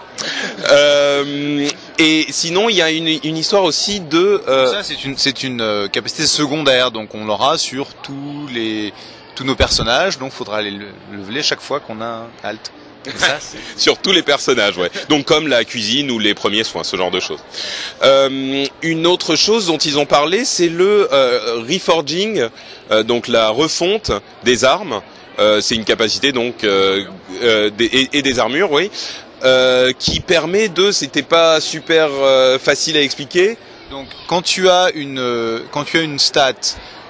Euh, 0.70 1.68
et 1.98 2.26
sinon, 2.30 2.68
il 2.68 2.76
y 2.76 2.82
a 2.82 2.90
une, 2.90 3.08
une 3.22 3.36
histoire 3.36 3.64
aussi 3.64 4.00
de. 4.00 4.42
Euh... 4.48 4.66
Ça, 4.70 4.82
c'est 4.82 5.04
une, 5.04 5.16
c'est 5.16 5.42
une 5.42 5.60
euh, 5.60 5.88
capacité 5.88 6.26
secondaire, 6.26 6.90
donc 6.90 7.14
on 7.14 7.24
l'aura 7.24 7.58
sur 7.58 7.94
tous 8.02 8.48
les 8.52 8.92
tous 9.34 9.44
nos 9.44 9.56
personnages, 9.56 10.18
donc 10.18 10.32
faudra 10.32 10.58
aller 10.58 10.70
le 10.70 10.86
leveler 11.12 11.42
chaque 11.42 11.60
fois 11.60 11.80
qu'on 11.80 12.00
a 12.00 12.04
un 12.04 12.28
alt. 12.42 12.72
Ça, 13.16 13.38
sur 13.76 13.98
tous 13.98 14.12
les 14.12 14.22
personnages, 14.22 14.78
ouais. 14.78 14.90
Donc 15.08 15.26
comme 15.26 15.48
la 15.48 15.64
cuisine 15.64 16.10
ou 16.10 16.18
les 16.18 16.34
premiers 16.34 16.64
soins, 16.64 16.84
ce 16.84 16.96
genre 16.96 17.10
de 17.10 17.20
choses. 17.20 17.40
Euh, 18.02 18.64
une 18.82 19.06
autre 19.06 19.36
chose 19.36 19.66
dont 19.66 19.78
ils 19.78 19.98
ont 19.98 20.06
parlé, 20.06 20.44
c'est 20.44 20.68
le 20.68 21.08
euh, 21.12 21.62
reforging, 21.68 22.48
euh, 22.90 23.02
donc 23.02 23.28
la 23.28 23.50
refonte 23.50 24.12
des 24.44 24.64
armes. 24.64 25.00
Euh, 25.40 25.60
c'est 25.60 25.74
une 25.74 25.84
capacité 25.84 26.30
donc 26.30 26.58
des, 26.60 27.06
et, 27.80 28.08
et, 28.12 28.22
des 28.22 28.38
armures, 28.38 28.70
oui, 28.70 28.88
euh, 29.44 29.92
qui 29.98 30.20
permet 30.20 30.68
de, 30.70 30.90
c'était 30.90 31.22
pas 31.22 31.60
super 31.60 32.08
euh, 32.10 32.58
facile 32.58 32.96
à 32.96 33.02
expliquer. 33.02 33.58
Donc 33.90 34.06
quand 34.26 34.40
tu 34.40 34.70
as 34.70 34.90
une 34.94 35.18
euh, 35.18 35.60
quand 35.70 35.84
tu 35.84 35.98
as 35.98 36.00
une 36.00 36.18
stat, 36.18 36.54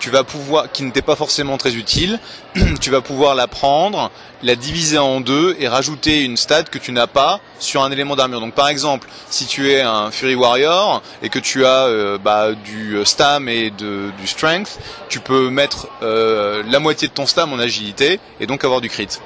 tu 0.00 0.10
vas 0.10 0.24
pouvoir 0.24 0.72
qui 0.72 0.82
n'était 0.82 1.00
pas 1.00 1.14
forcément 1.14 1.58
très 1.58 1.76
utile, 1.76 2.18
tu 2.80 2.90
vas 2.90 3.02
pouvoir 3.02 3.36
la 3.36 3.46
prendre, 3.46 4.10
la 4.42 4.56
diviser 4.56 4.98
en 4.98 5.20
deux 5.20 5.54
et 5.60 5.68
rajouter 5.68 6.24
une 6.24 6.36
stat 6.36 6.64
que 6.64 6.78
tu 6.78 6.90
n'as 6.90 7.06
pas 7.06 7.38
sur 7.60 7.84
un 7.84 7.92
élément 7.92 8.16
d'armure. 8.16 8.40
Donc 8.40 8.54
par 8.54 8.66
exemple, 8.66 9.08
si 9.30 9.46
tu 9.46 9.70
es 9.70 9.80
un 9.82 10.10
Fury 10.10 10.34
Warrior 10.34 11.02
et 11.22 11.28
que 11.28 11.38
tu 11.38 11.64
as 11.64 12.18
bah, 12.18 12.50
du 12.52 12.98
stam 13.04 13.48
et 13.48 13.70
de, 13.70 14.10
du 14.18 14.26
strength, 14.26 14.80
tu 15.08 15.20
peux 15.20 15.50
mettre 15.50 15.86
la 16.00 16.80
moitié 16.80 17.06
de 17.06 17.12
ton 17.12 17.26
stam 17.26 17.52
en 17.52 17.60
agilité 17.60 18.18
et 18.40 18.46
donc 18.48 18.64
avoir 18.64 18.80
du 18.80 18.88
crit. 18.88 19.20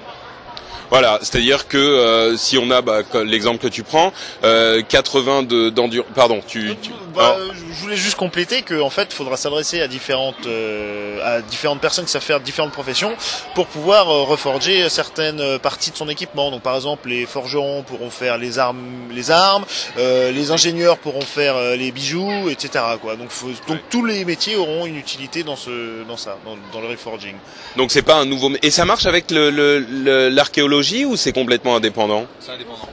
Voilà, 0.91 1.19
c'est-à-dire 1.21 1.69
que 1.69 1.77
euh, 1.77 2.37
si 2.37 2.57
on 2.57 2.71
a 2.71 2.81
bah, 2.81 3.03
l'exemple 3.25 3.59
que 3.59 3.69
tu 3.69 3.83
prends, 3.83 4.13
euh, 4.45 4.83
80 4.89 5.43
d'endurance, 5.71 6.09
pardon, 6.15 6.41
tu, 6.47 6.75
tu... 6.81 6.91
Bah, 7.15 7.37
je 7.53 7.83
voulais 7.83 7.97
juste 7.97 8.15
compléter 8.15 8.63
qu'en 8.63 8.81
en 8.81 8.91
fait, 8.91 9.09
il 9.11 9.15
faudra 9.15 9.37
s'adresser 9.37 9.83
à 9.83 9.89
différentes 9.89 10.47
euh, 10.47 11.21
à 11.23 11.43
différentes 11.43 11.81
personnes 11.81 12.07
qui 12.07 12.11
savent 12.11 12.23
faire 12.23 12.41
différentes 12.41 12.73
professions 12.73 13.15
pour 13.55 13.67
pouvoir 13.67 14.09
euh, 14.09 14.23
reforger 14.23 14.89
certaines 14.89 15.59
parties 15.59 15.91
de 15.91 15.97
son 15.97 16.09
équipement. 16.09 16.51
Donc 16.51 16.63
par 16.63 16.75
exemple, 16.75 17.09
les 17.09 17.27
forgerons 17.27 17.83
pourront 17.83 18.11
faire 18.11 18.39
les 18.39 18.59
armes, 18.59 18.79
les 19.11 19.31
armes, 19.31 19.65
les 19.97 20.51
ingénieurs 20.51 20.97
pourront 20.99 21.21
faire 21.21 21.77
les 21.77 21.93
bijoux, 21.93 22.49
etc. 22.49 22.85
Quoi. 23.01 23.17
Donc, 23.17 23.31
faut, 23.31 23.51
donc 23.67 23.81
tous 23.91 24.05
les 24.05 24.25
métiers 24.25 24.57
auront 24.57 24.87
une 24.87 24.97
utilité 24.97 25.43
dans 25.43 25.57
ce 25.57 26.05
dans 26.09 26.17
ça, 26.17 26.39
dans, 26.45 26.57
dans 26.73 26.81
le 26.81 26.89
reforging. 26.93 27.35
Donc 27.77 27.91
c'est 27.91 28.03
pas 28.03 28.17
un 28.17 28.25
nouveau 28.25 28.51
et 28.63 28.71
ça 28.71 28.85
marche 28.85 29.07
avec 29.07 29.31
le 29.31 30.29
l'archéologie 30.31 30.78
ou 31.05 31.17
c'est 31.17 31.33
complètement 31.33 31.77
indépendant 31.77 32.27
C'est 32.41 32.53
indépendant. 32.53 32.89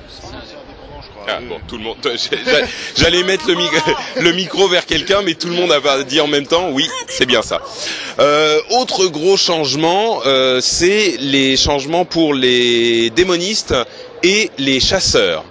Ah, 1.27 1.39
bon, 1.41 1.57
tout 1.67 1.77
le 1.77 1.83
monde. 1.83 1.97
J'allais 2.97 3.23
mettre 3.23 3.47
le, 3.47 3.55
le, 4.21 4.31
micro 4.33 4.67
vers 4.67 4.85
quelqu'un, 4.85 5.21
mais 5.23 5.33
tout 5.33 5.47
le 5.47 5.55
monde 5.55 5.71
a 5.71 6.03
dit 6.03 6.19
en 6.21 6.27
même 6.27 6.45
temps, 6.45 6.69
oui, 6.71 6.87
c'est 7.07 7.25
bien 7.25 7.41
ça. 7.41 7.61
Euh, 8.19 8.59
autre 8.71 9.07
gros 9.07 9.35
changement, 9.35 10.21
euh, 10.25 10.59
c'est 10.61 11.17
les 11.19 11.57
changements 11.57 12.05
pour 12.05 12.33
les 12.33 13.09
démonistes 13.09 13.73
et 14.23 14.51
les 14.59 14.79
chasseurs. 14.79 15.45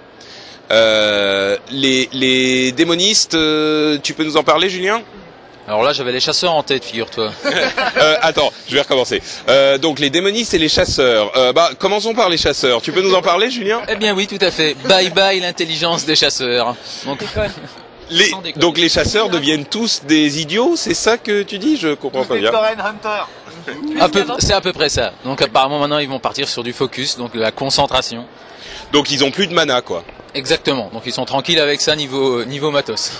Euh, 0.71 1.57
les, 1.71 2.09
les 2.13 2.71
démonistes, 2.71 3.35
euh, 3.35 3.97
tu 4.01 4.13
peux 4.13 4.23
nous 4.23 4.37
en 4.37 4.43
parler, 4.43 4.69
Julien? 4.69 5.01
Alors 5.67 5.81
là, 5.81 5.93
j'avais 5.93 6.11
les 6.11 6.19
chasseurs 6.19 6.53
en 6.53 6.61
tête, 6.61 6.85
figure-toi. 6.85 7.31
euh, 7.97 8.15
attends, 8.21 8.51
je 8.67 8.75
vais 8.75 8.81
recommencer. 8.81 9.21
Euh, 9.49 9.79
donc 9.79 9.99
les 9.99 10.11
démonistes 10.11 10.53
et 10.53 10.59
les 10.59 10.69
chasseurs. 10.69 11.35
Euh, 11.35 11.53
bah, 11.53 11.71
commençons 11.79 12.13
par 12.13 12.29
les 12.29 12.37
chasseurs. 12.37 12.83
Tu 12.83 12.91
peux 12.91 13.01
nous 13.01 13.15
en 13.15 13.23
parler, 13.23 13.49
Julien? 13.49 13.81
Eh 13.87 13.95
bien 13.95 14.13
oui, 14.13 14.27
tout 14.27 14.37
à 14.41 14.51
fait. 14.51 14.75
Bye 14.87 15.09
bye 15.09 15.39
l'intelligence 15.39 16.05
des 16.05 16.15
chasseurs. 16.15 16.75
Donc, 17.05 17.23
les, 18.11 18.31
donc 18.57 18.77
les 18.77 18.89
chasseurs 18.89 19.29
deviennent 19.29 19.65
tous 19.65 20.03
des 20.05 20.39
idiots, 20.39 20.75
c'est 20.75 20.93
ça 20.93 21.17
que 21.17 21.41
tu 21.41 21.57
dis? 21.57 21.77
Je 21.77 21.95
comprends 21.95 22.25
pas 22.25 22.37
bien. 22.37 22.51
C'est 24.39 24.53
à 24.53 24.61
peu 24.61 24.73
près 24.73 24.89
ça. 24.89 25.13
Donc 25.23 25.41
apparemment 25.41 25.79
maintenant 25.79 25.97
ils 25.97 26.07
vont 26.07 26.19
partir 26.19 26.47
sur 26.47 26.61
du 26.61 26.71
focus, 26.71 27.17
donc 27.17 27.33
de 27.33 27.39
la 27.39 27.51
concentration. 27.51 28.25
Donc 28.91 29.09
ils 29.09 29.23
ont 29.23 29.31
plus 29.31 29.47
de 29.47 29.53
mana, 29.53 29.81
quoi. 29.81 30.03
Exactement. 30.35 30.91
Donc 30.93 31.03
ils 31.07 31.13
sont 31.13 31.25
tranquilles 31.25 31.59
avec 31.59 31.81
ça 31.81 31.95
niveau 31.95 32.45
niveau 32.45 32.69
matos. 32.69 33.11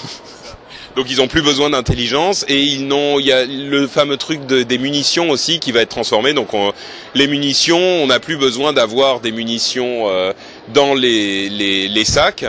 Donc 0.95 1.08
ils 1.10 1.21
ont 1.21 1.27
plus 1.27 1.41
besoin 1.41 1.69
d'intelligence 1.69 2.45
et 2.47 2.62
ils 2.62 2.88
n'ont 2.88 3.19
il 3.19 3.25
y 3.25 3.31
a 3.34 3.45
le 3.45 3.86
fameux 3.88 4.15
truc 4.17 4.45
de, 4.45 4.63
des 4.63 4.77
munitions 4.77 5.29
aussi 5.29 5.60
qui 5.60 5.71
va 5.71 5.81
être 5.81 5.89
transformé. 5.89 6.34
Donc 6.34 6.49
les 7.13 7.27
munitions, 7.27 7.79
on 7.79 8.08
n'a 8.08 8.19
plus 8.19 8.38
besoin 8.38 8.71
d'avoir 8.71 9.19
des 9.19 9.31
munitions 9.31 10.08
euh, 10.10 10.31
dans 10.73 10.93
les, 10.93 11.49
les 11.49 12.05
sacs. 12.05 12.45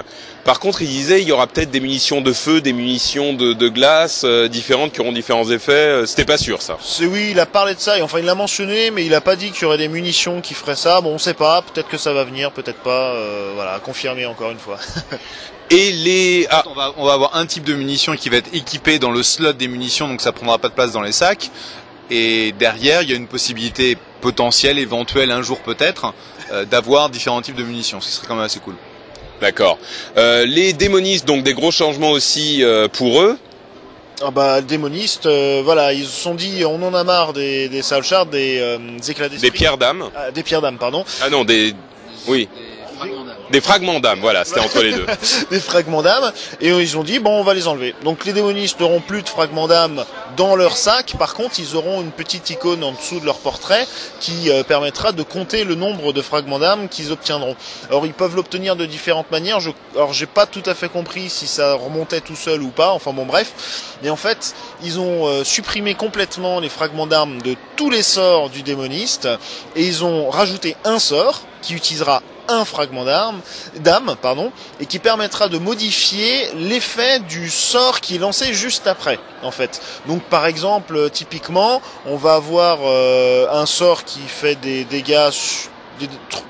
Par 0.47 0.61
contre, 0.61 0.81
il 0.81 0.89
disait 0.89 1.21
il 1.23 1.27
y 1.29 1.33
aura 1.33 1.49
peut-être 1.49 1.73
des 1.73 1.81
munitions 1.81 2.21
de 2.21 2.33
feu, 2.33 2.61
des 2.61 2.73
munitions 2.73 3.33
de, 3.33 3.53
de 3.53 3.69
glace 3.69 4.23
euh, 4.25 4.47
différentes 4.47 4.93
qui 4.93 5.01
auront 5.01 5.11
différents 5.11 5.51
effets. 5.51 5.73
Euh, 5.73 6.07
C'était 6.07 6.25
pas 6.25 6.39
sûr 6.39 6.63
ça. 6.63 6.79
C'est 6.81 7.05
oui, 7.05 7.31
il 7.33 7.41
a 7.41 7.47
parlé 7.47 7.75
de 7.75 7.81
ça, 7.81 7.99
et 7.99 8.03
enfin 8.03 8.21
il 8.21 8.25
l'a 8.25 8.37
mentionné, 8.37 8.93
mais 8.93 9.05
il 9.05 9.13
a 9.15 9.21
pas 9.21 9.35
dit 9.35 9.51
qu'il 9.51 9.63
y 9.63 9.65
aurait 9.65 9.77
des 9.77 9.89
munitions 9.89 10.41
qui 10.41 10.55
feraient 10.55 10.77
ça. 10.77 11.01
Bon, 11.01 11.11
on 11.15 11.19
sait 11.19 11.35
pas, 11.35 11.63
peut-être 11.63 11.89
que 11.89 11.99
ça 11.99 12.13
va 12.13 12.23
venir, 12.23 12.53
peut-être 12.53 12.79
pas. 12.79 13.11
euh, 13.15 13.53
voilà, 13.57 13.81
confirmé 13.81 14.25
encore 14.25 14.53
une 14.53 14.59
fois. 14.59 14.79
Et 15.71 15.91
les 15.91 16.47
ah 16.49 16.63
On, 16.71 16.75
va, 16.75 16.93
on 16.97 17.05
va 17.05 17.15
avoir 17.15 17.35
un 17.37 17.45
type 17.45 17.65
de 17.65 17.75
munition 17.75 18.15
qui 18.15 18.29
va 18.29 18.37
être 18.37 18.55
équipé 18.55 19.01
dans 19.01 19.11
le 19.11 19.25
slot 19.25 19.55
des 19.55 19.67
munitions, 19.67 20.07
donc 20.07 20.21
ça 20.21 20.31
prendra 20.31 20.59
pas 20.59 20.69
de 20.69 20.75
place 20.75 20.93
dans 20.93 21.03
les 21.03 21.11
sacs. 21.11 21.51
Et 22.09 22.53
derrière, 22.53 23.03
il 23.03 23.11
y 23.11 23.13
a 23.13 23.17
une 23.17 23.27
possibilité 23.27 23.99
potentielle, 24.21 24.79
éventuelle, 24.79 25.33
un 25.33 25.43
jour 25.43 25.59
peut-être, 25.59 26.15
euh, 26.53 26.65
d'avoir 26.65 27.11
différents 27.11 27.43
types 27.43 27.57
de 27.57 27.65
munitions, 27.65 28.01
ce 28.01 28.07
qui 28.07 28.15
serait 28.15 28.29
quand 28.29 28.37
même 28.37 28.45
assez 28.45 28.61
cool. 28.61 28.75
D'accord. 29.41 29.79
Euh, 30.17 30.45
les 30.47 30.73
démonistes 30.73 31.27
donc 31.27 31.43
des 31.43 31.55
gros 31.55 31.71
changements 31.71 32.11
aussi 32.11 32.63
euh, 32.63 32.89
pour 32.89 33.21
eux. 33.21 33.39
Ah 34.23 34.31
bah, 34.31 34.63
démonistes, 34.63 35.27
euh, 35.27 35.61
voilà, 35.63 35.93
ils 35.93 36.07
se 36.07 36.23
sont 36.23 36.35
dit, 36.35 36.65
on 36.65 36.83
en 36.83 36.95
a 36.95 37.05
marre 37.05 37.35
des, 37.35 37.69
des 37.69 37.83
sales 37.83 38.03
shards, 38.03 38.27
des, 38.27 38.59
euh, 38.61 38.79
des 38.99 39.11
éclats 39.11 39.29
d'esprit. 39.29 39.51
Des 39.51 39.55
pierres 39.55 39.77
d'âme. 39.77 40.09
Ah, 40.17 40.31
des 40.31 40.43
pierres 40.43 40.63
d'âme, 40.63 40.79
pardon. 40.79 41.05
Ah 41.21 41.29
non, 41.29 41.45
des 41.45 41.75
oui, 42.27 42.49
des 42.49 42.76
fragments 43.61 44.01
d'âme. 44.01 44.19
Voilà, 44.21 44.45
c'était 44.45 44.61
entre 44.61 44.83
les 44.83 44.93
deux. 44.93 45.07
des 45.51 45.61
fragments 45.61 46.03
d'âme 46.03 46.33
et 46.61 46.69
ils 46.69 46.97
ont 46.97 47.05
dit 47.05 47.19
bon 47.19 47.41
on 47.41 47.43
va 47.43 47.55
les 47.55 47.69
enlever. 47.69 47.95
Donc 48.05 48.25
les 48.25 48.33
démonistes 48.33 48.81
n'auront 48.81 49.01
plus 49.01 49.23
de 49.23 49.29
fragments 49.29 49.69
d'âme 49.69 50.05
dans 50.37 50.57
leur 50.57 50.77
sac, 50.77 51.15
par 51.19 51.35
contre 51.35 51.59
ils 51.59 51.77
auront 51.77 52.03
une 52.03 52.11
petite 52.11 52.51
icône 52.51 52.85
en 52.85 52.93
dessous 52.93 53.21
de 53.21 53.25
leur 53.25 53.39
portrait 53.39 53.87
qui 54.21 54.51
euh, 54.51 54.63
permettra 54.63 55.13
de 55.13 55.23
compter 55.23 55.65
le 55.65 55.75
nombre 55.75 56.13
de 56.13 56.23
fragments 56.23 56.59
d'âme 56.59 56.89
qu'ils 56.89 57.13
obtiendront. 57.13 57.57
Alors 57.89 58.07
ils 58.07 58.13
peuvent 58.13 58.37
l'obtenir 58.37 58.77
de 58.77 58.87
différentes 58.87 59.31
manières, 59.31 59.61
je, 59.61 59.71
alors 59.95 60.13
j'ai 60.13 60.27
pas 60.27 60.47
tout 60.47 60.63
à 60.67 60.75
fait 60.75 60.89
compris 60.89 61.31
si 61.31 61.47
ça 61.47 61.75
remontait 61.75 62.21
tout 62.21 62.37
seul 62.37 62.63
ou 62.63 62.69
pas, 62.69 62.91
enfin 62.91 63.13
bon 63.13 63.25
bref, 63.25 63.97
mais 64.03 64.11
en 64.11 64.17
fait 64.17 64.55
ils 64.83 64.99
ont 64.99 65.27
euh, 65.27 65.45
supprimé 65.45 65.95
complètement 65.95 66.61
les 66.61 66.69
fragments 66.69 67.07
d'âme 67.07 67.41
de 67.43 67.57
tous 67.77 67.91
les 67.91 68.03
sorts 68.03 68.51
du 68.51 68.63
démoniste 68.63 69.29
et 69.75 69.85
ils 69.85 70.05
ont 70.05 70.31
rajouté 70.31 70.77
un 70.85 70.99
sort 70.99 71.43
qui 71.63 71.75
utilisera 71.75 72.23
un 72.49 72.65
fragment 72.65 73.05
d'arme, 73.05 73.41
d'âme, 73.77 74.17
pardon, 74.21 74.53
et 74.81 74.87
qui 74.87 74.99
permettra 74.99 75.49
de 75.49 75.59
modifier 75.59 76.51
l'effet 76.55 77.21
du 77.21 77.51
sort 77.51 78.01
qui 78.01 78.17
est 78.17 78.19
lancé 78.19 78.55
juste 78.55 78.87
après, 78.87 79.19
en 79.43 79.51
fait. 79.51 79.81
Donc, 80.07 80.23
par 80.25 80.47
exemple, 80.47 81.11
typiquement, 81.11 81.81
on 82.07 82.17
va 82.17 82.35
avoir 82.35 82.79
euh, 82.83 83.47
un 83.51 83.67
sort 83.67 84.05
qui 84.05 84.21
fait 84.21 84.57
des 84.57 84.85
dégâts, 84.85 85.31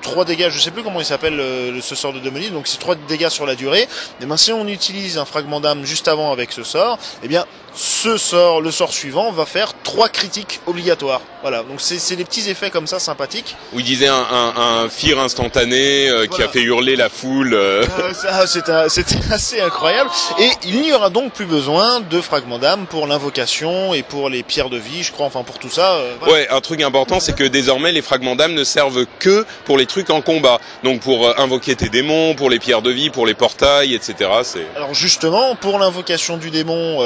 trois 0.03 0.24
dégâts, 0.24 0.49
je 0.51 0.59
sais 0.59 0.70
plus 0.70 0.82
comment 0.82 1.01
il 1.01 1.07
s'appelle 1.07 1.38
euh, 1.38 1.80
ce 1.80 1.94
sort 1.94 2.12
de 2.12 2.18
démonie, 2.18 2.51
donc 2.51 2.66
c'est 2.66 2.78
trois 2.78 2.94
dégâts 2.94 3.28
sur 3.28 3.47
la 3.47 3.55
durée. 3.55 3.88
Et 4.20 4.26
ben, 4.26 4.36
si 4.36 4.53
on 4.53 4.66
utilise 4.66 5.18
un 5.18 5.24
fragment 5.24 5.61
d'âme 5.61 5.84
juste 5.84 6.09
avant 6.09 6.32
avec 6.32 6.53
ce 6.53 6.64
sort, 6.64 6.99
eh 7.22 7.28
bien, 7.28 7.44
ce 7.79 8.16
sort, 8.16 8.61
le 8.62 8.70
sort 8.70 8.93
suivant, 8.93 9.31
va 9.33 9.45
faire 9.47 9.72
trois 9.83 10.09
critiques 10.09 10.61
obligatoires. 10.66 11.20
Voilà, 11.43 11.62
donc 11.62 11.81
c'est 11.81 12.16
des 12.16 12.24
petits 12.24 12.49
effets 12.51 12.70
comme 12.70 12.87
ça 12.87 12.99
sympathiques. 12.99 13.55
Où 13.72 13.79
il 13.81 13.85
disait 13.85 14.09
un, 14.09 14.14
un, 14.14 14.55
un 14.57 14.89
fear 14.89 15.20
instantané 15.20 16.09
euh, 16.09 16.27
qui 16.27 16.43
a 16.43 16.49
fait 16.49 16.62
hurler 16.62 16.97
la 16.97 17.09
foule. 17.09 17.55
euh. 17.55 17.85
Euh, 18.01 18.12
ça, 18.14 18.47
C'était 18.89 19.18
assez 19.33 19.61
incroyable. 19.61 20.11
Et 20.41 20.49
il 20.64 20.81
n'y 20.81 20.93
aura 20.93 21.11
donc 21.11 21.33
plus 21.33 21.45
besoin 21.45 22.01
de 22.01 22.20
fragments 22.20 22.59
d'âme 22.59 22.87
pour 22.87 23.07
l'invocation 23.07 23.95
et 23.95 24.03
pour 24.03 24.29
les 24.31 24.43
pierres 24.43 24.70
de 24.70 24.79
vie, 24.79 25.03
je 25.03 25.12
crois, 25.12 25.27
enfin 25.27 25.43
pour 25.43 25.59
tout 25.59 25.68
ça. 25.70 25.95
euh, 25.97 26.14
voilà. 26.18 26.33
Ouais, 26.35 26.49
un 26.51 26.61
truc 26.61 26.81
important, 26.83 27.20
c'est 27.20 27.37
que 27.37 27.45
désormais 27.45 27.93
les 27.93 28.03
fragments 28.03 28.35
d'âme 28.37 28.55
ne 28.55 28.64
servent 28.64 29.05
que 29.18 29.45
pour 29.66 29.77
les 29.79 29.87
trucs 29.87 30.11
en 30.11 30.22
combat. 30.22 30.59
Donc 30.83 31.01
pour 31.03 31.27
euh, 31.29 31.35
invoquer 31.37 31.77
tes 31.77 31.91
démons, 31.91 32.35
pour 32.35 32.49
les 32.51 32.59
pierres 32.59 32.83
de 32.83 32.91
vie, 32.91 33.11
pour 33.11 33.27
les 33.27 33.35
portails, 33.35 33.95
etc. 33.95 34.31
C'est 34.43 34.66
Alors 34.74 34.95
justement, 34.95 35.55
pour 35.57 35.79
l'invocation 35.79 36.39
du 36.39 36.51
démon 36.51 36.99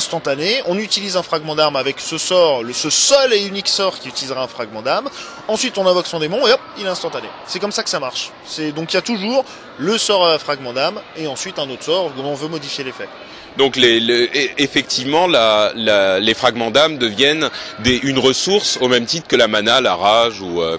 euh, 0.00 0.10
instantanée, 0.10 0.62
on 0.66 0.78
utilise 0.78 1.16
un 1.16 1.22
fragment 1.22 1.54
d'âme 1.54 1.76
avec 1.76 2.00
ce 2.00 2.18
sort, 2.18 2.62
le, 2.62 2.72
ce 2.72 2.90
seul 2.90 3.32
et 3.32 3.44
unique 3.46 3.68
sort 3.68 3.98
qui 3.98 4.08
utilisera 4.08 4.42
un 4.42 4.48
fragment 4.48 4.82
d'âme. 4.82 5.08
Ensuite, 5.48 5.78
on 5.78 5.86
invoque 5.86 6.06
son 6.06 6.18
démon 6.18 6.46
et 6.46 6.52
hop, 6.52 6.60
il 6.78 6.86
est 6.86 6.88
instantané. 6.88 7.28
C'est 7.46 7.58
comme 7.60 7.72
ça 7.72 7.82
que 7.82 7.90
ça 7.90 8.00
marche. 8.00 8.30
C'est 8.46 8.72
donc 8.72 8.92
il 8.92 8.96
y 8.96 8.98
a 8.98 9.02
toujours 9.02 9.44
le 9.78 9.98
sort 9.98 10.26
à 10.26 10.38
fragment 10.38 10.72
d'âme 10.72 11.00
et 11.16 11.26
ensuite 11.26 11.58
un 11.58 11.68
autre 11.70 11.84
sort 11.84 12.12
on 12.18 12.34
veut 12.34 12.48
modifier 12.48 12.84
l'effet. 12.84 13.08
donc 13.56 13.76
les, 13.76 13.98
le- 13.98 14.28
effectivement 14.60 15.26
les 15.26 16.34
fragments 16.34 16.70
d'âme 16.70 16.98
deviennent 16.98 17.48
une 17.84 18.18
ressource 18.18 18.78
au 18.80 18.88
même 18.88 19.06
titre 19.06 19.26
que 19.26 19.36
la 19.36 19.48
mana, 19.48 19.80
la 19.80 19.94
rage 19.96 20.40
ou. 20.40 20.60
euh, 20.62 20.78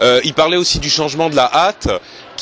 euh, 0.00 0.20
il 0.24 0.34
parlait 0.34 0.56
aussi 0.56 0.78
du 0.80 0.90
changement 0.90 1.30
de 1.30 1.36
la 1.36 1.48
hâte 1.52 1.88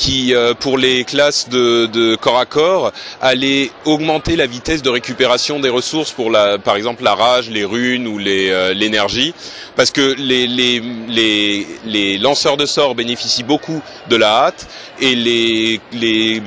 qui, 0.01 0.33
euh, 0.33 0.55
pour 0.55 0.79
les 0.79 1.03
classes 1.03 1.47
de, 1.47 1.85
de 1.85 2.15
corps 2.15 2.39
à 2.39 2.47
corps, 2.47 2.91
allait 3.21 3.69
augmenter 3.85 4.35
la 4.35 4.47
vitesse 4.47 4.81
de 4.81 4.89
récupération 4.89 5.59
des 5.59 5.69
ressources 5.69 6.09
pour 6.09 6.31
la, 6.31 6.57
par 6.57 6.75
exemple 6.75 7.03
la 7.03 7.13
rage, 7.13 7.51
les 7.51 7.63
runes 7.63 8.07
ou 8.07 8.19
euh, 8.19 8.73
l'énergie, 8.73 9.35
parce 9.75 9.91
que 9.91 10.15
les, 10.17 10.47
les, 10.47 10.81
les, 11.07 11.67
les 11.85 12.17
lanceurs 12.17 12.57
de 12.57 12.65
sorts 12.65 12.95
bénéficient 12.95 13.43
beaucoup 13.43 13.79
de 14.09 14.15
la 14.15 14.45
hâte 14.45 14.67
et 14.99 15.13
les, 15.13 15.79
les 15.91 16.41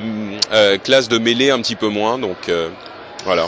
euh, 0.52 0.76
classes 0.78 1.08
de 1.08 1.18
mêlée 1.18 1.50
un 1.50 1.60
petit 1.60 1.76
peu 1.76 1.86
moins, 1.86 2.18
donc 2.18 2.48
euh, 2.48 2.70
voilà. 3.24 3.46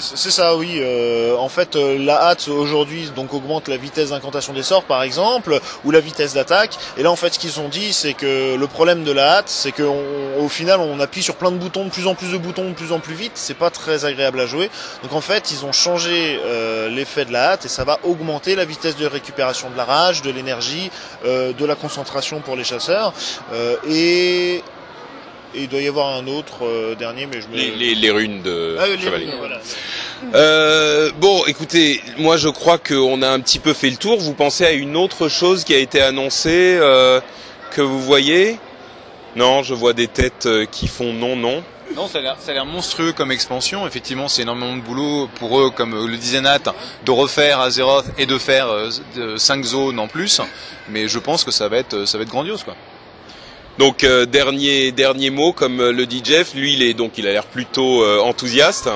C'est 0.00 0.30
ça, 0.30 0.56
oui. 0.56 0.78
Euh, 0.80 1.36
en 1.36 1.48
fait, 1.48 1.76
euh, 1.76 1.98
la 1.98 2.20
hâte 2.20 2.48
aujourd'hui 2.48 3.10
donc 3.14 3.32
augmente 3.32 3.68
la 3.68 3.76
vitesse 3.76 4.10
d'incantation 4.10 4.52
des 4.52 4.62
sorts, 4.62 4.84
par 4.84 5.02
exemple, 5.02 5.60
ou 5.84 5.90
la 5.90 6.00
vitesse 6.00 6.34
d'attaque. 6.34 6.76
Et 6.96 7.02
là, 7.02 7.10
en 7.10 7.16
fait, 7.16 7.34
ce 7.34 7.38
qu'ils 7.38 7.60
ont 7.60 7.68
dit, 7.68 7.92
c'est 7.92 8.14
que 8.14 8.56
le 8.56 8.66
problème 8.66 9.04
de 9.04 9.12
la 9.12 9.36
hâte, 9.36 9.48
c'est 9.48 9.72
qu'au 9.72 10.48
final, 10.48 10.80
on 10.80 10.98
appuie 11.00 11.22
sur 11.22 11.36
plein 11.36 11.52
de 11.52 11.58
boutons, 11.58 11.84
de 11.84 11.90
plus 11.90 12.06
en 12.06 12.14
plus 12.14 12.32
de 12.32 12.38
boutons, 12.38 12.70
de 12.70 12.74
plus 12.74 12.92
en 12.92 12.98
plus 12.98 13.14
vite. 13.14 13.32
C'est 13.34 13.54
pas 13.54 13.70
très 13.70 14.04
agréable 14.04 14.40
à 14.40 14.46
jouer. 14.46 14.70
Donc, 15.02 15.12
en 15.12 15.20
fait, 15.20 15.52
ils 15.52 15.64
ont 15.64 15.72
changé 15.72 16.40
euh, 16.44 16.88
l'effet 16.88 17.24
de 17.24 17.32
la 17.32 17.52
hâte 17.52 17.64
et 17.64 17.68
ça 17.68 17.84
va 17.84 17.98
augmenter 18.02 18.56
la 18.56 18.64
vitesse 18.64 18.96
de 18.96 19.06
récupération 19.06 19.70
de 19.70 19.76
la 19.76 19.84
rage, 19.84 20.22
de 20.22 20.30
l'énergie, 20.30 20.90
euh, 21.24 21.52
de 21.52 21.64
la 21.64 21.76
concentration 21.76 22.40
pour 22.40 22.56
les 22.56 22.64
chasseurs. 22.64 23.12
Et 23.88 24.62
et 25.54 25.62
il 25.62 25.68
doit 25.68 25.80
y 25.80 25.88
avoir 25.88 26.16
un 26.16 26.26
autre 26.26 26.64
euh, 26.66 26.94
dernier, 26.94 27.26
mais 27.26 27.40
je 27.40 27.48
me. 27.48 27.56
Les, 27.56 27.70
les, 27.70 27.94
les 27.94 28.10
runes 28.10 28.42
de 28.42 28.76
Ah, 28.80 28.86
les 28.86 28.98
chevalier. 28.98 29.26
runes, 29.26 29.34
voilà. 29.38 29.60
Euh, 30.34 31.10
bon, 31.18 31.44
écoutez, 31.46 32.00
moi 32.18 32.36
je 32.36 32.48
crois 32.48 32.78
qu'on 32.78 33.22
a 33.22 33.28
un 33.28 33.40
petit 33.40 33.58
peu 33.58 33.72
fait 33.72 33.90
le 33.90 33.96
tour. 33.96 34.18
Vous 34.18 34.34
pensez 34.34 34.64
à 34.64 34.72
une 34.72 34.96
autre 34.96 35.28
chose 35.28 35.64
qui 35.64 35.74
a 35.74 35.78
été 35.78 36.00
annoncée 36.00 36.76
euh, 36.80 37.20
que 37.72 37.80
vous 37.82 38.00
voyez? 38.00 38.58
Non, 39.36 39.62
je 39.62 39.74
vois 39.74 39.92
des 39.92 40.06
têtes 40.08 40.48
qui 40.70 40.86
font 40.86 41.12
non, 41.12 41.34
non. 41.36 41.62
Non, 41.96 42.08
ça 42.08 42.18
a 42.18 42.52
l'air- 42.52 42.64
monstrueux 42.66 43.12
comme 43.12 43.30
expansion. 43.30 43.86
Effectivement, 43.86 44.26
c'est 44.28 44.42
énormément 44.42 44.74
de 44.76 44.80
boulot 44.80 45.28
pour 45.38 45.60
eux, 45.60 45.70
comme 45.70 46.06
le 46.08 46.16
disait 46.16 46.40
Nat, 46.40 46.60
de 47.04 47.10
refaire 47.10 47.60
Azeroth 47.60 48.06
et 48.16 48.26
de 48.26 48.38
faire 48.38 48.68
5 49.36 49.64
zones 49.64 49.98
en 49.98 50.08
plus. 50.08 50.40
Mais 50.88 51.08
je 51.08 51.18
pense 51.18 51.44
que 51.44 51.50
ça 51.50 51.68
va 51.68 51.76
être, 51.78 52.06
ça 52.06 52.16
va 52.16 52.22
être 52.22 52.30
grandiose, 52.30 52.62
quoi. 52.64 52.74
Donc 53.78 54.04
euh, 54.04 54.24
dernier 54.26 54.92
dernier 54.92 55.30
mot, 55.30 55.52
comme 55.52 55.80
euh, 55.80 55.92
le 55.92 56.06
dit 56.06 56.22
Jeff, 56.24 56.54
lui 56.54 56.74
il 56.74 56.82
est 56.82 56.94
donc 56.94 57.18
il 57.18 57.26
a 57.26 57.32
l'air 57.32 57.44
plutôt 57.44 58.02
euh, 58.04 58.20
enthousiaste. 58.20 58.88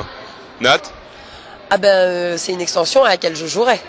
Nat? 0.60 0.80
Ah 1.70 1.76
ben, 1.78 1.88
euh, 1.88 2.36
c'est 2.38 2.52
une 2.52 2.60
extension 2.60 3.04
à 3.04 3.08
laquelle 3.08 3.36
je 3.36 3.46
jouerai. 3.46 3.80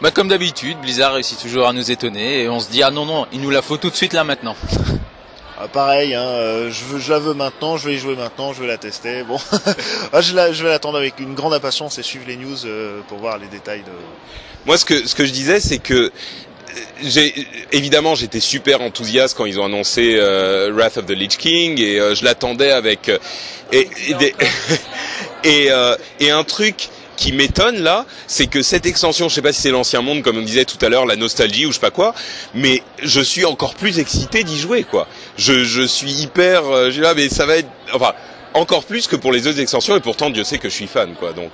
Bah 0.00 0.12
comme 0.12 0.28
d'habitude, 0.28 0.78
Blizzard 0.80 1.14
réussit 1.14 1.40
toujours 1.40 1.66
à 1.66 1.72
nous 1.72 1.90
étonner 1.90 2.42
et 2.42 2.48
on 2.48 2.60
se 2.60 2.70
dit 2.70 2.84
ah 2.84 2.90
non 2.92 3.04
non, 3.04 3.26
il 3.32 3.40
nous 3.40 3.50
la 3.50 3.62
faut 3.62 3.76
tout 3.78 3.90
de 3.90 3.96
suite 3.96 4.12
là 4.12 4.22
maintenant. 4.22 4.54
Ah, 5.60 5.66
pareil, 5.66 6.14
hein, 6.14 6.22
euh, 6.22 6.70
je, 6.70 6.84
veux, 6.84 7.00
je 7.00 7.10
la 7.12 7.18
veux 7.18 7.34
maintenant, 7.34 7.76
je 7.76 7.88
vais 7.88 7.94
y 7.96 7.98
jouer 7.98 8.14
maintenant, 8.14 8.52
je 8.52 8.60
vais 8.60 8.68
la 8.68 8.78
tester. 8.78 9.24
Bon, 9.24 9.38
Ah, 10.12 10.20
je, 10.20 10.36
la- 10.36 10.52
je 10.52 10.62
vais 10.62 10.68
l'attendre 10.68 10.98
avec 10.98 11.18
une 11.18 11.34
grande 11.34 11.52
impatience 11.52 11.98
et 11.98 12.04
suivre 12.04 12.26
les 12.28 12.36
news 12.36 12.64
euh, 12.64 13.00
pour 13.08 13.18
voir 13.18 13.38
les 13.38 13.48
détails 13.48 13.80
de. 13.80 13.90
Moi, 14.66 14.78
ce 14.78 14.84
que 14.84 15.04
ce 15.08 15.16
que 15.16 15.24
je 15.26 15.32
disais, 15.32 15.58
c'est 15.58 15.78
que 15.78 16.12
j'ai 17.02 17.34
évidemment 17.72 18.14
j'étais 18.14 18.40
super 18.40 18.80
enthousiaste 18.82 19.36
quand 19.36 19.46
ils 19.46 19.58
ont 19.60 19.64
annoncé 19.64 20.14
euh, 20.16 20.70
Wrath 20.74 20.96
of 20.98 21.06
the 21.06 21.10
Lich 21.10 21.36
King 21.38 21.80
et 21.80 21.98
euh, 22.00 22.14
je 22.14 22.24
l'attendais 22.24 22.70
avec 22.70 23.08
euh, 23.08 23.18
et 23.72 23.88
et, 24.08 24.14
des- 24.14 24.34
euh, 25.46 25.96
et 26.20 26.30
un 26.30 26.44
truc 26.44 26.88
qui 27.16 27.32
m'étonne 27.32 27.82
là, 27.82 28.06
c'est 28.28 28.46
que 28.46 28.62
cette 28.62 28.86
extension, 28.86 29.28
je 29.28 29.34
sais 29.34 29.42
pas 29.42 29.52
si 29.52 29.60
c'est 29.60 29.70
l'ancien 29.72 30.02
monde 30.02 30.22
comme 30.22 30.36
on 30.38 30.42
disait 30.42 30.64
tout 30.64 30.78
à 30.84 30.88
l'heure, 30.88 31.04
la 31.04 31.16
nostalgie 31.16 31.66
ou 31.66 31.70
je 31.70 31.74
sais 31.74 31.80
pas 31.80 31.90
quoi, 31.90 32.14
mais 32.54 32.80
je 33.02 33.20
suis 33.20 33.44
encore 33.44 33.74
plus 33.74 33.98
excité 33.98 34.44
d'y 34.44 34.56
jouer 34.58 34.84
quoi. 34.84 35.08
Je 35.36 35.64
je 35.64 35.82
suis 35.82 36.12
hyper, 36.12 36.64
euh, 36.66 36.86
je 36.86 36.90
suis 36.92 37.00
là 37.02 37.14
mais 37.14 37.28
ça 37.28 37.44
va 37.44 37.56
être 37.56 37.68
enfin 37.92 38.12
encore 38.54 38.84
plus 38.84 39.06
que 39.08 39.16
pour 39.16 39.32
les 39.32 39.46
autres 39.46 39.60
extensions 39.60 39.96
et 39.96 40.00
pourtant 40.00 40.30
Dieu 40.30 40.44
sait 40.44 40.58
que 40.58 40.68
je 40.68 40.74
suis 40.74 40.86
fan 40.86 41.14
quoi 41.18 41.32
donc. 41.32 41.50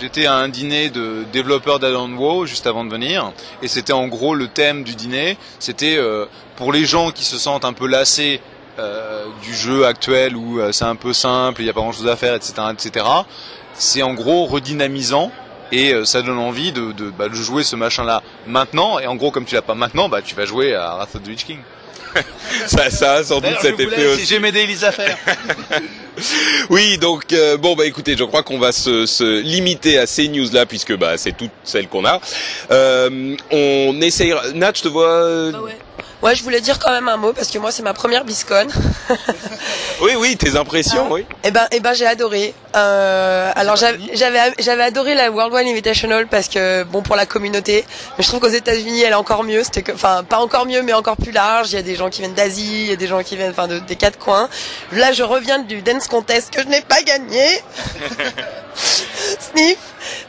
J'étais 0.00 0.26
à 0.26 0.34
un 0.34 0.48
dîner 0.48 0.90
de 0.90 1.24
développeurs 1.32 1.80
d'Alan 1.80 2.08
WoW 2.08 2.46
juste 2.46 2.66
avant 2.68 2.84
de 2.84 2.90
venir, 2.90 3.32
et 3.62 3.68
c'était 3.68 3.92
en 3.92 4.06
gros 4.06 4.34
le 4.34 4.46
thème 4.46 4.84
du 4.84 4.94
dîner. 4.94 5.36
C'était 5.58 5.96
euh, 5.96 6.26
pour 6.56 6.72
les 6.72 6.84
gens 6.84 7.10
qui 7.10 7.24
se 7.24 7.36
sentent 7.36 7.64
un 7.64 7.72
peu 7.72 7.86
lassés 7.86 8.40
euh, 8.78 9.24
du 9.42 9.52
jeu 9.52 9.86
actuel 9.86 10.36
où 10.36 10.60
euh, 10.60 10.70
c'est 10.70 10.84
un 10.84 10.94
peu 10.94 11.12
simple, 11.12 11.62
il 11.62 11.64
n'y 11.64 11.70
a 11.70 11.72
pas 11.72 11.80
grand 11.80 11.90
chose 11.90 12.06
à 12.06 12.14
faire, 12.14 12.34
etc., 12.34 12.52
etc. 12.72 13.04
C'est 13.74 14.02
en 14.02 14.14
gros 14.14 14.46
redynamisant 14.46 15.32
et 15.72 15.92
euh, 15.92 16.04
ça 16.04 16.22
donne 16.22 16.38
envie 16.38 16.70
de, 16.70 16.92
de, 16.92 17.10
bah, 17.10 17.28
de 17.28 17.34
jouer 17.34 17.64
ce 17.64 17.74
machin-là 17.74 18.22
maintenant. 18.46 19.00
Et 19.00 19.08
en 19.08 19.16
gros, 19.16 19.32
comme 19.32 19.46
tu 19.46 19.56
l'as 19.56 19.62
pas 19.62 19.74
maintenant, 19.74 20.08
bah 20.08 20.22
tu 20.22 20.36
vas 20.36 20.44
jouer 20.44 20.76
à 20.76 20.94
Wrath 20.94 21.16
of 21.16 21.24
the 21.24 21.26
Lich 21.26 21.44
King. 21.44 21.58
ça, 22.66 22.88
ça 22.90 23.12
a 23.14 23.24
sans 23.24 23.40
doute 23.40 23.56
cet 23.60 23.80
effet 23.80 24.06
aussi. 24.06 24.26
J'ai 24.26 24.38
m'aider 24.38 24.60
Elisa 24.60 24.88
à 24.88 24.92
faire. 24.92 25.18
Oui, 26.70 26.98
donc 26.98 27.32
euh, 27.32 27.56
bon 27.56 27.74
bah 27.76 27.86
écoutez, 27.86 28.16
je 28.16 28.24
crois 28.24 28.42
qu'on 28.42 28.58
va 28.58 28.72
se, 28.72 29.06
se 29.06 29.40
limiter 29.40 29.98
à 29.98 30.06
ces 30.06 30.28
news 30.28 30.48
là 30.52 30.66
puisque 30.66 30.96
bah 30.96 31.16
c'est 31.16 31.36
toutes 31.36 31.50
celles 31.64 31.88
qu'on 31.88 32.04
a. 32.04 32.20
Euh, 32.70 33.36
on 33.50 34.00
essayera. 34.00 34.42
Nat, 34.54 34.72
je 34.76 34.82
te 34.82 34.88
vois. 34.88 35.50
Ah 35.54 35.62
ouais. 35.62 35.78
Ouais, 36.20 36.34
je 36.34 36.42
voulais 36.42 36.60
dire 36.60 36.78
quand 36.80 36.90
même 36.90 37.08
un 37.08 37.16
mot 37.16 37.32
parce 37.32 37.48
que 37.48 37.58
moi 37.58 37.70
c'est 37.70 37.82
ma 37.82 37.94
première 37.94 38.24
BlizzCon. 38.24 38.66
Oui, 40.00 40.12
oui, 40.16 40.36
tes 40.36 40.56
impressions, 40.56 41.06
Ah. 41.10 41.12
oui. 41.14 41.26
Eh 41.42 41.50
ben, 41.50 41.66
eh 41.72 41.80
ben, 41.80 41.92
j'ai 41.92 42.06
adoré. 42.06 42.54
Euh, 42.76 43.50
alors 43.56 43.74
j'avais, 43.74 43.98
j'avais, 44.14 44.82
adoré 44.82 45.16
la 45.16 45.28
Worldwide 45.30 45.66
Invitational 45.66 46.28
parce 46.28 46.46
que 46.48 46.84
bon 46.84 47.02
pour 47.02 47.16
la 47.16 47.26
communauté, 47.26 47.84
mais 48.16 48.22
je 48.22 48.28
trouve 48.28 48.38
qu'aux 48.38 48.48
États-Unis 48.48 49.02
elle 49.02 49.10
est 49.12 49.14
encore 49.16 49.42
mieux. 49.42 49.64
C'était 49.64 49.82
que, 49.82 49.90
enfin 49.92 50.22
pas 50.22 50.38
encore 50.38 50.66
mieux, 50.66 50.82
mais 50.82 50.92
encore 50.92 51.16
plus 51.16 51.32
large. 51.32 51.72
Il 51.72 51.76
y 51.76 51.78
a 51.78 51.82
des 51.82 51.96
gens 51.96 52.10
qui 52.10 52.20
viennent 52.20 52.34
d'Asie, 52.34 52.82
il 52.84 52.90
y 52.90 52.92
a 52.92 52.96
des 52.96 53.08
gens 53.08 53.22
qui 53.24 53.36
viennent, 53.36 53.50
enfin 53.50 53.66
de- 53.66 53.80
des 53.80 53.96
quatre 53.96 54.18
coins. 54.18 54.48
Là, 54.92 55.10
je 55.12 55.24
reviens 55.24 55.58
du 55.58 55.82
dance 55.82 56.06
contest 56.06 56.54
que 56.54 56.62
je 56.62 56.68
n'ai 56.68 56.80
pas 56.82 57.02
gagné. 57.02 57.44
Sniff. 58.74 59.78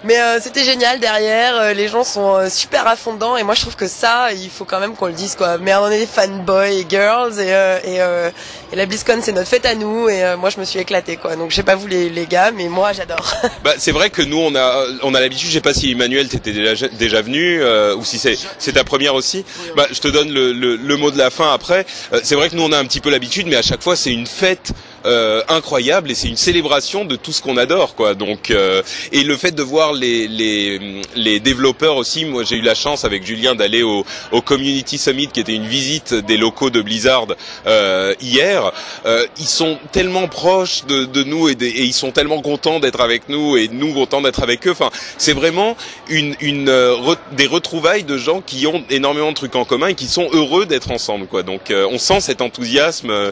Mais 0.03 0.19
euh, 0.19 0.39
c'était 0.41 0.63
génial 0.63 0.99
derrière, 0.99 1.55
euh, 1.55 1.73
les 1.73 1.88
gens 1.88 2.03
sont 2.03 2.36
euh, 2.36 2.49
super 2.49 2.86
dedans 3.13 3.38
et 3.38 3.43
moi 3.43 3.55
je 3.55 3.61
trouve 3.61 3.75
que 3.75 3.88
ça, 3.88 4.32
il 4.34 4.49
faut 4.49 4.65
quand 4.65 4.80
même 4.80 4.95
qu'on 4.95 5.07
le 5.07 5.13
dise 5.13 5.36
quoi. 5.36 5.57
Mais 5.57 5.73
on 5.75 5.88
est 5.89 5.99
des 5.99 6.05
fanboys 6.05 6.80
et 6.80 6.86
girls 6.88 7.39
et, 7.39 7.53
euh, 7.53 7.80
et, 7.84 8.01
euh, 8.01 8.30
et 8.71 8.75
la 8.75 8.86
BlizzCon 8.86 9.19
c'est 9.21 9.32
notre 9.32 9.47
fête 9.47 9.65
à 9.65 9.75
nous 9.75 10.09
et 10.09 10.23
euh, 10.23 10.38
moi 10.38 10.49
je 10.49 10.59
me 10.59 10.65
suis 10.65 10.80
éclatée 10.80 11.17
quoi. 11.17 11.36
Donc 11.36 11.51
je 11.51 11.55
sais 11.55 11.63
pas 11.63 11.75
vous 11.75 11.88
les, 11.88 12.09
les 12.09 12.25
gars, 12.25 12.51
mais 12.51 12.67
moi 12.67 12.93
j'adore. 12.93 13.34
Bah 13.63 13.73
c'est 13.77 13.91
vrai 13.91 14.09
que 14.09 14.21
nous 14.21 14.38
on 14.38 14.55
a 14.55 14.86
on 15.03 15.13
a 15.13 15.19
l'habitude. 15.19 15.49
Je 15.49 15.53
sais 15.53 15.61
pas 15.61 15.73
si 15.73 15.91
Emmanuel 15.91 16.30
t'étais 16.30 16.53
déjà 16.53 16.88
déjà 16.88 17.21
venu 17.21 17.61
ou 17.95 18.05
si 18.05 18.17
c'est 18.19 18.38
c'est 18.57 18.73
ta 18.73 18.84
première 18.84 19.15
aussi. 19.15 19.45
Bah 19.75 19.86
je 19.91 19.99
te 19.99 20.07
donne 20.07 20.32
le, 20.32 20.53
le, 20.53 20.75
le 20.75 20.97
mot 20.97 21.11
de 21.11 21.17
la 21.17 21.30
fin 21.30 21.53
après. 21.53 21.86
C'est 22.23 22.36
vrai 22.36 22.49
que 22.49 22.55
nous 22.55 22.63
on 22.63 22.71
a 22.71 22.77
un 22.77 22.86
petit 22.86 23.01
peu 23.01 23.09
l'habitude, 23.09 23.47
mais 23.47 23.57
à 23.57 23.61
chaque 23.61 23.82
fois 23.82 23.95
c'est 23.95 24.11
une 24.11 24.27
fête 24.27 24.71
euh, 25.06 25.41
incroyable 25.50 26.12
et 26.12 26.16
c'est 26.16 26.28
une 26.28 26.38
célébration 26.38 27.06
de 27.06 27.16
tout 27.16 27.32
ce 27.32 27.41
qu'on 27.41 27.58
adore 27.58 27.95
quoi. 27.95 28.14
Donc 28.16 28.52
euh, 28.52 28.82
et 29.12 29.24
le 29.24 29.38
fait 29.38 29.52
de 29.52 29.64
voir 29.64 29.93
les 29.93 30.28
les 30.28 31.02
les 31.16 31.39
développeurs 31.39 31.95
aussi. 31.97 32.26
Moi 32.26 32.43
j'ai 32.43 32.56
eu 32.58 32.62
la 32.62 32.76
chance 32.76 33.06
avec 33.06 33.26
Julien 33.26 33.56
d'aller 33.56 33.84
au 33.84 34.06
au 34.32 34.41
Community 34.41 34.97
Summit 34.97 35.28
qui 35.28 35.39
était 35.39 35.56
une 35.56 35.68
visite 35.68 36.14
des 36.14 36.38
locaux 36.38 36.70
de 36.70 36.82
Blizzard 36.82 37.28
euh, 37.68 38.14
hier. 38.22 38.72
Euh, 39.06 39.26
ils 39.39 39.45
sont 39.45 39.78
tellement 39.91 40.28
proches 40.28 40.86
de, 40.86 41.06
de 41.06 41.24
nous 41.24 41.50
et, 41.50 41.56
des- 41.56 41.68
et 41.70 41.84
ils 41.84 41.93
sont 41.93 42.12
tellement 42.12 42.41
contents 42.41 42.80
d'être 42.80 43.02
avec 43.02 43.30
nous 43.30 43.58
et 43.58 43.68
nous 43.70 43.93
contents 43.93 44.22
d'être 44.22 44.43
avec 44.43 44.68
eux. 44.68 44.72
Enfin, 44.72 44.89
c'est 45.18 45.34
vraiment 45.34 45.76
une, 46.10 46.36
une 46.41 46.70
euh, 46.70 46.93
re- 46.95 47.18
des 47.34 47.47
retrouvailles 47.47 48.04
de 48.04 48.18
gens 48.18 48.41
qui 48.41 48.68
ont 48.68 48.84
énormément 48.89 49.30
de 49.30 49.36
trucs 49.36 49.56
en 49.56 49.66
commun 49.66 49.88
et 49.88 49.95
qui 49.95 50.08
sont 50.08 50.28
heureux 50.34 50.66
d'être 50.66 50.91
ensemble. 50.91 51.28
Quoi. 51.28 51.43
Donc, 51.43 51.72
euh, 51.72 51.88
on 51.91 51.97
sent 51.97 52.20
cet 52.22 52.41
enthousiasme 52.41 53.32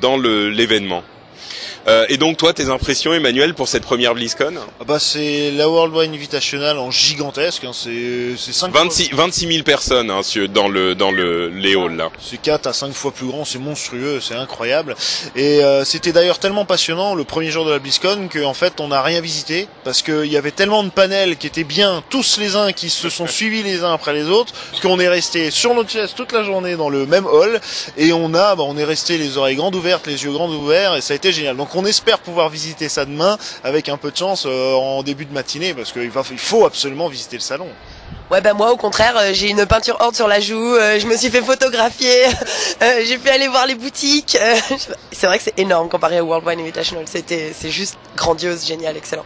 dans 0.00 0.16
le- 0.16 0.50
l'événement 0.50 0.79
événement. 0.80 1.19
Euh, 1.88 2.04
et 2.08 2.16
donc, 2.16 2.36
toi, 2.36 2.52
tes 2.52 2.68
impressions, 2.68 3.12
Emmanuel, 3.14 3.54
pour 3.54 3.68
cette 3.68 3.82
première 3.82 4.14
BlizzCon 4.14 4.54
Ah 4.80 4.84
bah 4.84 4.98
c'est 4.98 5.50
la 5.50 5.68
Worldwide 5.68 6.12
Invitational 6.12 6.78
en 6.78 6.90
gigantesque, 6.90 7.64
hein, 7.64 7.72
c'est 7.72 8.36
c'est 8.36 8.52
5 8.52 8.72
26, 8.72 9.10
26 9.12 9.52
000 9.52 9.64
personnes 9.64 10.10
hein, 10.10 10.20
dans 10.52 10.68
le 10.68 10.94
dans 10.94 11.10
le 11.10 11.48
les 11.48 11.74
halls 11.74 11.96
là. 11.96 12.10
C'est 12.20 12.40
4 12.40 12.66
à 12.66 12.72
5 12.72 12.92
fois 12.92 13.12
plus 13.12 13.26
grand, 13.26 13.44
c'est 13.44 13.58
monstrueux, 13.58 14.20
c'est 14.20 14.34
incroyable. 14.34 14.94
Et 15.36 15.64
euh, 15.64 15.84
c'était 15.84 16.12
d'ailleurs 16.12 16.38
tellement 16.38 16.64
passionnant 16.64 17.14
le 17.14 17.24
premier 17.24 17.50
jour 17.50 17.64
de 17.64 17.70
la 17.70 17.78
BlizzCon 17.78 18.28
qu'en 18.32 18.54
fait 18.54 18.80
on 18.80 18.88
n'a 18.88 19.02
rien 19.02 19.20
visité 19.20 19.68
parce 19.84 20.02
qu'il 20.02 20.26
y 20.26 20.36
avait 20.36 20.50
tellement 20.50 20.82
de 20.84 20.90
panels 20.90 21.36
qui 21.36 21.46
étaient 21.46 21.64
bien, 21.64 22.02
tous 22.10 22.38
les 22.38 22.56
uns 22.56 22.72
qui 22.72 22.90
se 22.90 23.08
sont 23.08 23.26
suivis 23.26 23.62
les 23.62 23.84
uns 23.84 23.92
après 23.92 24.12
les 24.12 24.24
autres, 24.24 24.52
qu'on 24.82 25.00
est 25.00 25.08
resté 25.08 25.50
sur 25.50 25.74
notre 25.74 25.90
chaise 25.90 26.12
toute 26.14 26.32
la 26.32 26.44
journée 26.44 26.76
dans 26.76 26.90
le 26.90 27.06
même 27.06 27.26
hall 27.26 27.60
et 27.96 28.12
on 28.12 28.34
a, 28.34 28.54
bah, 28.54 28.64
on 28.66 28.76
est 28.76 28.84
resté 28.84 29.18
les 29.18 29.38
oreilles 29.38 29.56
grandes 29.56 29.74
ouvertes, 29.74 30.06
les 30.06 30.24
yeux 30.24 30.32
grands 30.32 30.50
ouverts 30.50 30.96
et 30.96 31.00
ça 31.00 31.14
a 31.14 31.16
été 31.16 31.32
génial. 31.32 31.56
Donc 31.56 31.69
on 31.74 31.84
espère 31.84 32.18
pouvoir 32.18 32.48
visiter 32.48 32.88
ça 32.88 33.04
demain 33.04 33.38
avec 33.64 33.88
un 33.88 33.96
peu 33.96 34.10
de 34.10 34.16
chance 34.16 34.44
euh, 34.46 34.74
en 34.74 35.02
début 35.02 35.24
de 35.24 35.32
matinée 35.32 35.74
parce 35.74 35.92
qu'il 35.92 36.10
faut 36.10 36.64
absolument 36.64 37.08
visiter 37.08 37.36
le 37.36 37.42
salon. 37.42 37.68
Ouais 38.30 38.40
bah 38.40 38.54
moi 38.54 38.70
au 38.70 38.76
contraire 38.76 39.16
euh, 39.16 39.30
j'ai 39.32 39.50
une 39.50 39.66
peinture 39.66 39.96
horde 40.00 40.14
sur 40.14 40.28
la 40.28 40.40
joue, 40.40 40.74
euh, 40.76 41.00
je 41.00 41.06
me 41.06 41.16
suis 41.16 41.30
fait 41.30 41.42
photographier, 41.42 42.24
j'ai 43.04 43.18
pu 43.18 43.28
aller 43.28 43.48
voir 43.48 43.66
les 43.66 43.74
boutiques. 43.74 44.38
c'est 45.12 45.26
vrai 45.26 45.38
que 45.38 45.44
c'est 45.44 45.58
énorme 45.58 45.88
comparé 45.88 46.20
au 46.20 46.26
Worldwide 46.26 46.60
Invitational. 46.60 47.04
C'était 47.06 47.52
c'est 47.58 47.70
juste 47.70 47.96
grandiose, 48.16 48.66
génial, 48.66 48.96
excellent. 48.96 49.24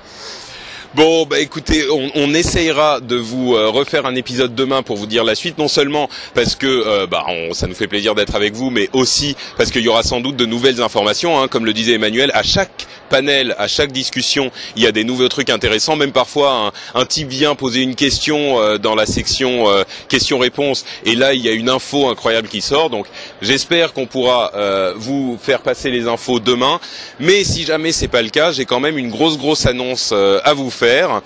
Bon, 0.96 1.26
bah 1.26 1.40
écoutez, 1.40 1.86
on, 1.90 2.08
on 2.14 2.34
essayera 2.34 3.00
de 3.00 3.16
vous 3.16 3.56
euh, 3.56 3.68
refaire 3.68 4.06
un 4.06 4.14
épisode 4.14 4.54
demain 4.54 4.84
pour 4.84 4.96
vous 4.96 5.06
dire 5.06 5.24
la 5.24 5.34
suite, 5.34 5.58
non 5.58 5.66
seulement 5.66 6.08
parce 6.34 6.54
que 6.54 6.68
euh, 6.68 7.08
bah, 7.08 7.24
on- 7.28 7.52
ça 7.52 7.66
nous 7.66 7.74
fait 7.74 7.88
plaisir 7.88 8.14
d'être 8.14 8.36
avec 8.36 8.54
vous, 8.54 8.70
mais 8.70 8.88
aussi 8.92 9.34
parce 9.56 9.72
qu'il 9.72 9.82
y 9.82 9.88
aura 9.88 10.04
sans 10.04 10.20
doute 10.20 10.36
de 10.36 10.46
nouvelles 10.46 10.80
informations. 10.80 11.40
hein. 11.42 11.48
comme 11.48 11.64
le 11.64 11.72
disait 11.72 11.94
Emmanuel, 11.94 12.30
à 12.32 12.44
chaque 12.44 12.86
panel, 13.10 13.56
à 13.58 13.66
chaque 13.66 13.90
discussion, 13.90 14.52
il 14.76 14.84
y 14.84 14.86
a 14.86 14.92
des 14.92 15.02
nouveaux 15.02 15.28
trucs 15.28 15.50
intéressants. 15.50 15.96
Même 15.96 16.12
parfois, 16.12 16.72
un, 16.94 17.04
type 17.06 17.28
vient 17.28 17.56
poser 17.56 17.80
une 17.82 17.96
question 17.96 18.60
euh, 18.60 18.78
dans 18.78 18.94
la 18.94 19.06
section 19.06 19.66
questions-réponses, 20.08 20.84
et 21.04 21.16
là, 21.16 21.34
il 21.34 21.40
y 21.40 21.48
a 21.48 21.52
une 21.52 21.70
info 21.70 22.08
incroyable 22.08 22.46
qui 22.46 22.60
sort. 22.60 22.88
Donc, 22.88 23.06
j'espère 23.42 23.94
qu'on 23.94 24.06
pourra 24.06 24.52
vous 24.96 25.38
faire 25.42 25.60
passer 25.60 25.90
les 25.90 26.06
infos 26.06 26.38
demain. 26.38 26.78
Mais 27.18 27.42
si 27.42 27.64
jamais 27.64 27.90
c'est 27.90 28.08
pas 28.08 28.22
le 28.22 28.28
cas, 28.30 28.52
j'ai 28.52 28.64
quand 28.64 28.80
même 28.80 28.96
une 28.96 29.10
grosse 29.10 29.38
grosse 29.38 29.66
annonce 29.66 30.12
à 30.12 30.54
vous 30.54 30.70
faire. 30.70 30.83
Euh, 30.84 31.16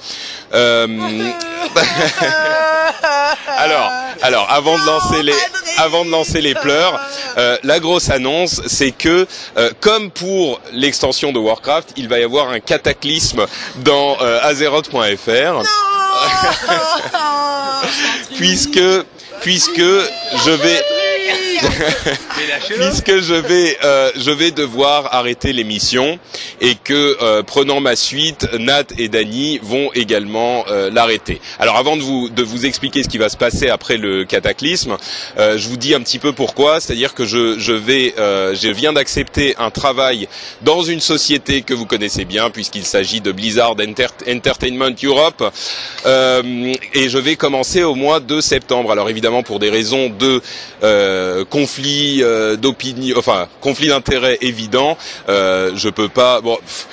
alors, 3.56 3.90
alors, 4.22 4.46
avant 4.50 4.78
de 4.78 4.86
lancer 4.86 5.22
les, 5.22 5.34
avant 5.78 6.04
de 6.04 6.10
lancer 6.10 6.40
les 6.40 6.54
pleurs, 6.54 7.00
euh, 7.36 7.56
la 7.62 7.80
grosse 7.80 8.10
annonce, 8.10 8.62
c'est 8.66 8.92
que, 8.92 9.26
euh, 9.56 9.70
comme 9.80 10.10
pour 10.10 10.60
l'extension 10.72 11.32
de 11.32 11.38
Warcraft, 11.38 11.92
il 11.96 12.08
va 12.08 12.18
y 12.18 12.22
avoir 12.22 12.48
un 12.50 12.60
cataclysme 12.60 13.46
dans 13.76 14.16
Azeroth.fr, 14.16 15.62
puisque, 18.36 18.80
puisque 19.40 19.78
je 19.78 20.50
vais, 20.50 20.82
puisque 22.68 23.20
je 23.20 23.34
vais, 23.34 23.76
euh, 23.84 24.10
je 24.16 24.30
vais 24.30 24.50
devoir 24.50 25.14
arrêter 25.14 25.52
l'émission 25.52 26.18
et 26.60 26.74
que 26.74 27.16
euh, 27.22 27.42
prenant 27.42 27.80
ma 27.80 27.96
suite, 27.96 28.46
Nat 28.58 28.84
et 28.98 29.08
Dany 29.08 29.58
vont 29.62 29.90
également 29.94 30.64
euh, 30.68 30.90
l'arrêter. 30.90 31.40
Alors 31.58 31.76
avant 31.76 31.96
de 31.96 32.02
vous 32.02 32.28
de 32.28 32.42
vous 32.42 32.66
expliquer 32.66 33.02
ce 33.02 33.08
qui 33.08 33.18
va 33.18 33.28
se 33.28 33.36
passer 33.36 33.68
après 33.68 33.96
le 33.96 34.24
cataclysme, 34.24 34.96
euh, 35.38 35.56
je 35.58 35.68
vous 35.68 35.76
dis 35.76 35.94
un 35.94 36.00
petit 36.00 36.18
peu 36.18 36.32
pourquoi. 36.32 36.80
C'est-à-dire 36.80 37.14
que 37.14 37.24
je 37.24 37.58
je 37.58 37.72
vais, 37.72 38.14
euh, 38.18 38.54
je 38.54 38.68
viens 38.68 38.92
d'accepter 38.92 39.54
un 39.58 39.70
travail 39.70 40.28
dans 40.62 40.82
une 40.82 41.00
société 41.00 41.62
que 41.62 41.74
vous 41.74 41.86
connaissez 41.86 42.24
bien 42.24 42.50
puisqu'il 42.50 42.84
s'agit 42.84 43.20
de 43.20 43.32
Blizzard 43.32 43.74
Enter- 43.80 44.06
Entertainment 44.28 44.94
Europe 45.02 45.42
euh, 46.06 46.72
et 46.94 47.08
je 47.08 47.18
vais 47.18 47.36
commencer 47.36 47.82
au 47.84 47.94
mois 47.94 48.20
de 48.20 48.40
septembre. 48.40 48.92
Alors 48.92 49.08
évidemment 49.10 49.42
pour 49.42 49.58
des 49.58 49.70
raisons 49.70 50.08
de 50.10 50.40
conflit 51.50 52.22
euh, 52.22 52.56
d'opinion, 52.56 53.16
enfin 53.18 53.48
conflit 53.60 53.88
d'intérêts 53.88 54.38
évident, 54.40 54.96
euh, 55.28 55.72
je 55.74 55.88
peux 55.88 56.08
pas. 56.08 56.40
Bon. 56.40 56.56
pff, 56.56 56.86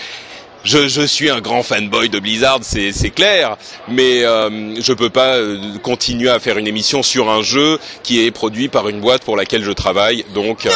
je, 0.65 0.87
je 0.87 1.01
suis 1.03 1.29
un 1.29 1.41
grand 1.41 1.61
fanboy 1.61 2.09
de 2.09 2.19
Blizzard, 2.19 2.59
c'est 2.63 2.91
c'est 2.91 3.11
clair, 3.11 3.55
mais 3.87 4.23
euh, 4.23 4.73
je 4.81 4.93
peux 4.93 5.11
pas 5.11 5.35
euh, 5.35 5.77
continuer 5.83 6.29
à 6.29 6.39
faire 6.39 6.57
une 6.57 6.67
émission 6.67 7.03
sur 7.03 7.29
un 7.29 7.43
jeu 7.43 7.79
qui 8.01 8.25
est 8.25 8.31
produit 8.31 8.67
par 8.67 8.89
une 8.89 8.99
boîte 8.99 9.23
pour 9.23 9.37
laquelle 9.37 9.63
je 9.63 9.71
travaille. 9.71 10.25
Donc, 10.33 10.65
euh, 10.65 10.71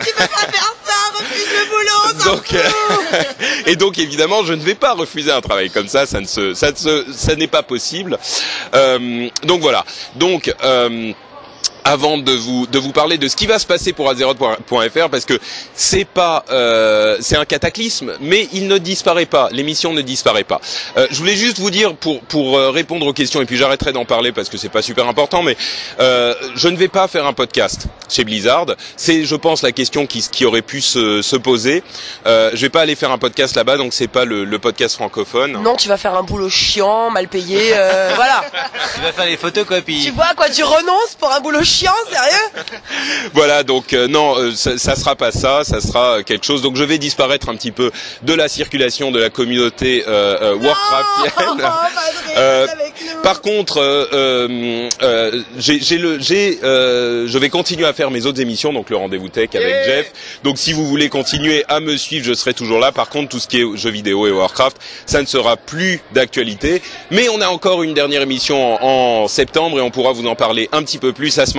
tu 0.00 0.06
peux 0.14 0.26
pas 0.26 0.26
faire 0.26 0.74
ça, 0.84 1.18
refuse 1.18 1.46
le 1.52 1.68
boulot, 1.68 2.32
donc 2.34 2.54
euh, 2.54 3.22
et 3.66 3.76
donc 3.76 3.98
évidemment, 3.98 4.42
je 4.44 4.54
ne 4.54 4.62
vais 4.62 4.74
pas 4.74 4.94
refuser 4.94 5.30
un 5.30 5.42
travail 5.42 5.68
comme 5.68 5.88
ça, 5.88 6.06
ça 6.06 6.20
ne 6.20 6.26
se, 6.26 6.54
ça 6.54 6.70
ne 6.70 6.76
se, 6.76 7.04
ça 7.12 7.36
n'est 7.36 7.46
pas 7.46 7.62
possible. 7.62 8.18
Euh, 8.74 9.28
donc 9.44 9.60
voilà. 9.60 9.84
Donc 10.14 10.52
euh, 10.64 11.12
avant 11.86 12.18
de 12.18 12.32
vous 12.32 12.66
de 12.66 12.78
vous 12.78 12.90
parler 12.90 13.16
de 13.16 13.28
ce 13.28 13.36
qui 13.36 13.46
va 13.46 13.58
se 13.60 13.66
passer 13.66 13.92
pour 13.92 14.10
Azeroth.fr 14.10 15.08
parce 15.08 15.24
que 15.24 15.38
c'est 15.74 16.04
pas 16.04 16.44
euh, 16.50 17.16
c'est 17.20 17.36
un 17.36 17.44
cataclysme 17.44 18.12
mais 18.20 18.48
il 18.52 18.66
ne 18.66 18.76
disparaît 18.78 19.26
pas. 19.26 19.48
L'émission 19.52 19.92
ne 19.92 20.02
disparaît 20.02 20.44
pas. 20.44 20.60
Euh, 20.96 21.06
je 21.10 21.16
voulais 21.16 21.36
juste 21.36 21.58
vous 21.60 21.70
dire 21.70 21.94
pour 21.94 22.20
pour 22.22 22.58
euh, 22.58 22.70
répondre 22.70 23.06
aux 23.06 23.12
questions 23.12 23.40
et 23.40 23.46
puis 23.46 23.56
j'arrêterai 23.56 23.92
d'en 23.92 24.04
parler 24.04 24.32
parce 24.32 24.48
que 24.48 24.58
c'est 24.58 24.68
pas 24.68 24.82
super 24.82 25.06
important 25.06 25.42
mais 25.42 25.56
euh, 26.00 26.34
je 26.56 26.66
ne 26.68 26.76
vais 26.76 26.88
pas 26.88 27.06
faire 27.06 27.24
un 27.24 27.32
podcast 27.32 27.86
chez 28.08 28.24
Blizzard. 28.24 28.66
C'est 28.96 29.24
je 29.24 29.36
pense 29.36 29.62
la 29.62 29.70
question 29.72 30.06
qui 30.06 30.26
qui 30.28 30.44
aurait 30.44 30.62
pu 30.62 30.80
se, 30.80 31.22
se 31.22 31.36
poser. 31.36 31.84
Euh, 32.26 32.50
je 32.54 32.60
vais 32.62 32.68
pas 32.68 32.80
aller 32.80 32.96
faire 32.96 33.12
un 33.12 33.18
podcast 33.18 33.54
là-bas 33.54 33.76
donc 33.76 33.92
c'est 33.92 34.08
pas 34.08 34.24
le, 34.24 34.44
le 34.44 34.58
podcast 34.58 34.96
francophone. 34.96 35.52
Non, 35.62 35.76
tu 35.76 35.86
vas 35.88 35.96
faire 35.96 36.16
un 36.16 36.22
boulot 36.24 36.50
chiant, 36.50 37.10
mal 37.10 37.28
payé, 37.28 37.70
euh, 37.74 38.12
voilà. 38.16 38.44
Tu 38.94 39.00
vas 39.02 39.12
faire 39.12 39.26
les 39.26 39.36
photocopies. 39.36 40.02
Tu 40.04 40.10
vois 40.10 40.32
quoi, 40.36 40.48
tu 40.50 40.64
renonces 40.64 41.14
pour 41.18 41.30
un 41.32 41.40
boulot 41.40 41.62
chiant, 41.62 41.75
sérieux 41.84 42.64
Voilà, 43.34 43.62
donc 43.62 43.92
euh, 43.92 44.08
non, 44.08 44.36
euh, 44.38 44.52
ça, 44.54 44.78
ça 44.78 44.96
sera 44.96 45.16
pas 45.16 45.32
ça, 45.32 45.64
ça 45.64 45.80
sera 45.80 46.22
quelque 46.22 46.44
chose. 46.46 46.62
Donc 46.62 46.76
je 46.76 46.84
vais 46.84 46.98
disparaître 46.98 47.48
un 47.48 47.56
petit 47.56 47.72
peu 47.72 47.90
de 48.22 48.32
la 48.34 48.48
circulation 48.48 49.10
de 49.10 49.18
la 49.18 49.30
communauté 49.30 50.04
euh, 50.06 50.36
euh, 50.40 50.54
Warcraftienne. 50.56 51.68
Euh, 52.38 52.66
Par 53.22 53.40
contre, 53.40 53.78
euh, 53.78 54.04
euh, 54.12 54.88
euh, 55.02 55.42
j'ai 55.58 55.80
j'ai 55.80 55.96
le, 55.96 56.18
j'ai, 56.20 56.58
euh, 56.62 57.26
je 57.26 57.38
vais 57.38 57.48
continuer 57.48 57.86
à 57.86 57.94
faire 57.94 58.10
mes 58.10 58.26
autres 58.26 58.40
émissions, 58.42 58.74
donc 58.74 58.90
le 58.90 58.96
rendez-vous 58.96 59.30
tech 59.30 59.48
avec 59.54 59.74
Jeff. 59.86 60.12
Donc 60.44 60.58
si 60.58 60.74
vous 60.74 60.86
voulez 60.86 61.08
continuer 61.08 61.64
à 61.68 61.80
me 61.80 61.96
suivre, 61.96 62.26
je 62.26 62.34
serai 62.34 62.52
toujours 62.52 62.78
là. 62.78 62.92
Par 62.92 63.08
contre, 63.08 63.30
tout 63.30 63.38
ce 63.38 63.48
qui 63.48 63.60
est 63.62 63.76
jeux 63.76 63.90
vidéo 63.90 64.26
et 64.26 64.32
Warcraft, 64.32 64.76
ça 65.06 65.22
ne 65.22 65.26
sera 65.26 65.56
plus 65.56 66.00
d'actualité. 66.12 66.82
Mais 67.10 67.30
on 67.30 67.40
a 67.40 67.48
encore 67.48 67.82
une 67.82 67.94
dernière 67.94 68.20
émission 68.20 68.74
en, 68.84 69.22
en 69.24 69.28
septembre 69.28 69.78
et 69.78 69.82
on 69.82 69.90
pourra 69.90 70.12
vous 70.12 70.26
en 70.26 70.34
parler 70.34 70.68
un 70.72 70.82
petit 70.82 70.98
peu 70.98 71.14
plus 71.14 71.38
à 71.38 71.46
ce 71.46 71.56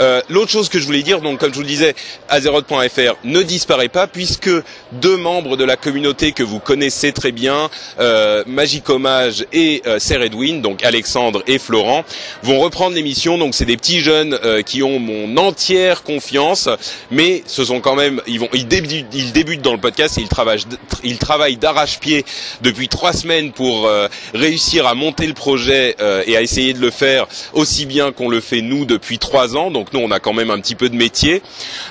Euh, 0.00 0.20
L'autre 0.28 0.50
chose 0.50 0.68
que 0.68 0.78
je 0.78 0.86
voulais 0.86 1.02
dire, 1.02 1.20
donc 1.20 1.38
comme 1.40 1.50
je 1.50 1.56
vous 1.56 1.62
le 1.62 1.66
disais, 1.66 1.94
Azeroth.fr 2.28 3.14
ne 3.24 3.42
disparaît 3.42 3.88
pas 3.88 4.06
puisque 4.06 4.50
deux 4.92 5.16
membres 5.16 5.56
de 5.56 5.64
la 5.64 5.76
communauté 5.76 6.32
que 6.32 6.42
vous 6.42 6.58
connaissez 6.58 7.12
très 7.12 7.32
bien, 7.32 7.70
euh, 8.00 8.44
Magic 8.46 8.88
Hommage 8.88 9.46
et 9.52 9.82
euh, 9.86 9.98
Edwin, 10.22 10.62
donc 10.62 10.84
Alexandre 10.84 11.42
et 11.46 11.58
Florent, 11.58 12.04
vont 12.42 12.58
reprendre 12.58 12.94
l'émission. 12.94 13.38
Donc 13.38 13.54
c'est 13.54 13.64
des 13.64 13.76
petits 13.76 14.00
jeunes 14.00 14.38
euh, 14.44 14.62
qui 14.62 14.82
ont 14.82 14.98
mon 14.98 15.36
entière 15.36 16.02
confiance, 16.02 16.68
mais 17.10 17.42
ce 17.46 17.64
sont 17.64 17.80
quand 17.80 17.94
même, 17.94 18.20
ils 18.26 18.40
vont, 18.40 18.48
ils 18.52 18.66
débutent, 18.66 19.06
ils 19.12 19.32
débutent 19.32 19.62
dans 19.62 19.72
le 19.72 19.80
podcast 19.80 20.18
et 20.18 20.22
ils 20.22 20.28
travaillent, 20.28 20.64
ils 21.04 21.18
travaillent 21.18 21.56
d'arrache-pied 21.56 22.24
depuis 22.62 22.88
trois 22.88 23.12
semaines 23.12 23.52
pour 23.52 23.86
euh, 23.86 24.08
réussir 24.34 24.86
à 24.86 24.94
monter 24.94 25.26
le 25.26 25.34
projet 25.34 25.96
euh, 26.00 26.22
et 26.26 26.36
à 26.36 26.42
essayer 26.42 26.72
de 26.72 26.80
le 26.80 26.90
faire 26.90 27.26
aussi 27.52 27.86
bien 27.86 28.12
qu'on 28.12 28.28
le 28.28 28.40
fait 28.40 28.60
nous 28.60 28.84
depuis 28.84 29.05
trois 29.18 29.56
ans. 29.56 29.70
Donc 29.70 29.92
nous, 29.92 30.00
on 30.00 30.10
a 30.10 30.20
quand 30.20 30.32
même 30.32 30.50
un 30.50 30.60
petit 30.60 30.74
peu 30.74 30.88
de 30.88 30.96
métier. 30.96 31.42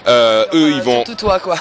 Euh, 0.08 0.46
eux, 0.54 0.72
ils 0.76 0.82
vont 0.82 1.04
toi, 1.18 1.40
quoi. 1.40 1.56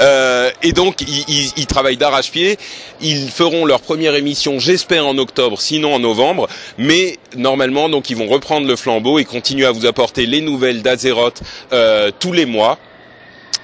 euh, 0.00 0.50
et 0.62 0.72
donc 0.72 1.00
ils, 1.02 1.24
ils- 1.28 1.52
ils 1.56 1.66
travaillent 1.66 1.96
d'arrache-pied. 1.96 2.58
Ils 3.00 3.30
feront 3.30 3.64
leur 3.64 3.80
première 3.80 4.14
émission, 4.14 4.58
j'espère 4.58 5.06
en 5.06 5.18
octobre, 5.18 5.60
sinon 5.60 5.94
en 5.94 5.98
novembre. 5.98 6.48
Mais 6.78 7.18
normalement, 7.36 7.88
donc 7.88 8.10
ils 8.10 8.16
vont 8.16 8.28
reprendre 8.28 8.66
le 8.66 8.76
flambeau 8.76 9.18
et 9.18 9.24
continuer 9.24 9.66
à 9.66 9.72
vous 9.72 9.86
apporter 9.86 10.26
les 10.26 10.40
nouvelles 10.40 10.82
d'Azeroth 10.82 11.42
euh, 11.72 12.10
tous 12.18 12.32
les 12.32 12.46
mois. 12.46 12.78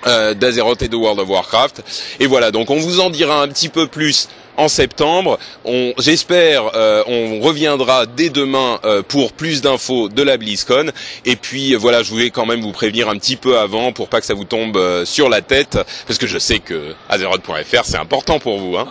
Euh, 0.06 0.32
d'Azeroth 0.32 0.80
et 0.82 0.88
de 0.88 0.94
World 0.94 1.18
of 1.18 1.28
Warcraft. 1.28 1.82
Et 2.20 2.26
voilà, 2.26 2.52
donc 2.52 2.70
on 2.70 2.76
vous 2.76 3.00
en 3.00 3.10
dira 3.10 3.42
un 3.42 3.48
petit 3.48 3.68
peu 3.68 3.88
plus 3.88 4.28
en 4.58 4.68
septembre. 4.68 5.38
On, 5.64 5.94
j'espère, 5.98 6.72
euh, 6.74 7.02
on 7.06 7.40
reviendra 7.40 8.04
dès 8.04 8.28
demain 8.28 8.78
euh, 8.84 9.02
pour 9.02 9.32
plus 9.32 9.62
d'infos 9.62 10.10
de 10.10 10.22
la 10.22 10.36
BlizzCon. 10.36 10.90
Et 11.24 11.36
puis 11.36 11.72
euh, 11.74 11.78
voilà, 11.78 12.02
je 12.02 12.10
voulais 12.10 12.30
quand 12.30 12.44
même 12.44 12.60
vous 12.60 12.72
prévenir 12.72 13.08
un 13.08 13.16
petit 13.16 13.36
peu 13.36 13.58
avant 13.58 13.92
pour 13.92 14.08
pas 14.08 14.20
que 14.20 14.26
ça 14.26 14.34
vous 14.34 14.44
tombe 14.44 14.76
euh, 14.76 15.06
sur 15.06 15.30
la 15.30 15.40
tête, 15.40 15.78
parce 16.06 16.18
que 16.18 16.26
je 16.26 16.38
sais 16.38 16.58
que 16.58 16.94
Azeroth.fr 17.08 17.84
c'est 17.84 17.96
important 17.96 18.38
pour 18.38 18.58
vous. 18.58 18.76
Hein. 18.76 18.88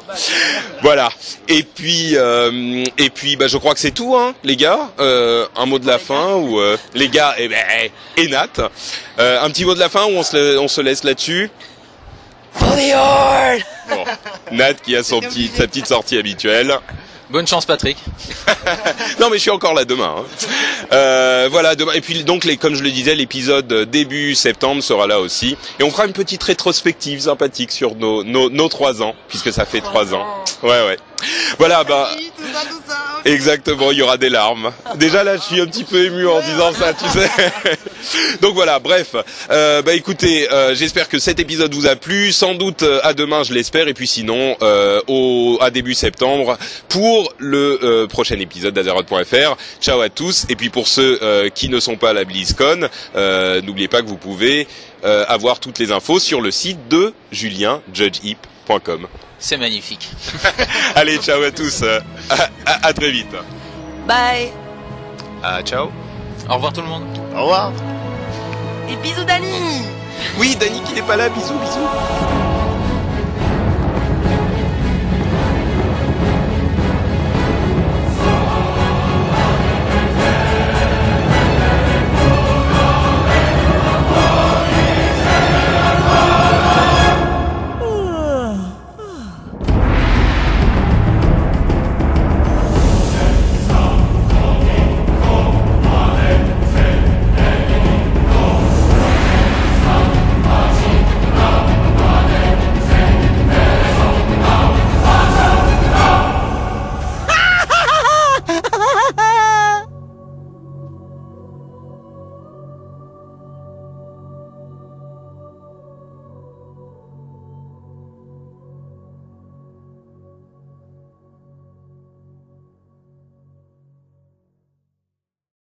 Voilà. 0.81 1.09
Et 1.47 1.63
puis, 1.63 2.11
euh, 2.15 2.83
et 2.97 3.09
puis, 3.09 3.35
bah, 3.35 3.47
je 3.47 3.57
crois 3.57 3.73
que 3.73 3.79
c'est 3.79 3.91
tout, 3.91 4.15
hein, 4.15 4.33
les 4.43 4.55
gars. 4.55 4.89
Un 4.99 5.65
mot 5.65 5.79
de 5.79 5.87
la 5.87 5.99
fin 5.99 6.35
ou 6.35 6.59
les 6.93 7.09
gars, 7.09 7.35
et 7.37 7.47
ben, 7.47 7.57
et 8.15 8.27
Nat, 8.27 8.47
euh, 9.19 9.41
un 9.41 9.49
petit 9.49 9.65
mot 9.65 9.75
de 9.75 9.79
la 9.79 9.89
fin 9.89 10.05
où 10.05 10.11
on 10.11 10.23
se, 10.23 10.57
on 10.57 10.67
se 10.67 10.81
laisse 10.81 11.03
là-dessus? 11.03 11.49
For 12.53 12.75
the 12.75 12.93
Horde 12.95 13.61
Bon. 13.89 14.03
Nat 14.51 14.73
qui 14.75 14.95
a 14.95 15.03
son 15.03 15.19
petit, 15.21 15.49
sa 15.55 15.67
petite 15.67 15.87
sortie 15.87 16.17
habituelle. 16.17 16.77
Bonne 17.29 17.47
chance 17.47 17.65
Patrick. 17.65 17.97
Non, 19.19 19.29
mais 19.29 19.37
je 19.37 19.41
suis 19.43 19.51
encore 19.51 19.73
là 19.73 19.85
demain. 19.85 20.15
hein. 20.17 20.23
Euh, 20.91 21.47
voilà, 21.51 21.75
demain. 21.75 21.93
Et 21.93 22.01
puis 22.01 22.23
donc, 22.25 22.43
les, 22.43 22.57
comme 22.57 22.75
je 22.75 22.83
le 22.83 22.91
disais, 22.91 23.15
l'épisode 23.15 23.67
début 23.89 24.35
septembre 24.35 24.81
sera 24.83 25.07
là 25.07 25.19
aussi, 25.21 25.57
et 25.79 25.83
on 25.83 25.89
fera 25.89 26.05
une 26.05 26.11
petite 26.13 26.43
rétrospective 26.43 27.21
sympathique 27.21 27.71
sur 27.71 27.95
nos 27.95 28.23
nos, 28.23 28.49
nos 28.49 28.67
trois 28.67 29.01
ans, 29.01 29.15
puisque 29.29 29.51
ça 29.53 29.65
fait 29.65 29.79
trois 29.81 30.13
ans. 30.13 30.25
Ouais, 30.63 30.85
ouais. 30.85 30.97
Voilà, 31.57 31.83
bah. 31.83 32.09
Exactement, 33.25 33.91
il 33.91 33.97
y 33.97 34.01
aura 34.01 34.17
des 34.17 34.29
larmes. 34.29 34.71
Déjà 34.95 35.23
là, 35.23 35.35
je 35.37 35.41
suis 35.41 35.59
un 35.59 35.65
petit 35.65 35.83
peu 35.83 36.05
ému 36.05 36.27
en 36.27 36.39
disant 36.39 36.71
ça, 36.73 36.93
tu 36.93 37.07
sais. 37.09 37.29
Donc 38.41 38.53
voilà, 38.53 38.79
bref. 38.79 39.15
Euh, 39.49 39.81
bah 39.81 39.93
écoutez, 39.93 40.49
euh, 40.51 40.75
j'espère 40.75 41.09
que 41.09 41.19
cet 41.19 41.39
épisode 41.39 41.73
vous 41.73 41.87
a 41.87 41.95
plu. 41.95 42.31
Sans 42.31 42.53
doute 42.53 42.83
euh, 42.83 42.99
à 43.03 43.13
demain, 43.13 43.43
je 43.43 43.53
l'espère. 43.53 43.87
Et 43.87 43.93
puis 43.93 44.07
sinon, 44.07 44.55
euh, 44.61 45.01
au 45.07 45.57
à 45.61 45.71
début 45.71 45.93
septembre 45.93 46.57
pour 46.87 47.33
le 47.37 47.79
euh, 47.83 48.07
prochain 48.07 48.39
épisode 48.39 48.73
d'Azeroth.fr. 48.73 49.57
Ciao 49.81 49.99
à 49.99 50.09
tous. 50.09 50.45
Et 50.49 50.55
puis 50.55 50.69
pour 50.69 50.87
ceux 50.87 51.19
euh, 51.21 51.49
qui 51.49 51.69
ne 51.69 51.79
sont 51.79 51.97
pas 51.97 52.11
à 52.11 52.13
la 52.13 52.23
BlizzCon, 52.23 52.87
euh, 53.15 53.61
n'oubliez 53.61 53.87
pas 53.87 54.01
que 54.01 54.07
vous 54.07 54.17
pouvez 54.17 54.67
euh, 55.03 55.25
avoir 55.27 55.59
toutes 55.59 55.79
les 55.79 55.91
infos 55.91 56.19
sur 56.19 56.39
le 56.39 56.51
site 56.51 56.87
de 56.87 57.13
Julien 57.31 57.81
judgehip.com. 57.93 59.07
C'est 59.39 59.57
magnifique. 59.57 60.09
Allez, 60.95 61.17
ciao 61.17 61.41
à 61.43 61.51
tous. 61.51 61.81
Euh, 61.83 61.99
à- 62.29 62.49
à- 62.71 62.87
à 62.87 62.93
très 62.93 63.11
vite. 63.11 63.31
Bye 64.07 64.51
Ah, 65.43 65.61
ciao. 65.63 65.89
Au 66.49 66.55
revoir 66.55 66.73
tout 66.73 66.81
le 66.81 66.87
monde. 66.87 67.05
Au 67.35 67.41
revoir. 67.41 67.71
Et 68.89 68.95
bisous 68.97 69.23
Dani 69.25 69.83
Oui, 70.39 70.55
Dani 70.55 70.81
qui 70.83 70.93
n'est 70.93 71.01
pas 71.01 71.17
là, 71.17 71.29
bisous, 71.29 71.53
bisous. 71.59 72.56